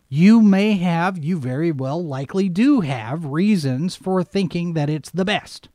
You 0.10 0.42
may 0.42 0.74
have, 0.74 1.18
you 1.18 1.40
very 1.40 1.72
well 1.72 2.04
likely 2.04 2.50
do 2.50 2.82
have 2.82 3.26
reasons 3.26 3.96
for 3.96 4.24
thinking 4.24 4.74
that 4.74 4.90
it's 4.90 5.10
the 5.10 5.26
best. 5.26 5.70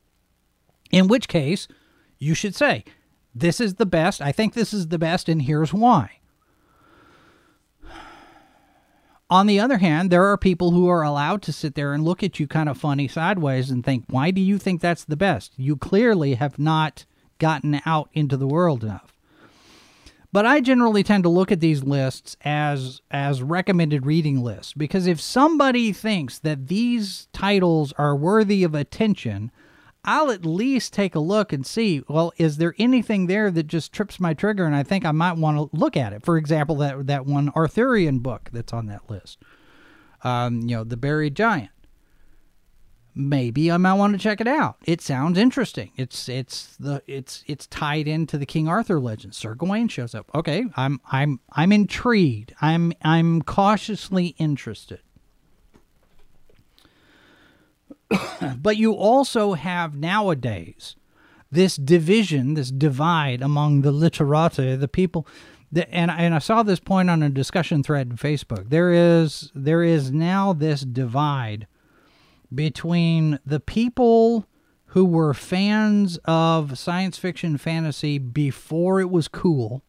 In 0.91 1.09
which 1.09 1.29
case, 1.29 1.69
you 2.19 2.35
should 2.35 2.55
say, 2.55 2.85
This 3.35 3.61
is 3.61 3.75
the 3.75 3.87
best. 3.87 4.21
I 4.21 4.33
think 4.33 4.55
this 4.55 4.73
is 4.73 4.89
the 4.89 4.99
best, 4.99 5.29
and 5.29 5.43
here's 5.43 5.73
why. 5.73 6.21
On 9.31 9.47
the 9.47 9.61
other 9.61 9.79
hand, 9.79 10.11
there 10.11 10.25
are 10.25 10.37
people 10.37 10.73
who 10.73 10.89
are 10.89 11.03
allowed 11.03 11.41
to 11.43 11.53
sit 11.53 11.77
there 11.77 11.93
and 11.93 12.05
look 12.05 12.25
at 12.25 12.41
you 12.41 12.49
kind 12.49 12.69
of 12.69 12.77
funny 12.77 13.07
sideways 13.07 13.71
and 13.71 13.85
think, 13.85 14.05
Why 14.09 14.31
do 14.33 14.41
you 14.41 14.59
think 14.59 14.81
that's 14.81 15.05
the 15.05 15.17
best? 15.17 15.53
You 15.57 15.77
clearly 15.77 16.35
have 16.35 16.59
not 16.59 17.05
gotten 17.39 17.81
out 17.87 18.11
into 18.13 18.37
the 18.37 18.49
world 18.49 18.83
enough. 18.83 19.15
But 20.33 20.47
I 20.47 20.61
generally 20.61 21.03
tend 21.03 21.25
to 21.25 21.29
look 21.29 21.51
at 21.51 21.59
these 21.61 21.83
lists 21.83 22.37
as 22.43 23.01
as 23.11 23.43
recommended 23.43 24.07
reading 24.07 24.43
lists 24.43 24.73
because 24.73 25.09
if 25.09 25.21
somebody 25.21 25.93
thinks 25.93 26.39
that 26.39 26.69
these 26.69 27.27
titles 27.33 27.93
are 27.99 28.15
worthy 28.15 28.63
of 28.63 28.75
attention, 28.75 29.51
I'll 30.05 30.31
at 30.31 30.47
least 30.47 30.93
take 30.93 31.15
a 31.15 31.21
look 31.21 31.53
and 31.53 31.67
see, 31.67 32.03
well, 32.09 32.33
is 32.39 32.57
there 32.57 32.75
anything 32.79 33.27
there 33.27 33.51
that 33.51 33.67
just 33.67 33.93
trips 33.93 34.19
my 34.19 34.33
trigger 34.33 34.65
and 34.65 34.75
I 34.75 34.83
think 34.83 35.05
I 35.05 35.13
might 35.13 35.37
want 35.37 35.57
to 35.59 35.77
look 35.77 35.97
at 35.97 36.13
it? 36.13 36.25
For 36.25 36.39
example, 36.39 36.77
that, 36.77 37.07
that 37.07 37.27
one 37.27 37.51
Arthurian 37.51 38.21
book 38.21 38.49
that's 38.53 38.73
on 38.73 38.87
that 38.87 39.11
list, 39.11 39.39
um, 40.25 40.63
you 40.63 40.77
know, 40.77 40.85
The 40.85 40.97
Buried 40.97 41.35
Giant. 41.35 41.71
Maybe 43.15 43.71
I 43.73 43.77
might 43.77 43.95
want 43.95 44.15
to 44.15 44.19
check 44.19 44.41
it 44.41 44.47
out. 44.47 44.77
It 44.85 45.01
sounds 45.01 45.37
interesting. 45.37 45.91
It's 45.97 46.29
it's 46.29 46.77
the 46.77 47.03
it's 47.09 47.43
it's 47.49 47.67
tied 47.67 48.07
into 48.07 48.39
the 48.39 48.47
King 48.47 48.69
Arthur 48.69 49.01
legend. 49.01 49.35
Sir 49.35 49.57
Gawain 49.57 49.89
shows 49.89 50.15
up. 50.15 50.31
Okay, 50.33 50.65
I'm 50.77 51.01
I'm 51.11 51.41
I'm 51.51 51.73
intrigued. 51.73 52.55
I'm 52.63 52.93
I'm 53.03 53.43
cautiously 53.43 54.29
interested. 54.39 55.01
but 58.57 58.77
you 58.77 58.93
also 58.93 59.55
have 59.55 59.95
nowadays 59.95 60.97
this 61.51 61.77
division, 61.77 62.55
this 62.55 62.71
divide 62.71 63.43
among 63.43 63.83
the 63.83 63.93
literati, 63.93 64.77
the 64.77 64.89
people. 64.89 65.27
And 65.75 66.11
and 66.11 66.35
I 66.35 66.39
saw 66.39 66.63
this 66.63 66.81
point 66.81 67.11
on 67.11 67.23
a 67.23 67.29
discussion 67.29 67.83
thread 67.83 68.11
in 68.11 68.17
Facebook. 68.17 68.71
There 68.71 68.93
is 68.93 69.53
there 69.55 69.83
is 69.83 70.11
now 70.11 70.53
this 70.53 70.83
divide 70.83 71.67
between 72.53 73.39
the 73.47 73.61
people 73.61 74.47
who 74.87 75.05
were 75.05 75.33
fans 75.33 76.19
of 76.25 76.77
science 76.77 77.17
fiction 77.17 77.57
fantasy 77.57 78.19
before 78.19 79.01
it 79.01 79.11
was 79.11 79.29
cool 79.29 79.83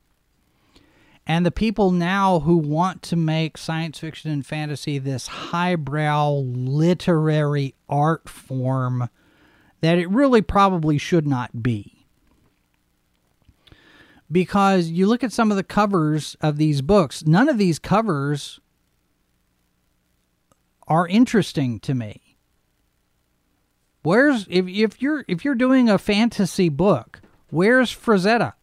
and 1.27 1.45
the 1.45 1.51
people 1.51 1.91
now 1.91 2.39
who 2.39 2.57
want 2.57 3.01
to 3.03 3.15
make 3.15 3.57
science 3.57 3.99
fiction 3.99 4.31
and 4.31 4.45
fantasy 4.45 4.97
this 4.97 5.27
highbrow 5.27 6.31
literary 6.33 7.75
art 7.87 8.27
form 8.27 9.09
that 9.81 9.97
it 9.97 10.09
really 10.09 10.41
probably 10.41 10.97
should 10.97 11.27
not 11.27 11.61
be. 11.61 12.05
Because 14.31 14.87
you 14.87 15.07
look 15.07 15.23
at 15.23 15.33
some 15.33 15.51
of 15.51 15.57
the 15.57 15.63
covers 15.63 16.37
of 16.41 16.57
these 16.57 16.81
books, 16.81 17.25
none 17.25 17.49
of 17.49 17.57
these 17.57 17.79
covers 17.79 18.59
are 20.87 21.07
interesting 21.07 21.79
to 21.81 21.93
me. 21.93 22.37
Where's 24.03 24.47
if, 24.49 24.67
if 24.67 25.01
you're 25.01 25.25
if 25.27 25.45
you're 25.45 25.55
doing 25.55 25.89
a 25.89 25.97
fantasy 25.97 26.69
book, 26.69 27.21
where's 27.49 27.93
Frazetta? 27.93 28.53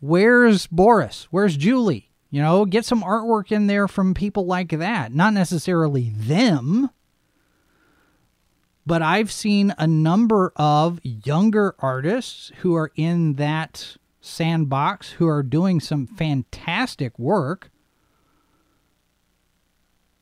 Where's 0.00 0.66
Boris? 0.66 1.28
Where's 1.30 1.56
Julie? 1.56 2.10
You 2.30 2.40
know, 2.42 2.64
get 2.64 2.84
some 2.84 3.02
artwork 3.02 3.52
in 3.52 3.66
there 3.66 3.88
from 3.88 4.14
people 4.14 4.46
like 4.46 4.70
that. 4.70 5.12
Not 5.12 5.34
necessarily 5.34 6.10
them, 6.16 6.90
but 8.86 9.02
I've 9.02 9.32
seen 9.32 9.74
a 9.78 9.86
number 9.86 10.52
of 10.56 11.00
younger 11.02 11.74
artists 11.80 12.52
who 12.58 12.74
are 12.74 12.92
in 12.96 13.34
that 13.34 13.96
sandbox 14.20 15.12
who 15.12 15.26
are 15.26 15.42
doing 15.42 15.80
some 15.80 16.06
fantastic 16.06 17.18
work. 17.18 17.70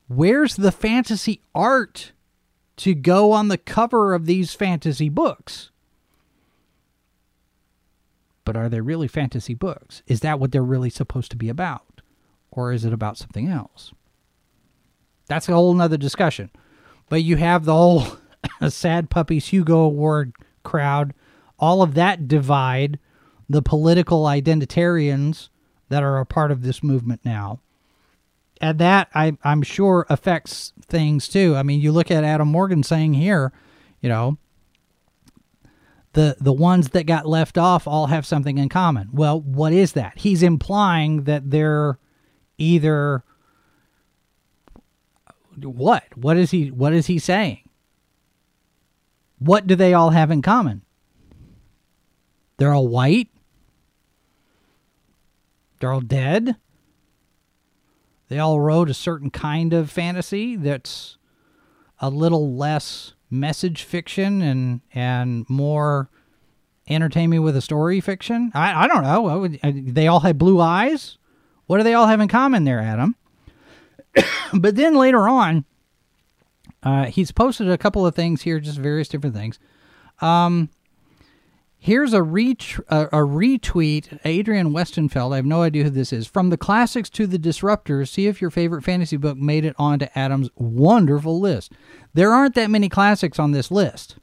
Where's 0.08 0.56
the 0.56 0.72
fantasy 0.72 1.42
art 1.54 2.12
to 2.78 2.94
go 2.94 3.32
on 3.32 3.48
the 3.48 3.58
cover 3.58 4.14
of 4.14 4.26
these 4.26 4.54
fantasy 4.54 5.08
books? 5.08 5.70
But 8.48 8.56
are 8.56 8.70
they 8.70 8.80
really 8.80 9.08
fantasy 9.08 9.52
books? 9.52 10.02
Is 10.06 10.20
that 10.20 10.40
what 10.40 10.52
they're 10.52 10.62
really 10.62 10.88
supposed 10.88 11.30
to 11.32 11.36
be 11.36 11.50
about? 11.50 12.00
Or 12.50 12.72
is 12.72 12.86
it 12.86 12.94
about 12.94 13.18
something 13.18 13.46
else? 13.46 13.92
That's 15.26 15.50
a 15.50 15.52
whole 15.52 15.74
nother 15.74 15.98
discussion. 15.98 16.48
But 17.10 17.22
you 17.22 17.36
have 17.36 17.66
the 17.66 17.74
whole 17.74 18.06
Sad 18.70 19.10
Puppies 19.10 19.48
Hugo 19.48 19.80
Award 19.80 20.32
crowd, 20.62 21.12
all 21.58 21.82
of 21.82 21.92
that 21.92 22.26
divide, 22.26 22.98
the 23.50 23.60
political 23.60 24.22
identitarians 24.22 25.50
that 25.90 26.02
are 26.02 26.16
a 26.16 26.24
part 26.24 26.50
of 26.50 26.62
this 26.62 26.82
movement 26.82 27.20
now. 27.26 27.60
And 28.62 28.78
that, 28.78 29.10
I, 29.14 29.36
I'm 29.44 29.60
sure, 29.60 30.06
affects 30.08 30.72
things 30.80 31.28
too. 31.28 31.54
I 31.54 31.62
mean, 31.62 31.82
you 31.82 31.92
look 31.92 32.10
at 32.10 32.24
Adam 32.24 32.48
Morgan 32.48 32.82
saying 32.82 33.12
here, 33.12 33.52
you 34.00 34.08
know, 34.08 34.38
the 36.18 36.36
the 36.40 36.52
ones 36.52 36.88
that 36.88 37.06
got 37.06 37.28
left 37.28 37.56
off 37.56 37.86
all 37.86 38.08
have 38.08 38.26
something 38.26 38.58
in 38.58 38.68
common. 38.68 39.08
Well, 39.12 39.40
what 39.40 39.72
is 39.72 39.92
that? 39.92 40.18
He's 40.18 40.42
implying 40.42 41.22
that 41.24 41.48
they're 41.48 42.00
either 42.58 43.22
what? 45.62 46.02
What 46.16 46.36
is 46.36 46.50
he 46.50 46.72
what 46.72 46.92
is 46.92 47.06
he 47.06 47.20
saying? 47.20 47.60
What 49.38 49.68
do 49.68 49.76
they 49.76 49.94
all 49.94 50.10
have 50.10 50.32
in 50.32 50.42
common? 50.42 50.82
They're 52.56 52.74
all 52.74 52.88
white. 52.88 53.28
They're 55.78 55.92
all 55.92 56.00
dead. 56.00 56.56
They 58.26 58.40
all 58.40 58.58
wrote 58.58 58.90
a 58.90 58.94
certain 58.94 59.30
kind 59.30 59.72
of 59.72 59.88
fantasy 59.88 60.56
that's 60.56 61.16
a 62.00 62.10
little 62.10 62.56
less 62.56 63.14
message 63.30 63.82
fiction 63.82 64.42
and 64.42 64.80
and 64.92 65.48
more 65.48 66.08
entertain 66.88 67.30
me 67.30 67.38
with 67.38 67.56
a 67.56 67.60
story 67.60 68.00
fiction? 68.00 68.50
I, 68.54 68.84
I 68.84 68.88
don't 68.88 69.02
know. 69.02 69.38
Would, 69.40 69.60
uh, 69.62 69.72
they 69.74 70.06
all 70.08 70.20
have 70.20 70.38
blue 70.38 70.60
eyes. 70.60 71.18
What 71.66 71.78
do 71.78 71.82
they 71.82 71.94
all 71.94 72.06
have 72.06 72.20
in 72.20 72.28
common 72.28 72.64
there, 72.64 72.80
Adam? 72.80 73.14
but 74.54 74.76
then 74.76 74.94
later 74.94 75.28
on, 75.28 75.64
uh, 76.82 77.06
he's 77.06 77.30
posted 77.30 77.70
a 77.70 77.78
couple 77.78 78.06
of 78.06 78.14
things 78.14 78.42
here, 78.42 78.60
just 78.60 78.78
various 78.78 79.08
different 79.08 79.36
things. 79.36 79.58
Um, 80.20 80.70
Here's 81.80 82.12
a, 82.12 82.22
ret- 82.22 82.80
a, 82.88 83.06
retweet, 83.18 84.18
Adrienne 84.26 84.70
Westenfeld. 84.70 85.32
I 85.32 85.36
have 85.36 85.46
no 85.46 85.62
idea 85.62 85.84
who 85.84 85.90
this 85.90 86.12
is. 86.12 86.26
From 86.26 86.50
the 86.50 86.56
classics 86.56 87.08
to 87.10 87.26
the 87.26 87.38
disruptors, 87.38 88.08
see 88.08 88.26
if 88.26 88.42
your 88.42 88.50
favorite 88.50 88.82
fantasy 88.82 89.16
book 89.16 89.38
made 89.38 89.64
it 89.64 89.76
onto 89.78 90.06
Adam's 90.16 90.50
wonderful 90.56 91.38
list. 91.38 91.72
There 92.14 92.32
aren't 92.32 92.56
that 92.56 92.70
many 92.70 92.88
classics 92.88 93.38
on 93.38 93.52
this 93.52 93.70
list. 93.70 94.16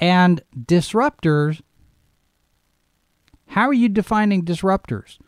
And 0.00 0.42
disruptors, 0.58 1.62
how 3.46 3.68
are 3.68 3.72
you 3.72 3.88
defining 3.88 4.44
disruptors? 4.44 5.18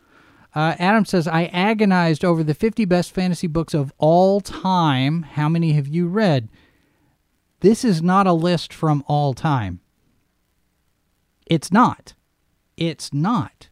Uh, 0.53 0.75
Adam 0.77 1.05
says, 1.05 1.27
I 1.27 1.45
agonized 1.45 2.25
over 2.25 2.43
the 2.43 2.53
50 2.53 2.83
best 2.85 3.11
fantasy 3.11 3.47
books 3.47 3.73
of 3.73 3.93
all 3.97 4.41
time. 4.41 5.23
How 5.23 5.47
many 5.47 5.71
have 5.73 5.87
you 5.87 6.07
read? 6.07 6.49
This 7.61 7.85
is 7.85 8.01
not 8.01 8.27
a 8.27 8.33
list 8.33 8.73
from 8.73 9.05
all 9.07 9.33
time. 9.33 9.79
It's 11.53 11.71
not. 11.71 12.15
It's 12.77 13.13
not. 13.13 13.69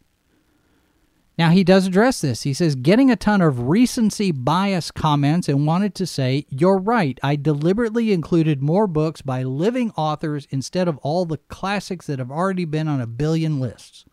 Now, 1.35 1.49
he 1.49 1.63
does 1.63 1.87
address 1.87 2.21
this. 2.21 2.43
He 2.43 2.53
says, 2.53 2.75
getting 2.75 3.09
a 3.09 3.15
ton 3.15 3.41
of 3.41 3.61
recency 3.61 4.31
bias 4.31 4.91
comments 4.91 5.49
and 5.49 5.65
wanted 5.65 5.95
to 5.95 6.05
say, 6.05 6.45
You're 6.49 6.77
right. 6.77 7.19
I 7.23 7.35
deliberately 7.35 8.13
included 8.13 8.61
more 8.61 8.85
books 8.85 9.23
by 9.23 9.41
living 9.41 9.89
authors 9.97 10.47
instead 10.51 10.87
of 10.87 10.99
all 10.99 11.25
the 11.25 11.37
classics 11.37 12.05
that 12.05 12.19
have 12.19 12.29
already 12.29 12.65
been 12.65 12.87
on 12.87 13.01
a 13.01 13.07
billion 13.07 13.59
lists. 13.59 14.05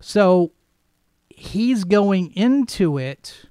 So 0.00 0.52
he's 1.28 1.84
going 1.84 2.34
into 2.34 2.96
it 2.96 3.50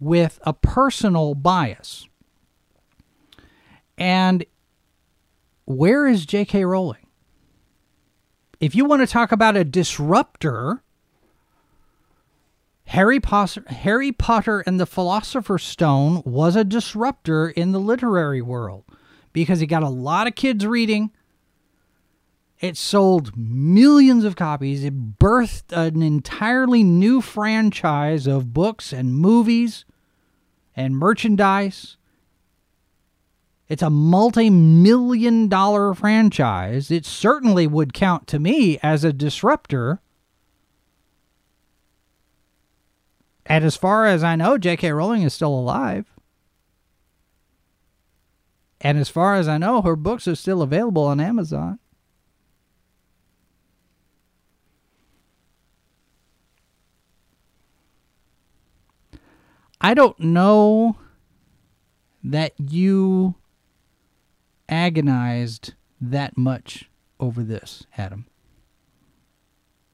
with 0.00 0.40
a 0.42 0.52
personal 0.52 1.36
bias. 1.36 2.08
And 3.96 4.44
where 5.64 6.06
is 6.06 6.26
J.K. 6.26 6.64
Rowling? 6.64 7.06
If 8.60 8.74
you 8.74 8.84
want 8.84 9.02
to 9.02 9.06
talk 9.06 9.32
about 9.32 9.56
a 9.56 9.64
disruptor, 9.64 10.82
Harry 12.86 13.20
Potter, 13.20 13.64
Harry 13.68 14.12
Potter 14.12 14.60
and 14.66 14.78
the 14.78 14.86
Philosopher's 14.86 15.64
Stone 15.64 16.22
was 16.24 16.54
a 16.54 16.64
disruptor 16.64 17.48
in 17.48 17.72
the 17.72 17.80
literary 17.80 18.42
world 18.42 18.84
because 19.32 19.60
it 19.60 19.66
got 19.66 19.82
a 19.82 19.88
lot 19.88 20.26
of 20.26 20.34
kids 20.34 20.66
reading. 20.66 21.10
It 22.60 22.76
sold 22.76 23.36
millions 23.36 24.24
of 24.24 24.36
copies. 24.36 24.84
It 24.84 25.18
birthed 25.18 25.76
an 25.76 26.02
entirely 26.02 26.84
new 26.84 27.20
franchise 27.20 28.26
of 28.26 28.54
books 28.54 28.92
and 28.92 29.14
movies 29.14 29.84
and 30.76 30.96
merchandise 30.96 31.96
it's 33.68 33.82
a 33.82 33.90
multi 33.90 34.50
million 34.50 35.48
dollar 35.48 35.94
franchise. 35.94 36.90
It 36.90 37.06
certainly 37.06 37.66
would 37.66 37.94
count 37.94 38.26
to 38.28 38.38
me 38.38 38.78
as 38.82 39.04
a 39.04 39.12
disruptor. 39.12 40.00
And 43.46 43.64
as 43.64 43.76
far 43.76 44.06
as 44.06 44.22
I 44.24 44.36
know, 44.36 44.58
J.K. 44.58 44.90
Rowling 44.92 45.22
is 45.22 45.34
still 45.34 45.54
alive. 45.54 46.06
And 48.80 48.98
as 48.98 49.08
far 49.08 49.34
as 49.36 49.48
I 49.48 49.58
know, 49.58 49.80
her 49.82 49.96
books 49.96 50.28
are 50.28 50.34
still 50.34 50.60
available 50.60 51.04
on 51.04 51.20
Amazon. 51.20 51.78
I 59.80 59.92
don't 59.92 60.18
know 60.18 60.96
that 62.22 62.52
you 62.58 63.34
agonized 64.68 65.74
that 66.00 66.36
much 66.36 66.90
over 67.20 67.42
this, 67.42 67.86
Adam. 67.96 68.26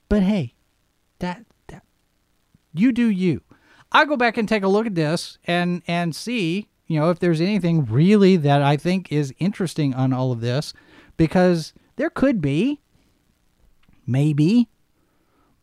But 0.09 0.23
hey, 0.23 0.55
that 1.19 1.45
that 1.69 1.85
you 2.73 2.93
do 2.93 3.09
you. 3.09 3.43
I'll 3.93 4.07
go 4.07 4.17
back 4.17 4.37
and 4.37 4.49
take 4.49 4.63
a 4.63 4.69
look 4.69 4.87
at 4.87 4.95
this 4.95 5.39
and 5.45 5.83
and 5.87 6.15
see, 6.15 6.69
you 6.87 6.99
know, 6.99 7.11
if 7.11 7.19
there's 7.19 7.41
anything 7.41 7.85
really 7.85 8.37
that 8.37 8.63
I 8.63 8.77
think 8.77 9.13
is 9.13 9.35
interesting 9.39 9.95
on 9.95 10.13
all 10.13 10.33
of 10.33 10.41
this 10.41 10.73
because 11.17 11.73
there 11.97 12.11
could 12.11 12.41
be 12.41 12.81
maybe 14.07 14.69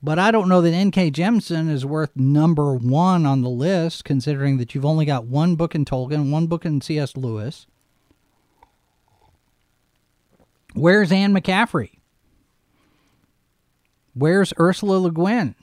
but 0.01 0.19
I 0.19 0.29
don't 0.31 0.47
know 0.47 0.61
that 0.61 0.73
N.K. 0.73 1.11
Jemisin 1.11 1.69
is 1.69 1.85
worth 1.85 2.15
number 2.15 2.75
one 2.75 3.25
on 3.25 3.41
the 3.41 3.49
list, 3.49 4.05
considering 4.05 4.57
that 4.57 4.75
you've 4.75 4.85
only 4.85 5.05
got 5.05 5.25
one 5.25 5.55
book 5.55 5.73
in 5.73 5.85
Tolkien, 5.85 6.29
one 6.29 6.47
book 6.47 6.65
in 6.65 6.81
C.S. 6.81 7.17
Lewis. 7.17 7.65
Where's 10.77 11.11
Anne 11.11 11.33
McCaffrey? 11.33 11.99
Where's 14.13 14.53
Ursula 14.59 14.97
Le 14.97 15.11
Guin? 15.11 15.55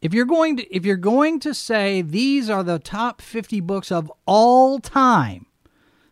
If 0.00 0.12
you're 0.12 0.24
going 0.24 0.56
to 0.56 0.74
if 0.74 0.84
you're 0.84 0.96
going 0.96 1.38
to 1.40 1.54
say 1.54 2.02
these 2.02 2.50
are 2.50 2.64
the 2.64 2.78
top 2.78 3.22
50 3.22 3.60
books 3.60 3.92
of 3.92 4.10
all 4.26 4.80
time. 4.80 5.46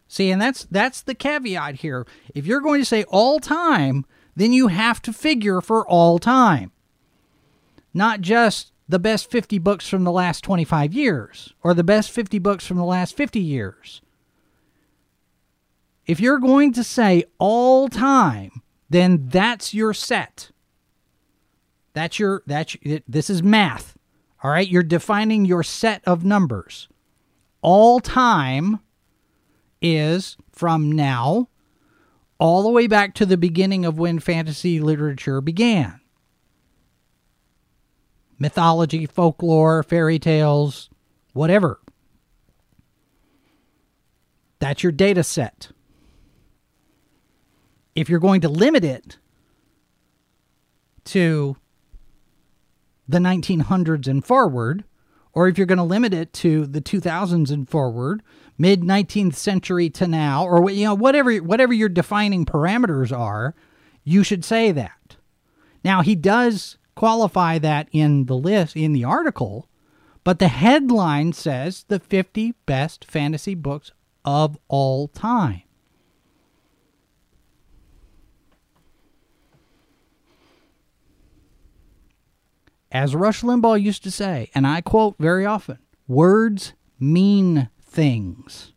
See, 0.06 0.30
and 0.30 0.40
that's 0.40 0.64
that's 0.64 1.02
the 1.02 1.14
caveat 1.14 1.76
here. 1.76 2.06
If 2.34 2.46
you're 2.46 2.60
going 2.60 2.80
to 2.80 2.84
say 2.84 3.04
all 3.04 3.40
time, 3.40 4.04
then 4.36 4.52
you 4.52 4.68
have 4.68 5.02
to 5.02 5.12
figure 5.12 5.60
for 5.60 5.86
all 5.86 6.18
time. 6.18 6.72
Not 7.92 8.20
just 8.20 8.72
the 8.88 8.98
best 8.98 9.30
50 9.30 9.58
books 9.58 9.88
from 9.88 10.04
the 10.04 10.12
last 10.12 10.42
25 10.42 10.92
years 10.92 11.54
or 11.62 11.74
the 11.74 11.84
best 11.84 12.10
50 12.10 12.38
books 12.38 12.66
from 12.66 12.76
the 12.76 12.84
last 12.84 13.16
50 13.16 13.40
years. 13.40 14.02
If 16.10 16.18
you're 16.18 16.40
going 16.40 16.72
to 16.72 16.82
say 16.82 17.22
all 17.38 17.88
time, 17.88 18.62
then 18.88 19.28
that's 19.28 19.72
your 19.72 19.94
set. 19.94 20.50
That's 21.92 22.18
your 22.18 22.42
that's 22.48 22.76
this 23.06 23.30
is 23.30 23.44
math. 23.44 23.96
All 24.42 24.50
right, 24.50 24.66
you're 24.66 24.82
defining 24.82 25.44
your 25.44 25.62
set 25.62 26.02
of 26.08 26.24
numbers. 26.24 26.88
All 27.62 28.00
time 28.00 28.80
is 29.80 30.36
from 30.50 30.90
now 30.90 31.48
all 32.40 32.64
the 32.64 32.70
way 32.70 32.88
back 32.88 33.14
to 33.14 33.24
the 33.24 33.36
beginning 33.36 33.84
of 33.84 33.96
when 33.96 34.18
fantasy 34.18 34.80
literature 34.80 35.40
began. 35.40 36.00
Mythology, 38.36 39.06
folklore, 39.06 39.84
fairy 39.84 40.18
tales, 40.18 40.90
whatever. 41.34 41.78
That's 44.58 44.82
your 44.82 44.90
data 44.90 45.22
set. 45.22 45.70
If 47.94 48.08
you're 48.08 48.20
going 48.20 48.40
to 48.42 48.48
limit 48.48 48.84
it 48.84 49.18
to 51.06 51.56
the 53.08 53.18
1900s 53.18 54.06
and 54.06 54.24
forward, 54.24 54.84
or 55.32 55.48
if 55.48 55.58
you're 55.58 55.66
going 55.66 55.78
to 55.78 55.84
limit 55.84 56.14
it 56.14 56.32
to 56.34 56.66
the 56.66 56.80
2000s 56.80 57.50
and 57.50 57.68
forward, 57.68 58.22
mid 58.58 58.82
19th 58.82 59.34
century 59.34 59.90
to 59.90 60.06
now, 60.06 60.44
or 60.44 60.70
you 60.70 60.84
know 60.84 60.94
whatever 60.94 61.36
whatever 61.38 61.72
your 61.72 61.88
defining 61.88 62.44
parameters 62.44 63.16
are, 63.16 63.54
you 64.04 64.22
should 64.22 64.44
say 64.44 64.72
that. 64.72 65.16
Now 65.84 66.02
he 66.02 66.14
does 66.14 66.78
qualify 66.94 67.58
that 67.58 67.88
in 67.92 68.26
the 68.26 68.36
list 68.36 68.76
in 68.76 68.92
the 68.92 69.04
article, 69.04 69.68
but 70.24 70.38
the 70.38 70.48
headline 70.48 71.32
says 71.32 71.84
the 71.88 71.98
50 71.98 72.54
best 72.66 73.04
fantasy 73.04 73.54
books 73.54 73.90
of 74.24 74.58
all 74.68 75.08
time. 75.08 75.62
As 82.92 83.14
Rush 83.14 83.42
Limbaugh 83.42 83.80
used 83.80 84.02
to 84.04 84.10
say, 84.10 84.50
and 84.54 84.66
I 84.66 84.80
quote 84.80 85.16
very 85.18 85.46
often 85.46 85.78
words 86.08 86.72
mean 86.98 87.68
things. 87.80 88.72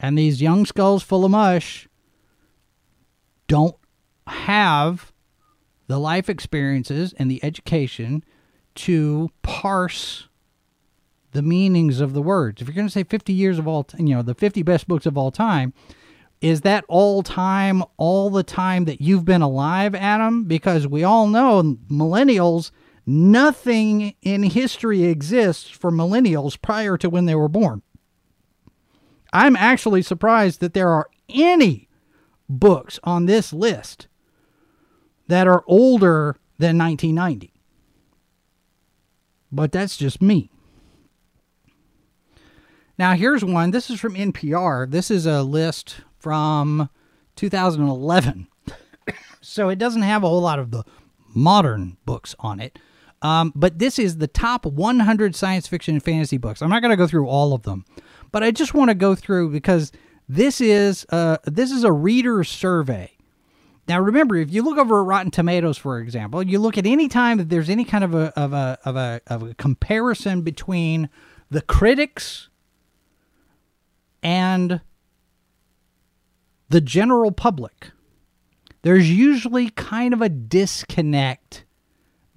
And 0.00 0.18
these 0.18 0.42
young 0.42 0.66
skulls 0.66 1.02
full 1.02 1.24
of 1.24 1.30
mush 1.30 1.88
don't 3.46 3.76
have 4.26 5.12
the 5.86 5.98
life 5.98 6.28
experiences 6.28 7.14
and 7.18 7.30
the 7.30 7.44
education 7.44 8.24
to 8.74 9.30
parse 9.42 10.28
the 11.32 11.42
meanings 11.42 12.00
of 12.00 12.14
the 12.14 12.22
words. 12.22 12.60
If 12.60 12.68
you're 12.68 12.74
going 12.74 12.86
to 12.86 12.92
say 12.92 13.04
50 13.04 13.32
years 13.32 13.58
of 13.58 13.68
all, 13.68 13.86
you 13.98 14.14
know, 14.14 14.22
the 14.22 14.34
50 14.34 14.62
best 14.62 14.88
books 14.88 15.06
of 15.06 15.16
all 15.16 15.30
time, 15.30 15.72
is 16.42 16.62
that 16.62 16.84
all 16.88 17.22
time, 17.22 17.84
all 17.96 18.28
the 18.28 18.42
time 18.42 18.84
that 18.84 19.00
you've 19.00 19.24
been 19.24 19.42
alive, 19.42 19.94
Adam? 19.94 20.44
Because 20.44 20.88
we 20.88 21.04
all 21.04 21.28
know 21.28 21.78
millennials, 21.88 22.72
nothing 23.06 24.16
in 24.22 24.42
history 24.42 25.04
exists 25.04 25.70
for 25.70 25.92
millennials 25.92 26.60
prior 26.60 26.98
to 26.98 27.08
when 27.08 27.26
they 27.26 27.36
were 27.36 27.48
born. 27.48 27.82
I'm 29.32 29.54
actually 29.54 30.02
surprised 30.02 30.58
that 30.60 30.74
there 30.74 30.88
are 30.88 31.08
any 31.28 31.88
books 32.48 32.98
on 33.04 33.26
this 33.26 33.52
list 33.52 34.08
that 35.28 35.46
are 35.46 35.62
older 35.68 36.36
than 36.58 36.76
1990. 36.76 37.54
But 39.52 39.70
that's 39.70 39.96
just 39.96 40.20
me. 40.20 40.50
Now, 42.98 43.14
here's 43.14 43.44
one. 43.44 43.70
This 43.70 43.90
is 43.90 44.00
from 44.00 44.14
NPR. 44.14 44.90
This 44.90 45.10
is 45.10 45.24
a 45.24 45.42
list 45.42 46.00
from 46.22 46.88
2011. 47.36 48.46
so 49.40 49.68
it 49.68 49.78
doesn't 49.78 50.02
have 50.02 50.22
a 50.22 50.28
whole 50.28 50.40
lot 50.40 50.60
of 50.60 50.70
the 50.70 50.84
modern 51.34 51.96
books 52.04 52.34
on 52.38 52.60
it. 52.60 52.78
Um, 53.22 53.52
but 53.54 53.78
this 53.78 53.98
is 53.98 54.18
the 54.18 54.26
top 54.26 54.64
100 54.66 55.34
science 55.34 55.66
fiction 55.66 55.94
and 55.96 56.02
fantasy 56.02 56.38
books. 56.38 56.62
I'm 56.62 56.70
not 56.70 56.80
going 56.82 56.90
to 56.90 56.96
go 56.96 57.06
through 57.06 57.26
all 57.28 57.52
of 57.52 57.62
them, 57.62 57.84
but 58.30 58.42
I 58.42 58.50
just 58.50 58.74
want 58.74 58.90
to 58.90 58.94
go 58.94 59.14
through 59.14 59.50
because 59.50 59.92
this 60.28 60.60
is 60.60 61.04
a, 61.10 61.38
this 61.44 61.70
is 61.70 61.84
a 61.84 61.92
reader 61.92 62.42
survey. 62.44 63.12
Now, 63.88 64.00
remember, 64.00 64.36
if 64.36 64.52
you 64.52 64.62
look 64.62 64.78
over 64.78 65.00
at 65.00 65.06
Rotten 65.06 65.30
Tomatoes, 65.30 65.76
for 65.76 65.98
example, 65.98 66.42
you 66.42 66.58
look 66.60 66.78
at 66.78 66.86
any 66.86 67.08
time 67.08 67.38
that 67.38 67.48
there's 67.48 67.68
any 67.68 67.84
kind 67.84 68.04
of 68.04 68.14
a 68.14 68.32
of 68.38 68.52
a 68.52 68.78
of 68.84 68.94
a 68.94 69.20
of 69.26 69.42
a 69.42 69.54
comparison 69.54 70.42
between 70.42 71.10
the 71.50 71.62
critics 71.62 72.48
and 74.22 74.80
the 76.72 76.80
general 76.80 77.30
public, 77.30 77.90
there's 78.80 79.10
usually 79.10 79.68
kind 79.70 80.14
of 80.14 80.22
a 80.22 80.30
disconnect 80.30 81.64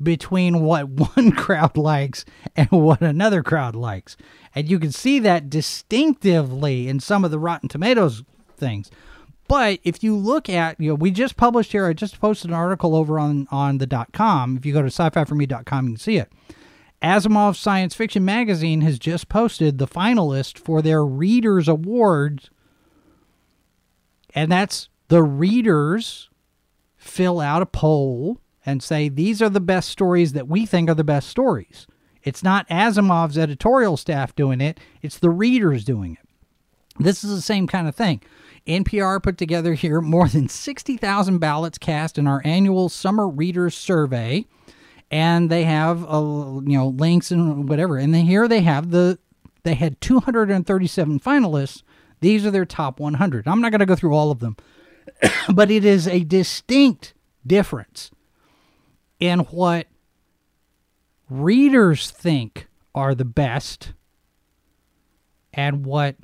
between 0.01 0.59
what 0.59 0.89
one 1.15 1.31
crowd 1.31 1.77
likes 1.77 2.25
and 2.55 2.69
what 2.69 3.01
another 3.01 3.41
crowd 3.41 3.75
likes. 3.75 4.17
And 4.53 4.69
you 4.69 4.77
can 4.77 4.91
see 4.91 5.19
that 5.19 5.49
distinctively 5.49 6.89
in 6.89 6.99
some 6.99 7.23
of 7.23 7.31
the 7.31 7.39
Rotten 7.39 7.69
Tomatoes 7.69 8.23
things. 8.57 8.91
But 9.47 9.79
if 9.83 10.03
you 10.03 10.17
look 10.17 10.49
at, 10.49 10.79
you 10.81 10.89
know, 10.89 10.95
we 10.95 11.11
just 11.11 11.37
published 11.37 11.71
here, 11.71 11.85
I 11.85 11.93
just 11.93 12.19
posted 12.19 12.49
an 12.49 12.55
article 12.55 12.95
over 12.95 13.17
on, 13.17 13.47
on 13.51 13.77
the 13.77 13.87
dot 13.87 14.11
com. 14.11 14.57
If 14.57 14.65
you 14.65 14.73
go 14.73 14.81
to 14.81 14.87
sci 14.87 15.09
fi 15.11 15.23
for 15.23 15.35
me.com, 15.35 15.85
you 15.85 15.93
can 15.93 15.99
see 15.99 16.17
it. 16.17 16.31
Asimov 17.01 17.55
Science 17.55 17.95
Fiction 17.95 18.25
Magazine 18.25 18.81
has 18.81 18.99
just 18.99 19.29
posted 19.29 19.77
the 19.77 19.87
finalist 19.87 20.57
for 20.57 20.81
their 20.81 21.05
Readers 21.05 21.67
Awards 21.67 22.49
and 24.35 24.51
that's 24.51 24.89
the 25.07 25.23
readers 25.23 26.29
fill 26.97 27.39
out 27.39 27.61
a 27.61 27.65
poll 27.65 28.41
and 28.65 28.83
say, 28.83 29.09
these 29.09 29.41
are 29.41 29.49
the 29.49 29.59
best 29.59 29.89
stories 29.89 30.33
that 30.33 30.47
we 30.47 30.65
think 30.65 30.89
are 30.89 30.95
the 30.95 31.03
best 31.03 31.29
stories. 31.29 31.87
It's 32.23 32.43
not 32.43 32.67
Asimov's 32.69 33.37
editorial 33.37 33.97
staff 33.97 34.35
doing 34.35 34.59
it, 34.59 34.79
it's 35.01 35.19
the 35.19 35.29
readers 35.29 35.85
doing 35.85 36.17
it. 36.19 36.27
This 37.03 37.23
is 37.23 37.35
the 37.35 37.41
same 37.41 37.67
kind 37.67 37.87
of 37.87 37.95
thing. 37.95 38.21
NPR 38.65 39.21
put 39.21 39.37
together 39.37 39.73
here 39.75 40.01
more 40.01 40.27
than 40.27 40.49
60,000 40.49 41.37
ballots 41.37 41.77
cast 41.77 42.17
in 42.17 42.25
our 42.27 42.41
annual 42.43 42.89
summer 42.89 43.27
readers 43.27 43.75
survey 43.75 44.45
and 45.11 45.51
they 45.51 45.63
have 45.63 46.03
uh, 46.03 46.19
you 46.19 46.77
know 46.77 46.87
links 46.87 47.29
and 47.29 47.69
whatever 47.69 47.97
and 47.97 48.13
then 48.13 48.25
here 48.25 48.47
they 48.47 48.61
have 48.61 48.89
the 48.89 49.19
they 49.63 49.75
had 49.75 50.01
237 50.01 51.19
finalists 51.19 51.83
these 52.25 52.45
are 52.45 52.51
their 52.51 52.65
top 52.65 52.99
100. 52.99 53.47
I'm 53.47 53.61
not 53.61 53.71
going 53.71 53.79
to 53.79 53.85
go 53.85 53.95
through 53.95 54.15
all 54.15 54.31
of 54.31 54.39
them, 54.39 54.57
but 55.53 55.69
it 55.69 55.85
is 55.85 56.07
a 56.07 56.23
distinct 56.23 57.13
difference 57.45 58.09
in 59.19 59.39
what 59.41 59.85
readers 61.29 62.09
think 62.09 62.67
are 62.95 63.13
the 63.13 63.25
best 63.25 63.93
and 65.53 65.85
what 65.85 66.15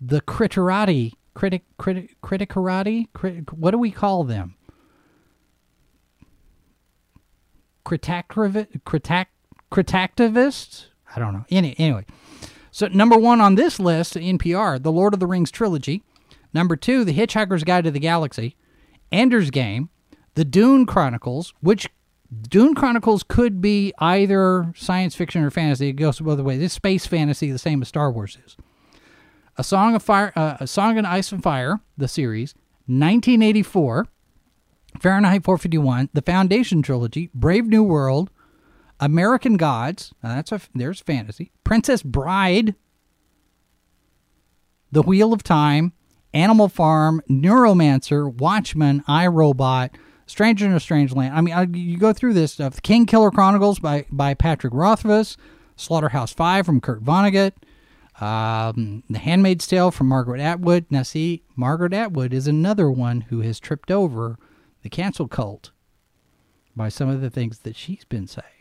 the 0.00 0.22
criterati 0.22 1.12
critic 1.34 1.64
critic 1.76 2.16
criticarati 2.22 3.06
critic, 3.12 3.50
what 3.52 3.70
do 3.70 3.78
we 3.78 3.90
call 3.90 4.24
them 4.24 4.56
critic 7.84 8.26
critic 8.84 9.28
I 11.14 11.18
don't 11.18 11.32
know. 11.32 11.44
Any, 11.50 11.74
anyway, 11.78 12.06
so, 12.80 12.86
number 12.86 13.18
one 13.18 13.42
on 13.42 13.56
this 13.56 13.78
list, 13.78 14.14
NPR, 14.14 14.82
The 14.82 14.90
Lord 14.90 15.12
of 15.12 15.20
the 15.20 15.26
Rings 15.26 15.50
trilogy. 15.50 16.02
Number 16.54 16.76
two, 16.76 17.04
The 17.04 17.12
Hitchhiker's 17.12 17.62
Guide 17.62 17.84
to 17.84 17.90
the 17.90 18.00
Galaxy. 18.00 18.56
Ender's 19.12 19.50
Game. 19.50 19.90
The 20.32 20.46
Dune 20.46 20.86
Chronicles, 20.86 21.52
which 21.60 21.90
Dune 22.48 22.74
Chronicles 22.74 23.22
could 23.22 23.60
be 23.60 23.92
either 23.98 24.72
science 24.74 25.14
fiction 25.14 25.42
or 25.42 25.50
fantasy. 25.50 25.88
It 25.88 25.96
goes 25.96 26.20
both 26.20 26.40
ways. 26.40 26.62
It's 26.62 26.72
space 26.72 27.06
fantasy, 27.06 27.52
the 27.52 27.58
same 27.58 27.82
as 27.82 27.88
Star 27.88 28.10
Wars 28.10 28.38
is. 28.46 28.56
A 29.58 29.62
Song 29.62 29.94
of 29.94 30.02
Fire, 30.02 30.32
uh, 30.34 30.56
A 30.60 30.66
Song 30.66 30.96
in 30.96 31.04
Ice 31.04 31.32
and 31.32 31.42
Fire, 31.42 31.80
the 31.98 32.08
series. 32.08 32.54
1984. 32.86 34.08
Fahrenheit 34.98 35.44
451. 35.44 36.08
The 36.14 36.22
Foundation 36.22 36.80
trilogy. 36.80 37.28
Brave 37.34 37.66
New 37.66 37.82
World. 37.82 38.30
American 39.00 39.56
Gods. 39.56 40.14
that's 40.22 40.52
a 40.52 40.60
there's 40.74 41.00
fantasy. 41.00 41.50
Princess 41.64 42.02
Bride. 42.02 42.74
The 44.92 45.02
Wheel 45.02 45.32
of 45.32 45.42
Time 45.42 45.92
Animal 46.32 46.68
Farm, 46.68 47.22
Neuromancer, 47.28 48.32
Watchmen, 48.32 49.02
iRobot, 49.08 49.90
Stranger 50.26 50.66
in 50.66 50.72
a 50.72 50.80
Strange 50.80 51.12
Land. 51.12 51.34
I 51.34 51.40
mean, 51.40 51.54
I, 51.54 51.62
you 51.62 51.98
go 51.98 52.12
through 52.12 52.34
this 52.34 52.52
stuff. 52.52 52.74
The 52.74 52.80
King 52.80 53.04
Killer 53.06 53.30
Chronicles 53.30 53.80
by, 53.80 54.06
by 54.12 54.34
Patrick 54.34 54.72
Rothfuss, 54.72 55.36
Slaughterhouse 55.74 56.32
5 56.32 56.66
from 56.66 56.80
Kurt 56.80 57.02
Vonnegut, 57.02 57.52
um, 58.20 59.02
The 59.10 59.18
Handmaid's 59.18 59.66
Tale 59.66 59.90
from 59.90 60.06
Margaret 60.06 60.40
Atwood. 60.40 60.86
Now, 60.88 61.02
see, 61.02 61.42
Margaret 61.56 61.92
Atwood 61.92 62.32
is 62.32 62.46
another 62.46 62.90
one 62.90 63.22
who 63.22 63.40
has 63.40 63.58
tripped 63.58 63.90
over 63.90 64.38
the 64.82 64.88
cancel 64.88 65.26
cult 65.26 65.72
by 66.76 66.88
some 66.88 67.08
of 67.08 67.20
the 67.20 67.30
things 67.30 67.60
that 67.60 67.74
she's 67.74 68.04
been 68.04 68.28
saying. 68.28 68.59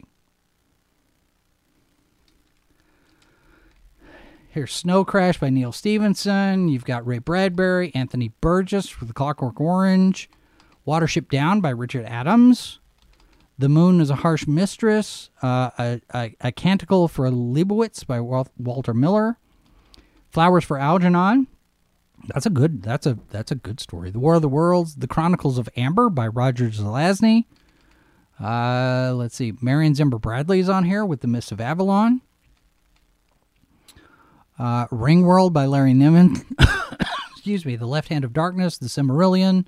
Here's 4.51 4.73
Snow 4.73 5.05
Crash 5.05 5.39
by 5.39 5.51
Neal 5.51 5.71
Stephenson. 5.71 6.69
You've 6.69 6.83
got 6.83 7.05
Ray 7.05 7.19
Bradbury, 7.19 7.91
Anthony 7.93 8.31
Burgess 8.41 8.99
with 8.99 9.13
Clockwork 9.13 9.61
Orange, 9.61 10.27
Watership 10.87 11.29
Down 11.29 11.61
by 11.61 11.69
Richard 11.69 12.03
Adams. 12.05 12.79
The 13.59 13.69
Moon 13.69 14.01
is 14.01 14.09
a 14.09 14.15
Harsh 14.15 14.47
Mistress, 14.47 15.29
uh, 15.43 15.69
a, 15.77 16.01
a, 16.15 16.35
a, 16.41 16.51
Canticle 16.51 17.07
for 17.07 17.29
Leibowitz 17.29 18.03
by 18.03 18.19
Walter 18.19 18.91
Miller. 18.95 19.37
Flowers 20.31 20.63
for 20.63 20.79
Algernon. 20.79 21.45
That's 22.29 22.47
a 22.47 22.49
good. 22.49 22.81
That's 22.81 23.05
a 23.05 23.19
that's 23.29 23.51
a 23.51 23.55
good 23.55 23.79
story. 23.79 24.09
The 24.09 24.19
War 24.19 24.33
of 24.33 24.41
the 24.41 24.49
Worlds, 24.49 24.95
The 24.95 25.07
Chronicles 25.07 25.59
of 25.59 25.69
Amber 25.77 26.09
by 26.09 26.25
Roger 26.25 26.69
Zelazny. 26.69 27.45
Uh, 28.39 29.13
let's 29.13 29.35
see. 29.35 29.53
Marion 29.61 29.93
Zimmer 29.93 30.17
Bradley 30.17 30.59
is 30.59 30.69
on 30.69 30.85
here 30.85 31.05
with 31.05 31.21
The 31.21 31.27
Mists 31.27 31.51
of 31.51 31.61
Avalon. 31.61 32.21
Uh, 34.60 34.88
Ringworld 34.88 35.53
by 35.53 35.66
Larry 35.66 35.93
Niven. 35.93 36.36
Excuse 37.32 37.66
me. 37.66 37.78
The 37.78 37.86
Left 37.88 38.10
Hand 38.10 38.26
of 38.26 38.34
Darkness, 38.34 38.78
The 38.78 38.88
Silmarillion, 38.88 39.66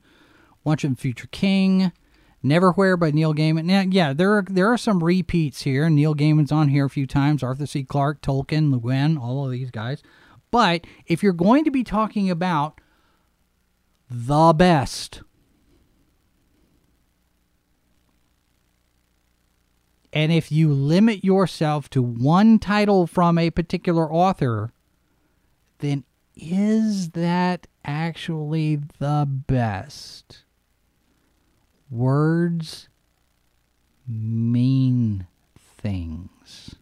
Watching 0.66 0.96
Future 0.96 1.30
King, 1.32 1.94
Neverwhere 2.44 3.00
by 3.00 3.12
Neil 3.12 3.34
Gaiman. 3.34 3.64
Now, 3.64 3.86
yeah, 3.89 4.12
there 4.12 4.34
are 4.38 4.44
there 4.48 4.72
are 4.72 4.78
some 4.78 5.02
repeats 5.02 5.62
here. 5.62 5.89
Neil 5.89 6.14
Gaiman's 6.14 6.52
on 6.52 6.68
here 6.68 6.86
a 6.86 6.89
few 6.89 7.08
times. 7.08 7.42
Arthur 7.42 7.66
C. 7.66 7.84
Clarke, 7.84 8.22
Tolkien, 8.22 8.72
Le 8.72 8.80
Guin, 8.80 9.18
all 9.18 9.46
of 9.46 9.52
these 9.52 9.72
guys. 9.72 10.04
But 10.50 10.86
if 11.06 11.24
you're 11.24 11.32
going 11.32 11.64
to 11.64 11.72
be 11.72 11.84
talking 11.84 12.30
about 12.30 12.82
the 14.10 14.52
best, 14.54 15.22
and 20.12 20.34
if 20.34 20.52
you 20.52 20.74
limit 20.74 21.24
yourself 21.24 21.89
to 21.92 22.02
one 22.02 22.60
title 22.60 23.08
from 23.08 23.38
a 23.38 23.50
particular 23.52 24.12
author, 24.12 24.74
then 25.82 26.03
is 26.36 27.11
that 27.11 27.67
actually 27.84 28.77
the 28.99 29.27
best? 29.27 30.43
Words 31.89 32.88
mean 34.07 35.27
things. 35.57 36.75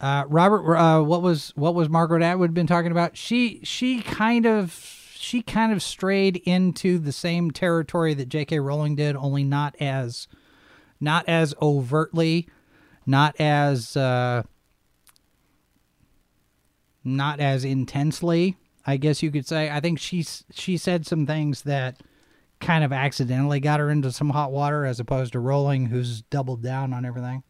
Uh, 0.00 0.24
Robert, 0.28 0.76
uh, 0.76 1.02
what 1.02 1.22
was 1.22 1.52
what 1.56 1.74
was 1.74 1.88
Margaret 1.88 2.22
Atwood 2.22 2.54
been 2.54 2.66
talking 2.66 2.92
about? 2.92 3.16
She 3.16 3.60
she 3.64 4.00
kind 4.02 4.46
of 4.46 4.72
she 5.16 5.42
kind 5.42 5.72
of 5.72 5.82
strayed 5.82 6.36
into 6.44 6.98
the 6.98 7.10
same 7.10 7.50
territory 7.50 8.14
that 8.14 8.28
J.K. 8.28 8.60
Rowling 8.60 8.94
did, 8.94 9.16
only 9.16 9.42
not 9.42 9.74
as 9.80 10.28
not 11.00 11.28
as 11.28 11.54
overtly, 11.60 12.48
not 13.06 13.34
as 13.40 13.96
uh, 13.96 14.44
not 17.16 17.40
as 17.40 17.64
intensely. 17.64 18.56
I 18.86 18.96
guess 18.96 19.22
you 19.22 19.30
could 19.30 19.46
say. 19.46 19.70
I 19.70 19.80
think 19.80 19.98
she 19.98 20.24
she 20.52 20.76
said 20.76 21.06
some 21.06 21.26
things 21.26 21.62
that 21.62 22.00
kind 22.60 22.82
of 22.82 22.92
accidentally 22.92 23.60
got 23.60 23.80
her 23.80 23.90
into 23.90 24.10
some 24.12 24.30
hot 24.30 24.50
water, 24.50 24.84
as 24.84 24.98
opposed 24.98 25.32
to 25.32 25.40
Rowling, 25.40 25.86
who's 25.86 26.22
doubled 26.22 26.62
down 26.62 26.92
on 26.92 27.04
everything. 27.04 27.42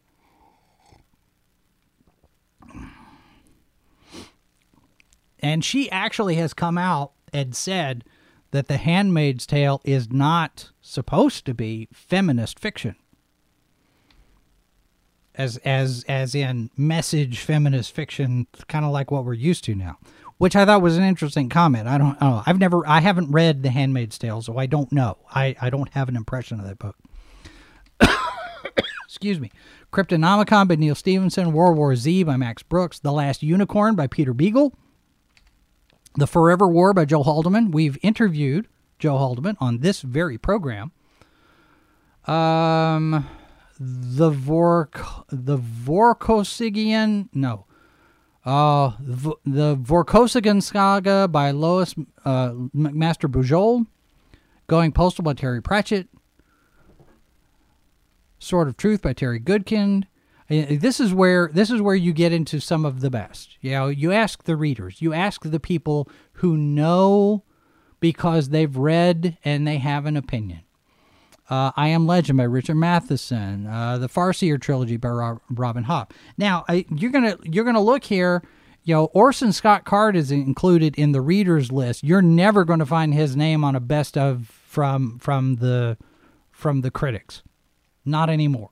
And 5.39 5.63
she 5.63 5.89
actually 5.89 6.35
has 6.35 6.53
come 6.53 6.77
out 6.77 7.13
and 7.31 7.55
said 7.55 8.03
that 8.51 8.67
The 8.67 8.77
Handmaid's 8.77 9.45
Tale 9.45 9.81
is 9.85 10.11
not 10.11 10.71
supposed 10.81 11.45
to 11.45 11.53
be 11.53 11.87
feminist 11.93 12.59
fiction. 12.59 12.95
As 15.39 15.55
as 15.57 16.03
as 16.09 16.35
in 16.35 16.69
message 16.75 17.39
feminist 17.39 17.95
fiction, 17.95 18.45
kind 18.67 18.83
of 18.83 18.91
like 18.91 19.09
what 19.09 19.23
we're 19.23 19.33
used 19.33 19.63
to 19.63 19.73
now, 19.73 19.97
which 20.37 20.53
I 20.53 20.65
thought 20.65 20.81
was 20.81 20.97
an 20.97 21.03
interesting 21.03 21.47
comment. 21.47 21.87
I 21.87 21.97
don't 21.97 22.19
know. 22.19 22.43
I've 22.45 22.59
never, 22.59 22.85
I 22.85 22.99
haven't 22.99 23.31
read 23.31 23.63
The 23.63 23.69
Handmaid's 23.69 24.17
Tale, 24.17 24.41
so 24.41 24.57
I 24.57 24.65
don't 24.65 24.91
know. 24.91 25.17
I 25.33 25.55
I 25.61 25.69
don't 25.69 25.89
have 25.93 26.09
an 26.09 26.17
impression 26.17 26.59
of 26.59 26.67
that 26.67 26.77
book. 26.77 26.97
Excuse 29.05 29.39
me. 29.39 29.49
Cryptonomicon 29.93 30.67
by 30.67 30.75
Neal 30.75 30.93
Stephenson, 30.93 31.53
World 31.53 31.77
War 31.77 31.95
Z 31.95 32.23
by 32.23 32.35
Max 32.35 32.61
Brooks, 32.61 32.99
The 32.99 33.11
Last 33.13 33.41
Unicorn 33.41 33.95
by 33.95 34.07
Peter 34.07 34.33
Beagle, 34.33 34.73
The 36.15 36.27
Forever 36.27 36.67
War 36.67 36.93
by 36.93 37.05
Joe 37.05 37.23
Haldeman. 37.23 37.71
We've 37.71 37.97
interviewed 38.03 38.67
Joe 38.99 39.17
Haldeman 39.17 39.55
on 39.59 39.79
this 39.79 40.01
very 40.01 40.37
program. 40.37 40.91
Um, 42.27 43.27
the 43.79 44.29
Vork, 44.29 45.01
the 45.29 45.57
Vorkosigian, 45.57 47.29
no, 47.33 47.65
uh, 48.45 48.93
the, 48.99 49.35
the 49.45 49.77
Vorkosigan 49.77 50.61
Saga 50.61 51.27
by 51.27 51.51
Lois 51.51 51.95
uh, 52.25 52.49
McMaster 52.75 53.31
Bujold, 53.31 53.85
Going 54.67 54.91
Postal 54.91 55.23
by 55.23 55.33
Terry 55.33 55.61
Pratchett, 55.61 56.07
Sword 58.37 58.67
of 58.67 58.77
Truth 58.77 59.01
by 59.01 59.13
Terry 59.13 59.39
Goodkind. 59.39 60.05
Uh, 60.49 60.65
this 60.79 60.99
is 60.99 61.13
where 61.13 61.49
this 61.53 61.69
is 61.69 61.81
where 61.81 61.95
you 61.95 62.11
get 62.11 62.33
into 62.33 62.59
some 62.59 62.83
of 62.85 63.01
the 63.01 63.09
best. 63.09 63.57
You 63.61 63.71
know, 63.71 63.87
you 63.87 64.11
ask 64.11 64.43
the 64.43 64.57
readers, 64.57 65.01
you 65.01 65.13
ask 65.13 65.43
the 65.43 65.59
people 65.59 66.09
who 66.33 66.57
know 66.57 67.43
because 67.99 68.49
they've 68.49 68.75
read 68.75 69.37
and 69.43 69.67
they 69.67 69.77
have 69.77 70.05
an 70.05 70.17
opinion. 70.17 70.61
Uh, 71.49 71.71
I 71.75 71.87
Am 71.87 72.05
Legend 72.05 72.37
by 72.37 72.43
Richard 72.43 72.75
Matheson, 72.75 73.65
uh, 73.65 73.97
the 73.97 74.07
Farseer 74.07 74.61
trilogy 74.61 74.97
by 74.97 75.35
Robin 75.49 75.83
Hobb. 75.83 76.11
Now 76.37 76.63
I, 76.69 76.85
you're 76.95 77.11
gonna 77.11 77.37
you're 77.43 77.65
gonna 77.65 77.81
look 77.81 78.03
here. 78.03 78.43
You 78.83 78.95
know, 78.95 79.05
Orson 79.05 79.51
Scott 79.51 79.83
Card 79.83 80.15
is 80.15 80.31
included 80.31 80.95
in 80.95 81.11
the 81.11 81.21
readers 81.21 81.71
list. 81.71 82.03
You're 82.03 82.21
never 82.21 82.65
going 82.65 82.79
to 82.79 82.85
find 82.85 83.13
his 83.13 83.35
name 83.35 83.63
on 83.63 83.75
a 83.75 83.79
best 83.79 84.17
of 84.17 84.47
from 84.47 85.19
from 85.19 85.57
the 85.57 85.97
from 86.51 86.81
the 86.81 86.89
critics. 86.89 87.43
Not 88.05 88.29
anymore. 88.29 88.71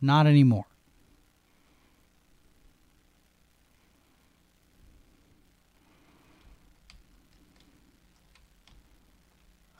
Not 0.00 0.26
anymore. 0.26 0.67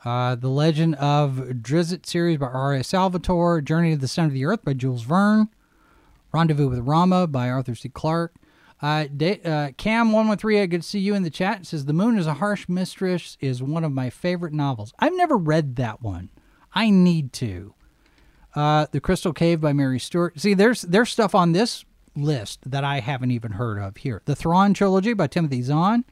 Uh, 0.05 0.35
the 0.35 0.49
Legend 0.49 0.95
of 0.95 1.35
Drizzt 1.61 2.05
series 2.05 2.37
by 2.37 2.47
R.A. 2.47 2.83
Salvatore, 2.83 3.61
Journey 3.61 3.91
to 3.91 3.97
the 3.97 4.07
Center 4.07 4.27
of 4.27 4.33
the 4.33 4.45
Earth 4.45 4.63
by 4.63 4.73
Jules 4.73 5.03
Verne, 5.03 5.49
Rendezvous 6.31 6.69
with 6.69 6.79
Rama 6.79 7.27
by 7.27 7.49
Arthur 7.49 7.75
C. 7.75 7.89
Clarke, 7.89 8.33
uh, 8.81 8.85
uh, 8.85 9.05
Cam113, 9.75 10.69
good 10.69 10.81
to 10.83 10.87
see 10.87 10.99
you 10.99 11.15
in 11.15 11.23
the 11.23 11.29
chat. 11.29 11.65
says, 11.65 11.85
The 11.85 11.91
Moon 11.91 12.17
is 12.17 12.27
a 12.27 12.35
Harsh 12.35 12.69
Mistress 12.69 13.37
is 13.41 13.61
one 13.61 13.83
of 13.83 13.91
my 13.91 14.09
favorite 14.09 14.53
novels. 14.53 14.93
I've 14.99 15.15
never 15.15 15.37
read 15.37 15.75
that 15.75 16.01
one. 16.01 16.29
I 16.73 16.89
need 16.89 17.33
to. 17.33 17.73
Uh, 18.55 18.87
the 18.91 19.01
Crystal 19.01 19.33
Cave 19.33 19.59
by 19.59 19.73
Mary 19.73 19.99
Stewart. 19.99 20.39
See, 20.39 20.53
there's 20.53 20.81
there's 20.83 21.09
stuff 21.09 21.35
on 21.35 21.51
this 21.51 21.83
list 22.15 22.59
that 22.65 22.83
I 22.83 22.99
haven't 22.99 23.31
even 23.31 23.53
heard 23.53 23.79
of 23.79 23.97
here. 23.97 24.21
The 24.25 24.35
Thrawn 24.35 24.73
Trilogy 24.73 25.13
by 25.13 25.27
Timothy 25.27 25.61
Zahn. 25.61 26.05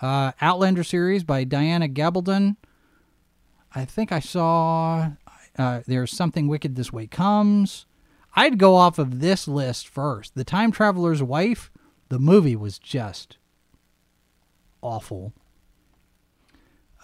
Uh, 0.00 0.32
Outlander 0.40 0.84
series 0.84 1.24
by 1.24 1.44
Diana 1.44 1.88
Gabaldon. 1.88 2.56
I 3.74 3.84
think 3.84 4.12
I 4.12 4.20
saw 4.20 5.12
uh, 5.58 5.80
There's 5.86 6.10
Something 6.16 6.48
Wicked 6.48 6.76
This 6.76 6.92
Way 6.92 7.06
Comes. 7.06 7.86
I'd 8.34 8.58
go 8.58 8.76
off 8.76 8.98
of 8.98 9.20
this 9.20 9.48
list 9.48 9.88
first. 9.88 10.34
The 10.34 10.44
Time 10.44 10.72
Traveler's 10.72 11.22
Wife 11.22 11.70
the 12.10 12.18
movie 12.18 12.56
was 12.56 12.78
just 12.78 13.38
awful. 14.82 15.32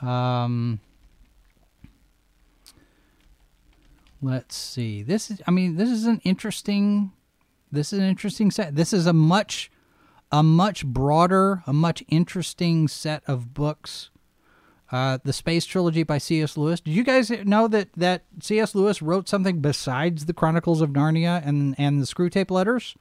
Um, 0.02 0.80
let's 4.20 4.54
see. 4.54 5.02
This 5.02 5.30
is 5.30 5.40
I 5.46 5.52
mean, 5.52 5.76
this 5.76 5.88
is 5.88 6.04
an 6.04 6.20
interesting 6.24 7.12
this 7.72 7.92
is 7.92 8.00
an 8.00 8.04
interesting 8.04 8.50
set. 8.50 8.74
This 8.74 8.92
is 8.92 9.06
a 9.06 9.12
much 9.12 9.70
a 10.32 10.42
much 10.42 10.84
broader, 10.84 11.62
a 11.66 11.72
much 11.72 12.02
interesting 12.08 12.88
set 12.88 13.22
of 13.28 13.54
books. 13.54 14.10
Uh, 14.96 15.18
the 15.24 15.32
Space 15.34 15.66
Trilogy 15.66 16.04
by 16.04 16.16
C.S. 16.16 16.56
Lewis. 16.56 16.80
Did 16.80 16.94
you 16.94 17.04
guys 17.04 17.28
know 17.28 17.68
that, 17.68 17.92
that 17.98 18.22
C.S. 18.40 18.74
Lewis 18.74 19.02
wrote 19.02 19.28
something 19.28 19.60
besides 19.60 20.24
the 20.24 20.32
Chronicles 20.32 20.80
of 20.80 20.88
Narnia 20.88 21.46
and, 21.46 21.74
and 21.76 22.00
the 22.00 22.06
Screwtape 22.06 22.50
Letters? 22.50 22.94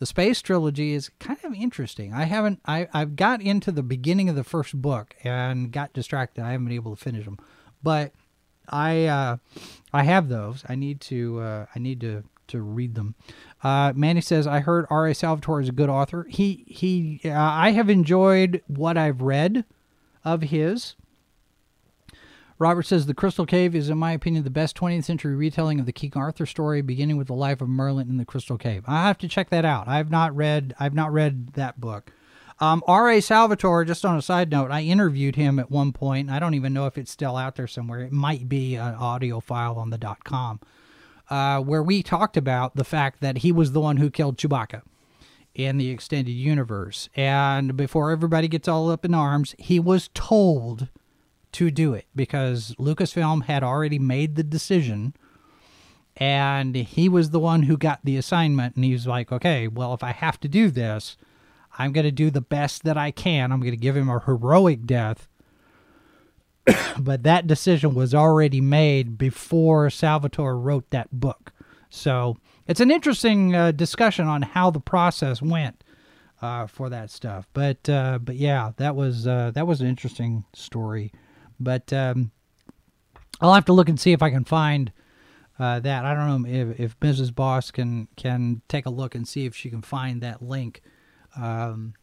The 0.00 0.04
space 0.04 0.42
trilogy 0.42 0.92
is 0.92 1.08
kind 1.20 1.38
of 1.42 1.54
interesting. 1.54 2.12
I 2.12 2.24
haven't. 2.24 2.60
I 2.66 2.88
I've 2.92 3.16
got 3.16 3.40
into 3.40 3.72
the 3.72 3.82
beginning 3.82 4.28
of 4.28 4.36
the 4.36 4.44
first 4.44 4.82
book 4.82 5.14
and 5.24 5.72
got 5.72 5.94
distracted. 5.94 6.42
I 6.42 6.50
haven't 6.50 6.66
been 6.66 6.74
able 6.74 6.94
to 6.94 7.02
finish 7.02 7.24
them, 7.24 7.38
but 7.82 8.12
I 8.68 9.06
uh, 9.06 9.36
I 9.94 10.02
have 10.02 10.28
those. 10.28 10.62
I 10.68 10.74
need 10.74 11.00
to 11.02 11.40
uh, 11.40 11.66
I 11.74 11.78
need 11.78 12.02
to 12.02 12.24
to 12.48 12.60
read 12.60 12.96
them. 12.96 13.14
Uh, 13.62 13.94
Manny 13.96 14.20
says 14.20 14.46
I 14.46 14.60
heard 14.60 14.84
R.A. 14.90 15.14
Salvatore 15.14 15.62
is 15.62 15.70
a 15.70 15.72
good 15.72 15.88
author. 15.88 16.26
He 16.28 16.64
he. 16.66 17.22
Uh, 17.24 17.32
I 17.32 17.70
have 17.70 17.88
enjoyed 17.88 18.62
what 18.66 18.98
I've 18.98 19.22
read 19.22 19.64
of 20.22 20.42
his. 20.42 20.96
Robert 22.58 22.84
says 22.84 23.06
The 23.06 23.14
Crystal 23.14 23.46
Cave 23.46 23.74
is, 23.74 23.88
in 23.88 23.98
my 23.98 24.12
opinion, 24.12 24.44
the 24.44 24.50
best 24.50 24.76
20th 24.76 25.04
century 25.04 25.34
retelling 25.34 25.80
of 25.80 25.86
the 25.86 25.92
King 25.92 26.12
Arthur 26.14 26.46
story, 26.46 26.82
beginning 26.82 27.16
with 27.16 27.26
the 27.26 27.34
life 27.34 27.60
of 27.60 27.68
Merlin 27.68 28.08
in 28.08 28.16
the 28.16 28.24
Crystal 28.24 28.56
Cave. 28.56 28.84
I 28.86 29.02
have 29.02 29.18
to 29.18 29.28
check 29.28 29.50
that 29.50 29.64
out. 29.64 29.88
I've 29.88 30.10
not 30.10 30.34
read. 30.36 30.74
I've 30.78 30.94
not 30.94 31.12
read 31.12 31.54
that 31.54 31.80
book. 31.80 32.12
Um, 32.60 32.84
R.A. 32.86 33.20
Salvatore, 33.20 33.84
just 33.84 34.04
on 34.04 34.16
a 34.16 34.22
side 34.22 34.50
note, 34.50 34.70
I 34.70 34.82
interviewed 34.82 35.34
him 35.34 35.58
at 35.58 35.72
one 35.72 35.92
point. 35.92 36.30
I 36.30 36.38
don't 36.38 36.54
even 36.54 36.72
know 36.72 36.86
if 36.86 36.96
it's 36.96 37.10
still 37.10 37.36
out 37.36 37.56
there 37.56 37.66
somewhere. 37.66 38.00
It 38.00 38.12
might 38.12 38.48
be 38.48 38.76
an 38.76 38.94
audio 38.94 39.40
file 39.40 39.76
on 39.76 39.90
the 39.90 39.98
dot 39.98 40.22
com, 40.22 40.60
uh, 41.28 41.60
where 41.60 41.82
we 41.82 42.04
talked 42.04 42.36
about 42.36 42.76
the 42.76 42.84
fact 42.84 43.20
that 43.20 43.38
he 43.38 43.50
was 43.50 43.72
the 43.72 43.80
one 43.80 43.96
who 43.96 44.08
killed 44.08 44.36
Chewbacca 44.36 44.82
in 45.56 45.78
the 45.78 45.90
extended 45.90 46.30
universe. 46.30 47.08
And 47.16 47.76
before 47.76 48.12
everybody 48.12 48.46
gets 48.46 48.68
all 48.68 48.88
up 48.90 49.04
in 49.04 49.14
arms, 49.14 49.56
he 49.58 49.80
was 49.80 50.10
told 50.14 50.88
to 51.54 51.70
do 51.70 51.94
it 51.94 52.06
because 52.14 52.74
Lucasfilm 52.78 53.44
had 53.44 53.62
already 53.62 53.98
made 53.98 54.36
the 54.36 54.42
decision 54.42 55.14
and 56.16 56.74
he 56.76 57.08
was 57.08 57.30
the 57.30 57.40
one 57.40 57.64
who 57.64 57.76
got 57.76 58.00
the 58.04 58.16
assignment 58.16 58.76
and 58.76 58.84
he 58.84 58.92
was 58.92 59.06
like, 59.06 59.32
"Okay, 59.32 59.66
well 59.66 59.94
if 59.94 60.04
I 60.04 60.12
have 60.12 60.38
to 60.40 60.48
do 60.48 60.70
this, 60.70 61.16
I'm 61.78 61.92
going 61.92 62.04
to 62.04 62.12
do 62.12 62.30
the 62.30 62.40
best 62.40 62.84
that 62.84 62.96
I 62.96 63.10
can. 63.10 63.50
I'm 63.50 63.60
going 63.60 63.72
to 63.72 63.76
give 63.76 63.96
him 63.96 64.08
a 64.08 64.20
heroic 64.20 64.86
death." 64.86 65.28
but 66.98 67.24
that 67.24 67.46
decision 67.46 67.94
was 67.94 68.14
already 68.14 68.60
made 68.60 69.18
before 69.18 69.90
Salvatore 69.90 70.56
wrote 70.56 70.90
that 70.90 71.12
book. 71.12 71.52
So, 71.90 72.36
it's 72.66 72.80
an 72.80 72.90
interesting 72.90 73.54
uh, 73.54 73.72
discussion 73.72 74.26
on 74.26 74.42
how 74.42 74.70
the 74.70 74.80
process 74.80 75.42
went 75.42 75.84
uh, 76.40 76.66
for 76.66 76.88
that 76.90 77.10
stuff. 77.10 77.46
But 77.52 77.88
uh, 77.88 78.18
but 78.22 78.36
yeah, 78.36 78.72
that 78.76 78.94
was 78.96 79.26
uh, 79.26 79.50
that 79.54 79.66
was 79.66 79.80
an 79.80 79.86
interesting 79.86 80.44
story. 80.54 81.12
But 81.58 81.92
um, 81.92 82.30
I'll 83.40 83.54
have 83.54 83.64
to 83.66 83.72
look 83.72 83.88
and 83.88 83.98
see 83.98 84.12
if 84.12 84.22
I 84.22 84.30
can 84.30 84.44
find 84.44 84.92
uh, 85.58 85.80
that. 85.80 86.04
I 86.04 86.14
don't 86.14 86.42
know 86.42 86.48
if, 86.50 86.80
if 86.80 87.00
Mrs. 87.00 87.34
Boss 87.34 87.70
can 87.70 88.08
can 88.16 88.62
take 88.68 88.86
a 88.86 88.90
look 88.90 89.14
and 89.14 89.26
see 89.26 89.46
if 89.46 89.54
she 89.54 89.70
can 89.70 89.82
find 89.82 90.20
that 90.20 90.42
link. 90.42 90.82
Um, 91.36 91.94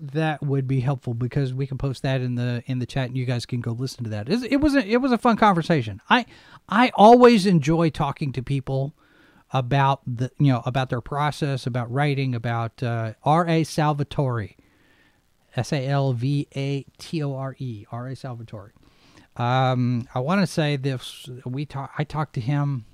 that 0.00 0.42
would 0.42 0.66
be 0.66 0.80
helpful 0.80 1.14
because 1.14 1.52
we 1.52 1.66
can 1.66 1.78
post 1.78 2.02
that 2.02 2.20
in 2.20 2.34
the 2.34 2.62
in 2.66 2.78
the 2.78 2.86
chat 2.86 3.08
and 3.08 3.16
you 3.16 3.24
guys 3.24 3.46
can 3.46 3.60
go 3.60 3.72
listen 3.72 4.04
to 4.04 4.10
that. 4.10 4.28
It, 4.28 4.60
was 4.60 4.74
a, 4.74 4.84
it 4.86 5.00
was 5.00 5.12
a 5.12 5.18
fun 5.18 5.36
conversation. 5.36 6.00
I 6.08 6.26
I 6.68 6.90
always 6.94 7.46
enjoy 7.46 7.90
talking 7.90 8.32
to 8.32 8.42
people 8.42 8.94
about 9.52 10.00
the 10.06 10.30
you 10.38 10.52
know 10.52 10.62
about 10.64 10.90
their 10.90 11.00
process, 11.00 11.66
about 11.66 11.92
writing, 11.92 12.34
about 12.34 12.82
uh, 12.82 13.12
R. 13.22 13.46
A. 13.46 13.64
Salvatore. 13.64 14.56
S 15.56 15.72
A 15.72 15.86
L 15.86 16.12
V 16.12 16.48
A 16.56 16.84
T 16.98 17.22
O 17.22 17.34
R 17.34 17.54
E, 17.58 17.86
R 17.90 18.08
A 18.08 18.16
Salvatore. 18.16 18.72
Um, 19.36 20.08
I 20.14 20.20
want 20.20 20.42
to 20.42 20.46
say 20.46 20.76
this. 20.76 21.28
We 21.44 21.66
talk. 21.66 21.92
I 21.96 22.04
talked 22.04 22.34
to 22.34 22.40
him. 22.40 22.84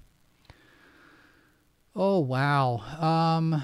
Oh 1.95 2.21
wow. 2.21 2.79
Um, 3.01 3.63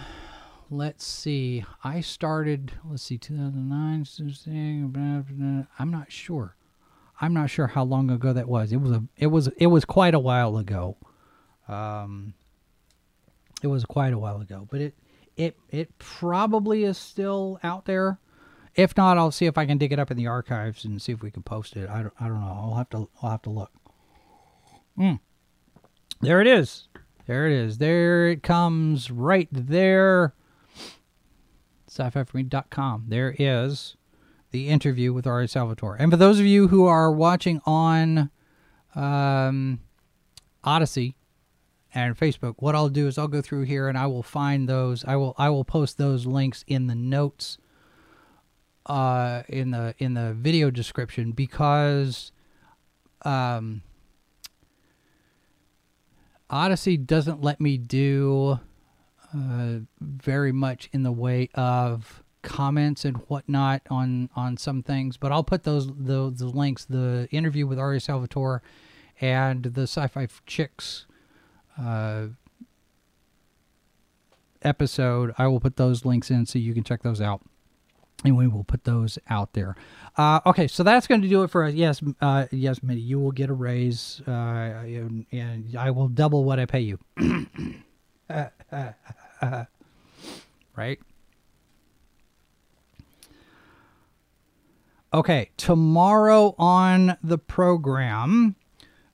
let's 0.70 1.05
see. 1.05 1.64
I 1.84 2.01
started. 2.01 2.72
Let's 2.84 3.05
see, 3.05 3.18
2009. 3.18 5.66
I'm 5.78 5.90
not 5.90 6.11
sure. 6.11 6.57
I'm 7.20 7.32
not 7.32 7.49
sure 7.49 7.68
how 7.68 7.84
long 7.84 8.11
ago 8.11 8.32
that 8.32 8.49
was. 8.49 8.72
It 8.72 8.78
was 8.78 8.90
a. 8.90 9.05
It 9.16 9.28
was. 9.28 9.47
It 9.57 9.68
was 9.68 9.84
quite 9.84 10.14
a 10.14 10.20
while 10.20 10.57
ago. 10.57 10.97
Um. 11.68 12.34
It 13.62 13.68
was 13.68 13.84
quite 13.84 14.12
a 14.12 14.18
while 14.18 14.40
ago, 14.40 14.66
but 14.70 14.80
it. 14.80 14.95
It. 15.36 15.57
It 15.70 15.97
probably 15.99 16.82
is 16.84 16.99
still 16.99 17.61
out 17.62 17.84
there. 17.84 18.18
If 18.75 18.97
not, 18.97 19.18
I'll 19.18 19.31
see 19.31 19.47
if 19.47 19.57
I 19.57 19.66
can 19.66 19.79
dig 19.79 19.93
it 19.93 19.99
up 19.99 20.11
in 20.11 20.16
the 20.16 20.27
archives 20.27 20.85
and 20.85 21.01
see 21.01 21.12
if 21.12 21.22
we 21.22 21.31
can 21.31 21.43
post 21.43 21.77
it. 21.77 21.89
I 21.89 22.03
don't, 22.03 22.14
I 22.18 22.29
don't 22.29 22.41
know. 22.41 22.47
I'll 22.47 22.75
have 22.75 22.91
to 22.91 23.09
I'll 23.22 23.31
have 23.31 23.43
to 23.43 23.51
look. 23.51 23.70
Mm. 24.99 25.20
There 26.20 26.41
it 26.41 26.47
is. 26.47 26.89
There 27.27 27.47
it 27.47 27.53
is. 27.53 27.79
There 27.79 28.29
it 28.29 28.43
comes 28.43 29.11
right 29.11 29.49
there. 29.51 30.35
Sci-fi 31.89 32.25
There 33.07 33.35
is 33.39 33.97
the 34.51 34.68
interview 34.68 35.12
with 35.12 35.27
R.A. 35.27 35.47
Salvatore. 35.47 35.97
And 35.97 36.11
for 36.11 36.16
those 36.16 36.41
of 36.41 36.47
you 36.47 36.68
who 36.68 36.87
are 36.87 37.11
watching 37.11 37.61
on 37.66 38.31
um, 38.95 39.81
Odysee 40.64 41.14
and 41.95 42.18
Facebook, 42.18 42.57
what 42.59 42.75
I'll 42.75 42.89
do 42.89 43.07
is 43.07 43.16
I'll 43.16 43.29
go 43.29 43.41
through 43.41 43.62
here 43.62 43.89
and 43.89 43.97
I 43.97 44.07
will 44.07 44.22
find 44.22 44.68
those. 44.68 45.05
I 45.05 45.16
will 45.16 45.35
I 45.39 45.51
will 45.51 45.64
post 45.64 45.99
those 45.99 46.27
links 46.27 46.64
in 46.66 46.89
the 46.89 46.95
notes 46.95 47.59
uh, 48.87 49.43
in 49.49 49.70
the 49.70 49.95
in 49.99 50.14
the 50.14 50.35
video 50.35 50.70
description 50.70 51.32
because 51.32 52.32
um, 53.22 53.82
Odysee 56.51 56.97
doesn't 56.97 57.43
let 57.43 57.61
me 57.61 57.78
do 57.78 58.61
uh, 59.35 59.78
very 60.01 60.53
much 60.53 60.89
in 60.93 61.03
the 61.03 61.12
way 61.12 61.49
of 61.55 62.22
comments 62.43 63.05
and 63.05 63.16
whatnot 63.28 63.82
on 63.91 64.28
on 64.37 64.57
some 64.57 64.82
things, 64.82 65.16
but 65.16 65.32
I'll 65.32 65.45
put 65.45 65.64
those 65.64 65.87
the, 65.89 66.30
the 66.30 66.47
links, 66.47 66.85
the 66.85 67.26
interview 67.30 67.66
with 67.66 67.78
R.A. 67.78 68.01
Salvatore 68.01 68.62
and 69.20 69.62
the 69.64 69.82
Sci-Fi 69.82 70.28
Chicks 70.47 71.07
uh, 71.80 72.26
episode. 74.62 75.35
I 75.39 75.47
will 75.47 75.61
put 75.61 75.76
those 75.76 76.05
links 76.05 76.30
in 76.30 76.45
so 76.45 76.59
you 76.59 76.74
can 76.74 76.85
check 76.85 77.03
those 77.03 77.20
out 77.20 77.41
and 78.25 78.37
we 78.37 78.49
will 78.49 78.64
put 78.64 78.85
those 78.85 79.18
out 79.29 79.53
there. 79.53 79.77
Uh, 80.16 80.41
okay, 80.47 80.66
so 80.66 80.83
that's 80.83 81.07
going 81.07 81.22
to 81.22 81.29
do 81.29 81.43
it 81.43 81.51
for 81.51 81.64
us. 81.64 81.75
Yes, 81.75 82.03
uh, 82.20 82.47
yes, 82.51 82.83
Mitty, 82.83 83.01
you 83.01 83.20
will 83.20 83.33
get 83.33 83.51
a 83.51 83.53
raise, 83.53 84.22
uh, 84.27 84.31
and, 84.31 85.27
and, 85.31 85.77
I 85.77 85.91
will 85.91 86.09
double 86.09 86.45
what 86.45 86.59
I 86.59 86.66
pay 86.66 86.81
you. 86.81 86.99
right? 90.77 90.99
Okay, 95.12 95.51
tomorrow 95.57 96.55
on 96.59 97.16
the 97.22 97.39
program. 97.39 98.57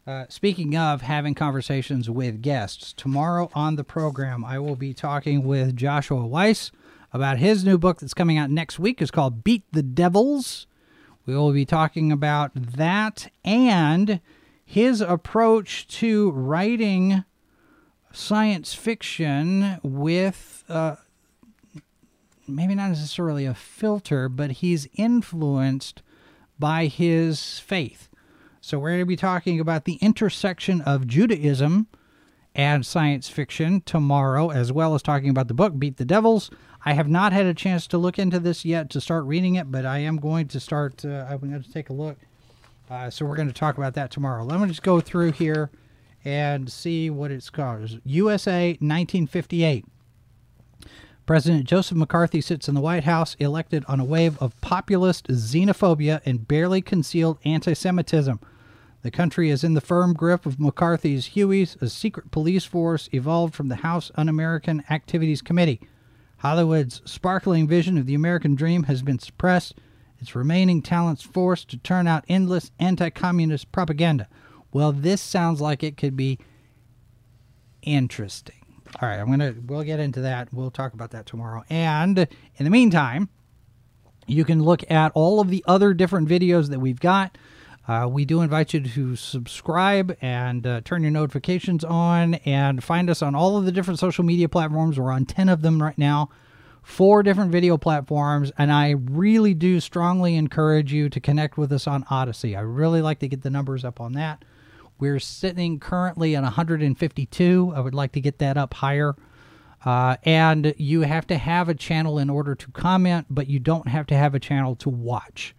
Uh, 0.07 0.25
speaking 0.29 0.77
of 0.77 1.03
having 1.03 1.35
conversations 1.35 2.09
with 2.09 2.41
guests, 2.41 2.95
tomorrow 2.95 3.51
on 3.55 3.77
the 3.77 3.85
program, 3.85 4.45
I 4.45 4.59
will 4.59 4.77
be 4.77 4.95
talking 4.95 5.45
with 5.45 5.77
Joshua 5.77 6.25
Weiss 6.27 6.73
about 7.13 7.39
his 7.39 7.65
new 7.65 7.79
book 7.79 8.01
that's 8.01 8.15
coming 8.15 8.39
out 8.39 8.51
next 8.51 8.79
week. 8.79 9.03
is 9.03 9.11
called 9.11 9.45
Beat 9.45 9.65
the 9.73 9.83
Devils. 9.83 10.67
We 11.27 11.35
will 11.35 11.53
be 11.53 11.65
talking 11.65 12.11
about 12.13 12.53
that 12.55 13.31
and 13.45 14.21
his 14.65 15.01
approach 15.01 15.87
to 15.89 16.31
writing 16.31 17.25
science 18.13 18.75
fiction 18.75 19.79
with 19.83 20.65
uh, 20.69 20.97
maybe 22.47 22.75
not 22.75 22.89
necessarily 22.89 23.47
a 23.47 23.55
filter, 23.55 24.29
but 24.29 24.51
he's 24.53 24.89
influenced 24.95 26.03
by 26.59 26.87
his 26.87 27.59
faith. 27.59 28.09
So 28.61 28.79
we're 28.79 28.91
going 28.91 29.01
to 29.01 29.07
be 29.07 29.17
talking 29.17 29.59
about 29.59 29.85
the 29.85 29.95
intersection 29.95 30.81
of 30.83 31.07
Judaism 31.07 31.87
and 32.55 32.85
science 32.85 33.29
fiction 33.29 33.81
tomorrow, 33.83 34.51
as 34.51 34.73
well 34.73 34.95
as 34.95 35.03
talking 35.03 35.31
about 35.31 35.49
the 35.49 35.55
book 35.55 35.79
Beat 35.79 35.97
the 35.97 36.05
Devils. 36.05 36.51
I 36.85 36.95
have 36.95 37.09
not 37.09 37.33
had 37.33 37.47
a 37.47 37.55
chance 37.55 37.87
to 37.89 37.99
look 37.99 38.18
into 38.18 38.39
this 38.39 38.64
yet 38.64 38.89
to 38.91 39.01
start 39.01 39.24
reading 39.24 39.57
it, 39.57 39.70
but 39.70 39.85
I 39.85 39.99
am 39.99 40.16
going 40.16 40.49
to 40.49 40.61
start. 40.61 41.05
Uh, 41.05 41.26
I'm 41.28 41.39
going 41.39 41.62
to 41.62 41.72
take 41.72 41.91
a 41.91 41.93
look. 41.93 42.18
Uh, 42.91 43.11
so 43.11 43.24
we're 43.24 43.37
going 43.37 43.49
to 43.49 43.55
talk 43.55 43.78
about 43.78 43.95
that 43.95 44.11
tomorrow. 44.11 44.45
Let 44.45 44.61
me 44.61 44.66
just 44.66 44.83
go 44.83 45.01
through 45.01 45.33
here 45.33 45.70
and 46.24 46.70
see 46.70 47.11
what 47.11 47.31
it's 47.31 47.51
called. 47.51 48.01
USA 48.05 48.70
1958. 48.81 49.85
President 51.26 51.64
Joseph 51.64 51.97
McCarthy 51.97 52.41
sits 52.41 52.68
in 52.68 52.74
the 52.74 52.81
White 52.81 53.05
House, 53.05 53.37
elected 53.39 53.85
on 53.87 54.01
a 54.01 54.05
wave 54.05 54.37
of 54.39 54.61
populist 54.61 55.28
xenophobia 55.28 56.20
and 56.24 56.49
barely 56.49 56.81
concealed 56.81 57.39
anti 57.45 57.74
Semitism. 57.74 58.41
The 59.03 59.11
country 59.11 59.49
is 59.49 59.62
in 59.62 59.74
the 59.74 59.81
firm 59.81 60.12
grip 60.12 60.45
of 60.45 60.59
McCarthy's 60.59 61.31
Hueys, 61.31 61.81
a 61.81 61.89
secret 61.89 62.31
police 62.33 62.64
force 62.64 63.09
evolved 63.12 63.55
from 63.55 63.68
the 63.68 63.76
House 63.76 64.11
Un 64.16 64.28
American 64.28 64.83
Activities 64.91 65.41
Committee. 65.41 65.81
Hollywood's 66.41 67.03
sparkling 67.05 67.68
vision 67.68 67.99
of 67.99 68.07
the 68.07 68.14
American 68.14 68.55
dream 68.55 68.84
has 68.84 69.03
been 69.03 69.18
suppressed, 69.18 69.74
its 70.18 70.34
remaining 70.34 70.80
talents 70.80 71.22
forced 71.22 71.68
to 71.70 71.76
turn 71.76 72.07
out 72.07 72.24
endless 72.28 72.70
anti 72.78 73.11
communist 73.11 73.70
propaganda. 73.72 74.26
Well, 74.72 74.93
this 74.93 75.20
sounds 75.20 75.61
like 75.61 75.82
it 75.82 75.99
could 75.99 76.16
be 76.16 76.38
interesting. 77.82 78.57
All 79.01 79.09
right, 79.09 79.18
I'm 79.18 79.28
gonna 79.28 79.55
we'll 79.66 79.82
get 79.82 80.01
into 80.01 80.22
that. 80.22 80.53
We'll 80.53 80.70
talk 80.70 80.95
about 80.95 81.11
that 81.11 81.26
tomorrow. 81.26 81.62
And 81.68 82.18
in 82.18 82.64
the 82.64 82.70
meantime, 82.70 83.28
you 84.26 84.45
can 84.45 84.62
look 84.62 84.88
at 84.91 85.12
all 85.14 85.41
of 85.41 85.49
the 85.49 85.62
other 85.66 85.93
different 85.93 86.28
videos 86.28 86.70
that 86.70 86.80
we've 86.80 87.01
got. 87.01 87.36
Uh, 87.91 88.07
we 88.07 88.24
do 88.24 88.41
invite 88.41 88.72
you 88.72 88.78
to 88.78 89.16
subscribe 89.16 90.16
and 90.20 90.64
uh, 90.64 90.80
turn 90.82 91.03
your 91.03 91.11
notifications 91.11 91.82
on 91.82 92.34
and 92.45 92.84
find 92.84 93.11
us 93.11 93.20
on 93.20 93.34
all 93.34 93.57
of 93.57 93.64
the 93.64 93.72
different 93.72 93.99
social 93.99 94.22
media 94.22 94.49
platforms. 94.49 94.97
We're 94.97 95.11
on 95.11 95.24
10 95.24 95.49
of 95.49 95.62
them 95.62 95.82
right 95.82 95.99
now, 95.99 96.30
four 96.84 97.24
different 97.24 97.51
video 97.51 97.76
platforms. 97.76 98.53
And 98.57 98.70
I 98.70 98.91
really 98.91 99.55
do 99.55 99.80
strongly 99.80 100.36
encourage 100.36 100.93
you 100.93 101.09
to 101.09 101.18
connect 101.18 101.59
with 101.59 101.72
us 101.72 101.88
on 101.88 102.05
Odysee. 102.09 102.55
I 102.55 102.61
really 102.61 103.03
like 103.03 103.18
to 103.18 103.28
get 103.28 103.43
the 103.43 103.51
numbers 103.51 103.84
up 103.84 104.01
on 104.01 104.12
that. 104.12 104.45
We're 105.01 105.18
sitting 105.18 105.80
currently 105.80 106.36
at 106.36 106.45
152. 106.45 107.72
I 107.74 107.80
would 107.80 107.95
like 107.95 108.12
to 108.12 108.20
get 108.20 108.38
that 108.38 108.57
up 108.57 108.72
higher. 108.74 109.16
Uh, 109.84 110.14
and 110.22 110.74
you 110.76 111.01
have 111.01 111.26
to 111.26 111.36
have 111.36 111.68
a 111.68 111.74
channel 111.74 112.20
in 112.20 112.30
order 112.30 112.55
to 112.55 112.70
comment, 112.70 113.26
but 113.28 113.49
you 113.49 113.59
don't 113.59 113.88
have 113.88 114.07
to 114.07 114.16
have 114.16 114.36
a 114.36 114.38
channel 114.38 114.76
to 114.76 114.88
watch. 114.88 115.57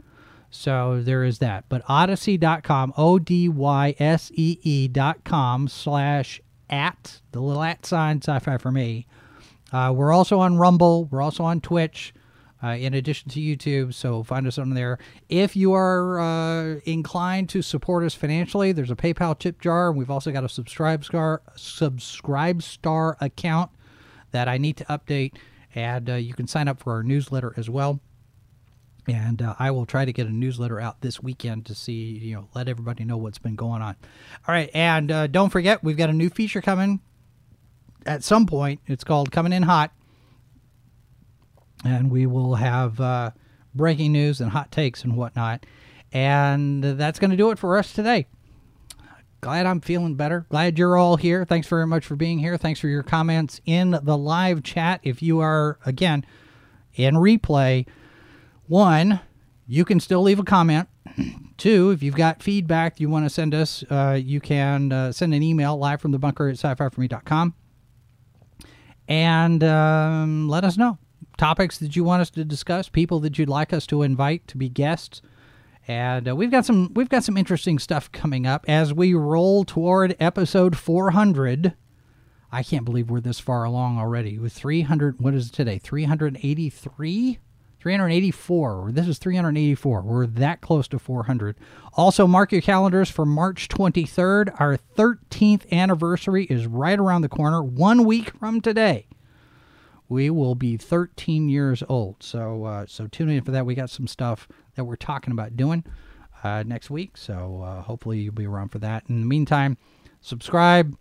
So 0.51 1.01
there 1.01 1.23
is 1.23 1.39
that. 1.39 1.65
But 1.69 1.83
odysee.com 1.85 2.93
O 2.97 3.17
D 3.17 3.49
Y 3.49 3.95
S 3.97 4.31
E 4.35 4.59
E.com 4.61 5.67
slash 5.67 6.41
at, 6.69 7.21
the 7.31 7.41
little 7.41 7.63
at 7.63 7.85
sign, 7.85 8.17
sci 8.21 8.39
fi 8.39 8.57
for 8.57 8.71
me. 8.71 9.07
Uh, 9.71 9.93
we're 9.95 10.11
also 10.11 10.39
on 10.39 10.57
Rumble. 10.57 11.05
We're 11.05 11.21
also 11.21 11.43
on 11.43 11.61
Twitch. 11.61 12.13
Uh, 12.63 12.75
in 12.75 12.93
addition 12.93 13.27
to 13.27 13.39
YouTube. 13.39 13.91
So 13.91 14.21
find 14.21 14.45
us 14.45 14.59
on 14.59 14.75
there. 14.75 14.99
If 15.29 15.55
you 15.55 15.73
are 15.73 16.19
uh, 16.19 16.79
inclined 16.85 17.49
to 17.49 17.63
support 17.63 18.03
us 18.03 18.13
financially, 18.13 18.71
there's 18.71 18.91
a 18.91 18.95
PayPal 18.95 19.39
tip 19.39 19.59
jar, 19.59 19.89
and 19.89 19.97
we've 19.97 20.11
also 20.11 20.31
got 20.31 20.43
a 20.43 20.49
subscribe 20.49 21.03
star 21.03 21.41
subscribe 21.55 22.61
star 22.61 23.17
account 23.19 23.71
that 24.29 24.47
I 24.47 24.59
need 24.59 24.77
to 24.77 24.85
update, 24.85 25.33
and 25.73 26.07
uh, 26.07 26.13
you 26.13 26.35
can 26.35 26.45
sign 26.45 26.67
up 26.67 26.79
for 26.79 26.93
our 26.93 27.01
newsletter 27.01 27.51
as 27.57 27.67
well. 27.67 27.99
And 29.11 29.41
uh, 29.41 29.55
I 29.59 29.71
will 29.71 29.85
try 29.85 30.05
to 30.05 30.13
get 30.13 30.27
a 30.27 30.31
newsletter 30.31 30.79
out 30.79 31.01
this 31.01 31.21
weekend 31.21 31.65
to 31.65 31.75
see, 31.75 32.17
you 32.17 32.35
know, 32.35 32.47
let 32.53 32.67
everybody 32.67 33.03
know 33.03 33.17
what's 33.17 33.39
been 33.39 33.55
going 33.55 33.81
on. 33.81 33.95
All 34.47 34.53
right, 34.53 34.69
and 34.73 35.11
uh, 35.11 35.27
don't 35.27 35.49
forget, 35.49 35.83
we've 35.83 35.97
got 35.97 36.09
a 36.09 36.13
new 36.13 36.29
feature 36.29 36.61
coming 36.61 37.01
at 38.05 38.23
some 38.23 38.45
point. 38.45 38.79
It's 38.87 39.03
called 39.03 39.31
Coming 39.31 39.53
In 39.53 39.63
Hot 39.63 39.91
and 41.83 42.11
we 42.11 42.25
will 42.25 42.55
have 42.55 42.99
uh, 42.99 43.31
breaking 43.73 44.11
news 44.11 44.41
and 44.41 44.51
hot 44.51 44.71
takes 44.71 45.03
and 45.03 45.15
whatnot. 45.15 45.65
And 46.11 46.83
that's 46.83 47.19
going 47.19 47.31
to 47.31 47.37
do 47.37 47.51
it 47.51 47.59
for 47.59 47.77
us 47.77 47.93
today. 47.93 48.27
Glad 49.39 49.65
I'm 49.65 49.81
feeling 49.81 50.15
better. 50.15 50.45
Glad 50.49 50.77
you're 50.77 50.97
all 50.97 51.15
here. 51.17 51.45
Thanks 51.45 51.67
very 51.67 51.87
much 51.87 52.05
for 52.05 52.15
being 52.15 52.37
here. 52.37 52.57
Thanks 52.57 52.79
for 52.79 52.87
your 52.87 53.01
comments 53.01 53.59
in 53.65 53.97
the 54.03 54.17
live 54.17 54.61
chat. 54.61 54.99
If 55.03 55.23
you 55.23 55.39
are, 55.39 55.79
again, 55.85 56.25
in 56.93 57.15
replay, 57.15 57.87
one, 58.71 59.19
you 59.67 59.83
can 59.83 59.99
still 59.99 60.21
leave 60.21 60.39
a 60.39 60.43
comment. 60.43 60.87
Two, 61.57 61.91
if 61.91 62.01
you've 62.01 62.15
got 62.15 62.41
feedback 62.41 62.99
you 62.99 63.09
want 63.09 63.25
to 63.25 63.29
send 63.29 63.53
us, 63.53 63.83
uh, 63.89 64.17
you 64.19 64.39
can 64.39 64.91
uh, 64.91 65.11
send 65.11 65.33
an 65.33 65.43
email 65.43 65.77
live 65.77 66.01
from 66.01 66.11
the 66.11 66.17
bunker 66.17 66.47
at 66.47 66.53
sci 66.53 66.73
fi 66.73 66.89
for 66.89 67.01
me.com 67.01 67.53
and 69.09 69.61
um, 69.61 70.47
let 70.47 70.63
us 70.63 70.77
know 70.77 70.97
topics 71.37 71.79
that 71.79 71.95
you 71.97 72.03
want 72.05 72.21
us 72.21 72.29
to 72.29 72.45
discuss, 72.45 72.87
people 72.87 73.19
that 73.19 73.37
you'd 73.37 73.49
like 73.49 73.73
us 73.73 73.85
to 73.87 74.03
invite 74.03 74.47
to 74.47 74.57
be 74.57 74.69
guests. 74.69 75.21
And 75.87 76.29
uh, 76.29 76.35
we've 76.35 76.51
got 76.51 76.65
some 76.65 76.93
we've 76.93 77.09
got 77.09 77.25
some 77.25 77.35
interesting 77.35 77.77
stuff 77.77 78.09
coming 78.11 78.47
up 78.47 78.63
as 78.69 78.93
we 78.93 79.13
roll 79.13 79.65
toward 79.65 80.15
episode 80.19 80.77
400. 80.77 81.73
I 82.53 82.63
can't 82.63 82.85
believe 82.85 83.09
we're 83.09 83.19
this 83.19 83.39
far 83.39 83.65
along 83.65 83.97
already. 83.97 84.39
With 84.39 84.53
300 84.53 85.19
what 85.19 85.33
is 85.33 85.47
it 85.47 85.53
today? 85.53 85.77
383? 85.77 87.39
384. 87.81 88.91
This 88.91 89.07
is 89.07 89.17
384. 89.17 90.01
We're 90.01 90.27
that 90.27 90.61
close 90.61 90.87
to 90.89 90.99
400. 90.99 91.55
Also, 91.93 92.27
mark 92.27 92.51
your 92.51 92.61
calendars 92.61 93.09
for 93.09 93.25
March 93.25 93.67
23rd. 93.69 94.59
Our 94.59 94.77
13th 94.95 95.71
anniversary 95.71 96.45
is 96.45 96.67
right 96.67 96.99
around 96.99 97.23
the 97.23 97.29
corner, 97.29 97.63
one 97.63 98.05
week 98.05 98.37
from 98.37 98.61
today 98.61 99.07
we 100.11 100.29
will 100.29 100.55
be 100.55 100.75
13 100.75 101.47
years 101.47 101.81
old. 101.87 102.21
So 102.21 102.65
uh, 102.65 102.85
so 102.85 103.07
tune 103.07 103.29
in 103.29 103.43
for 103.43 103.51
that. 103.51 103.65
We 103.65 103.75
got 103.75 103.89
some 103.89 104.07
stuff 104.07 104.45
that 104.75 104.83
we're 104.83 104.97
talking 104.97 105.31
about 105.31 105.55
doing 105.55 105.85
uh, 106.43 106.63
next 106.67 106.89
week. 106.89 107.15
So 107.15 107.61
uh, 107.63 107.81
hopefully 107.81 108.19
you'll 108.19 108.33
be 108.33 108.45
around 108.45 108.69
for 108.69 108.79
that. 108.79 109.05
In 109.07 109.21
the 109.21 109.25
meantime, 109.25 109.77
subscribe, 110.19 110.97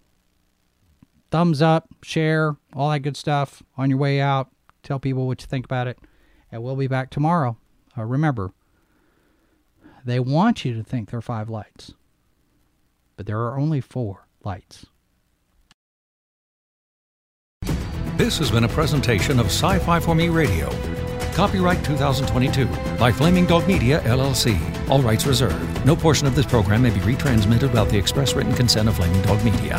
thumbs 1.33 1.61
up, 1.61 1.89
share, 2.05 2.57
all 2.73 2.89
that 2.91 3.01
good 3.01 3.17
stuff 3.17 3.65
on 3.77 3.91
your 3.91 3.99
way 3.99 4.21
out. 4.21 4.49
Tell 4.85 5.01
people 5.01 5.27
what 5.27 5.41
you 5.43 5.49
think 5.49 5.65
about 5.65 5.89
it. 5.89 5.99
And 6.53 6.63
we'll 6.63 6.77
be 6.77 6.89
back 6.89 7.11
tomorrow. 7.11 7.57
Uh, 7.97 8.05
remember, 8.05 8.53
they 10.05 10.21
want 10.21 10.65
you 10.65 10.75
to 10.75 10.83
think 10.83 11.11
there 11.11 11.19
are 11.19 11.23
five 11.23 11.49
lights, 11.49 11.95
but 13.17 13.27
there 13.27 13.39
are 13.39 13.59
only 13.59 13.81
four 13.81 14.27
lights. 14.43 14.87
This 18.17 18.39
has 18.39 18.51
been 18.51 18.65
a 18.65 18.69
presentation 18.69 19.39
of 19.41 19.47
Sci 19.47 19.79
Fi 19.79 20.01
for 20.01 20.15
Me 20.15 20.29
Radio. 20.29 20.69
Copyright 21.35 21.83
2022 21.85 22.67
by 22.99 23.11
Flaming 23.11 23.47
Dog 23.47 23.67
Media, 23.67 24.01
LLC. 24.01 24.59
All 24.91 25.01
rights 25.01 25.27
reserved. 25.27 25.87
No 25.87 25.97
portion 25.97 26.27
of 26.27 26.35
this 26.35 26.45
program 26.45 26.83
may 26.83 26.91
be 26.91 27.01
retransmitted 27.01 27.63
without 27.63 27.89
the 27.89 27.97
express 27.97 28.35
written 28.35 28.53
consent 28.53 28.89
of 28.89 28.97
Flaming 28.97 29.23
Dog 29.23 29.43
Media. 29.45 29.79